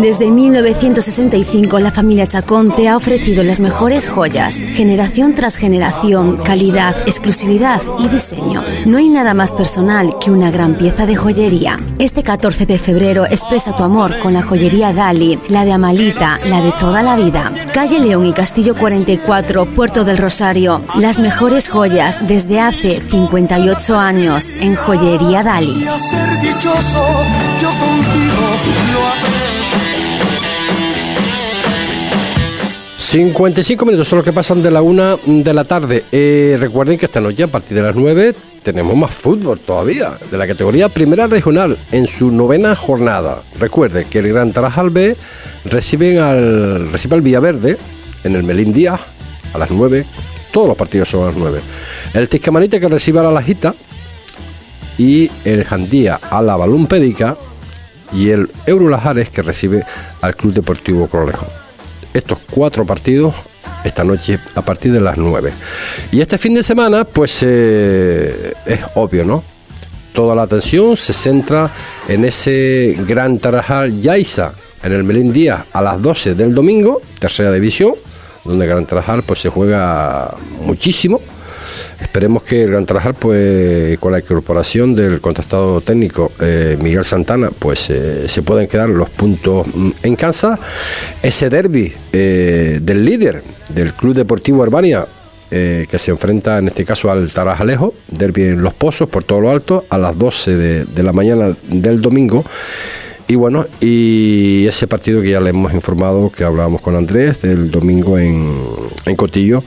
Desde 0.01 0.29
1965 0.29 1.79
la 1.79 1.89
familia 1.89 2.27
Chacón 2.27 2.75
te 2.75 2.89
ha 2.89 2.97
ofrecido 2.97 3.43
las 3.43 3.59
mejores 3.59 4.09
joyas, 4.09 4.55
generación 4.55 5.33
tras 5.33 5.55
generación, 5.55 6.37
calidad, 6.37 6.95
exclusividad 7.05 7.81
y 7.99 8.09
diseño. 8.09 8.63
No 8.85 8.97
hay 8.97 9.09
nada 9.09 9.33
más 9.33 9.53
personal 9.53 10.11
que 10.19 10.31
una 10.31 10.51
gran 10.51 10.75
pieza 10.75 11.05
de 11.05 11.15
joyería. 11.15 11.79
Este 11.97 12.23
14 12.23 12.65
de 12.65 12.77
febrero 12.77 13.25
expresa 13.25 13.75
tu 13.75 13.83
amor 13.83 14.19
con 14.19 14.33
la 14.33 14.43
joyería 14.43 14.93
Dali, 14.93 15.39
la 15.49 15.63
de 15.65 15.71
Amalita, 15.71 16.37
la 16.45 16.61
de 16.61 16.73
toda 16.73 17.01
la 17.01 17.15
vida. 17.15 17.51
Calle 17.73 17.99
León 17.99 18.25
y 18.25 18.33
Castillo 18.33 18.75
44, 18.75 19.65
Puerto 19.65 20.03
del 20.03 20.17
Rosario. 20.17 20.81
Las 20.99 21.19
mejores 21.19 21.69
joyas 21.69 22.27
desde 22.27 22.59
hace 22.59 23.01
58 23.01 23.97
años 23.97 24.49
en 24.49 24.75
Joyería 24.75 25.41
Dali. 25.43 25.85
ser 25.97 26.41
dichoso, 26.41 27.05
yo 27.61 27.69
contigo 27.69 29.34
55 33.15 33.85
minutos 33.85 34.09
son 34.09 34.17
los 34.17 34.25
que 34.25 34.33
pasan 34.33 34.61
de 34.61 34.69
la 34.69 34.81
una 34.81 35.15
de 35.25 35.53
la 35.53 35.63
tarde. 35.63 36.03
Eh, 36.11 36.57
recuerden 36.59 36.97
que 36.97 37.05
esta 37.05 37.21
noche, 37.21 37.43
a 37.43 37.47
partir 37.47 37.77
de 37.77 37.81
las 37.81 37.95
9, 37.95 38.35
tenemos 38.61 38.93
más 38.97 39.15
fútbol 39.15 39.57
todavía, 39.61 40.19
de 40.29 40.37
la 40.37 40.45
categoría 40.45 40.89
Primera 40.89 41.25
Regional, 41.25 41.77
en 41.93 42.07
su 42.07 42.29
novena 42.29 42.75
jornada. 42.75 43.41
Recuerde 43.57 44.03
que 44.03 44.19
el 44.19 44.33
Gran 44.33 44.51
Tarajal 44.51 44.89
B 44.89 45.15
al, 45.71 46.91
recibe 46.91 47.15
al 47.15 47.21
Villaverde 47.21 47.77
en 48.25 48.35
el 48.35 48.43
Melín 48.43 48.73
Díaz 48.73 48.99
a 49.53 49.59
las 49.59 49.71
9. 49.71 50.05
Todos 50.51 50.67
los 50.67 50.75
partidos 50.75 51.07
son 51.07 51.23
a 51.23 51.27
las 51.27 51.37
9. 51.37 51.61
El 52.15 52.27
Tiscamanite 52.27 52.81
que 52.81 52.89
recibe 52.89 53.21
a 53.21 53.23
la 53.23 53.31
Lajita 53.31 53.75
y 54.97 55.31
el 55.45 55.63
Jandía 55.63 56.19
a 56.21 56.41
la 56.41 56.57
Balumpédica 56.57 57.37
y 58.11 58.31
el 58.31 58.49
Eurolajares 58.65 59.29
que 59.29 59.41
recibe 59.41 59.85
al 60.19 60.35
Club 60.35 60.51
Deportivo 60.51 61.07
Correjo 61.07 61.47
estos 62.15 62.39
cuatro 62.49 62.85
partidos 62.85 63.35
esta 63.83 64.03
noche 64.03 64.39
a 64.55 64.61
partir 64.61 64.91
de 64.91 65.01
las 65.01 65.17
9. 65.17 65.51
Y 66.11 66.21
este 66.21 66.37
fin 66.37 66.55
de 66.55 66.63
semana, 66.63 67.03
pues 67.03 67.39
eh, 67.41 68.53
es 68.65 68.79
obvio, 68.95 69.23
¿no? 69.23 69.43
Toda 70.13 70.33
la 70.33 70.43
atención 70.43 70.95
se 70.95 71.13
centra 71.13 71.69
en 72.07 72.25
ese 72.25 72.97
Gran 73.07 73.37
Tarajal 73.37 74.01
Yaiza, 74.01 74.53
en 74.81 74.93
el 74.93 75.03
Melín 75.03 75.33
a 75.73 75.81
las 75.81 76.01
12 76.01 76.35
del 76.35 76.55
domingo, 76.55 77.01
tercera 77.19 77.51
división, 77.51 77.93
donde 78.43 78.65
Gran 78.65 78.85
Tarajal 78.85 79.23
pues 79.23 79.41
se 79.41 79.49
juega 79.49 80.33
muchísimo. 80.61 81.19
Esperemos 82.01 82.43
que 82.43 82.63
el 82.63 82.71
Gran 82.71 82.85
Tarajal, 82.85 83.13
pues 83.13 83.97
con 83.99 84.11
la 84.11 84.19
incorporación 84.19 84.95
del 84.95 85.21
contrastado 85.21 85.81
técnico 85.81 86.31
eh, 86.41 86.77
Miguel 86.81 87.05
Santana, 87.05 87.49
pues 87.57 87.89
eh, 87.89 88.27
se 88.27 88.41
pueden 88.41 88.67
quedar 88.67 88.89
los 88.89 89.09
puntos 89.09 89.67
mm, 89.67 89.89
en 90.03 90.15
casa. 90.15 90.59
Ese 91.21 91.49
derby 91.49 91.93
eh, 92.13 92.79
del 92.81 93.05
líder 93.05 93.43
del 93.69 93.93
Club 93.93 94.15
Deportivo 94.15 94.63
Herbania, 94.63 95.05
eh, 95.51 95.85
que 95.89 95.99
se 95.99 96.11
enfrenta 96.11 96.57
en 96.57 96.67
este 96.67 96.85
caso 96.85 97.11
al 97.11 97.31
Tarajalejo, 97.31 97.93
derby 98.07 98.43
en 98.43 98.61
Los 98.61 98.73
Pozos, 98.73 99.07
por 99.07 99.23
todo 99.23 99.41
lo 99.41 99.51
alto, 99.51 99.85
a 99.89 99.97
las 99.97 100.17
12 100.17 100.55
de, 100.55 100.85
de 100.85 101.03
la 101.03 101.13
mañana 101.13 101.55
del 101.67 102.01
domingo. 102.01 102.43
Y 103.27 103.35
bueno, 103.35 103.65
y 103.79 104.67
ese 104.67 104.87
partido 104.87 105.21
que 105.21 105.31
ya 105.31 105.41
le 105.41 105.49
hemos 105.49 105.73
informado, 105.73 106.31
que 106.31 106.43
hablábamos 106.43 106.81
con 106.81 106.95
Andrés, 106.95 107.41
del 107.41 107.71
domingo 107.71 108.19
en, 108.19 108.53
en 109.05 109.15
Cotillo, 109.15 109.63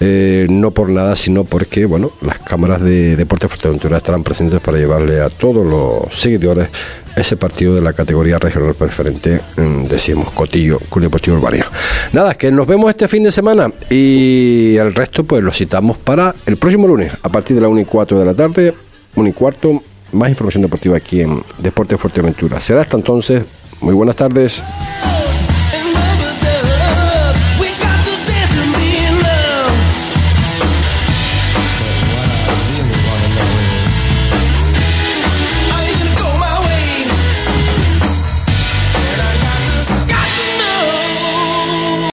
eh, 0.00 0.46
no 0.50 0.72
por 0.72 0.90
nada, 0.90 1.16
sino 1.16 1.44
porque 1.44 1.84
bueno, 1.86 2.10
las 2.20 2.38
cámaras 2.40 2.82
de 2.82 3.16
Deporte 3.16 3.48
Fuerteventura 3.48 3.98
estarán 3.98 4.22
presentes 4.22 4.60
para 4.60 4.78
llevarle 4.78 5.20
a 5.20 5.30
todos 5.30 5.64
los 5.66 6.18
seguidores 6.18 6.68
ese 7.16 7.36
partido 7.36 7.74
de 7.74 7.82
la 7.82 7.92
categoría 7.92 8.38
regional 8.38 8.74
preferente, 8.74 9.40
mm, 9.56 9.84
decimos 9.84 10.30
Cotillo, 10.32 10.78
Club 10.90 11.04
Deportivo 11.04 11.36
Urbania. 11.36 11.66
Nada, 12.12 12.34
que 12.34 12.50
nos 12.50 12.66
vemos 12.66 12.90
este 12.90 13.06
fin 13.06 13.22
de 13.22 13.30
semana 13.30 13.72
y 13.88 14.76
el 14.76 14.94
resto 14.94 15.24
pues 15.24 15.42
lo 15.42 15.52
citamos 15.52 15.96
para 15.96 16.34
el 16.46 16.56
próximo 16.56 16.88
lunes, 16.88 17.12
a 17.22 17.28
partir 17.28 17.54
de 17.54 17.62
la 17.62 17.68
1 17.68 17.80
y 17.80 17.84
4 17.84 18.18
de 18.18 18.24
la 18.24 18.34
tarde, 18.34 18.74
1 19.14 19.28
y 19.28 19.32
cuarto, 19.32 19.82
más 20.12 20.28
información 20.28 20.62
deportiva 20.62 20.96
aquí 20.96 21.20
en 21.20 21.42
Deporte 21.58 21.96
Fuerteventura. 21.96 22.60
Será 22.60 22.82
hasta 22.82 22.96
entonces, 22.96 23.44
muy 23.80 23.94
buenas 23.94 24.16
tardes. 24.16 24.62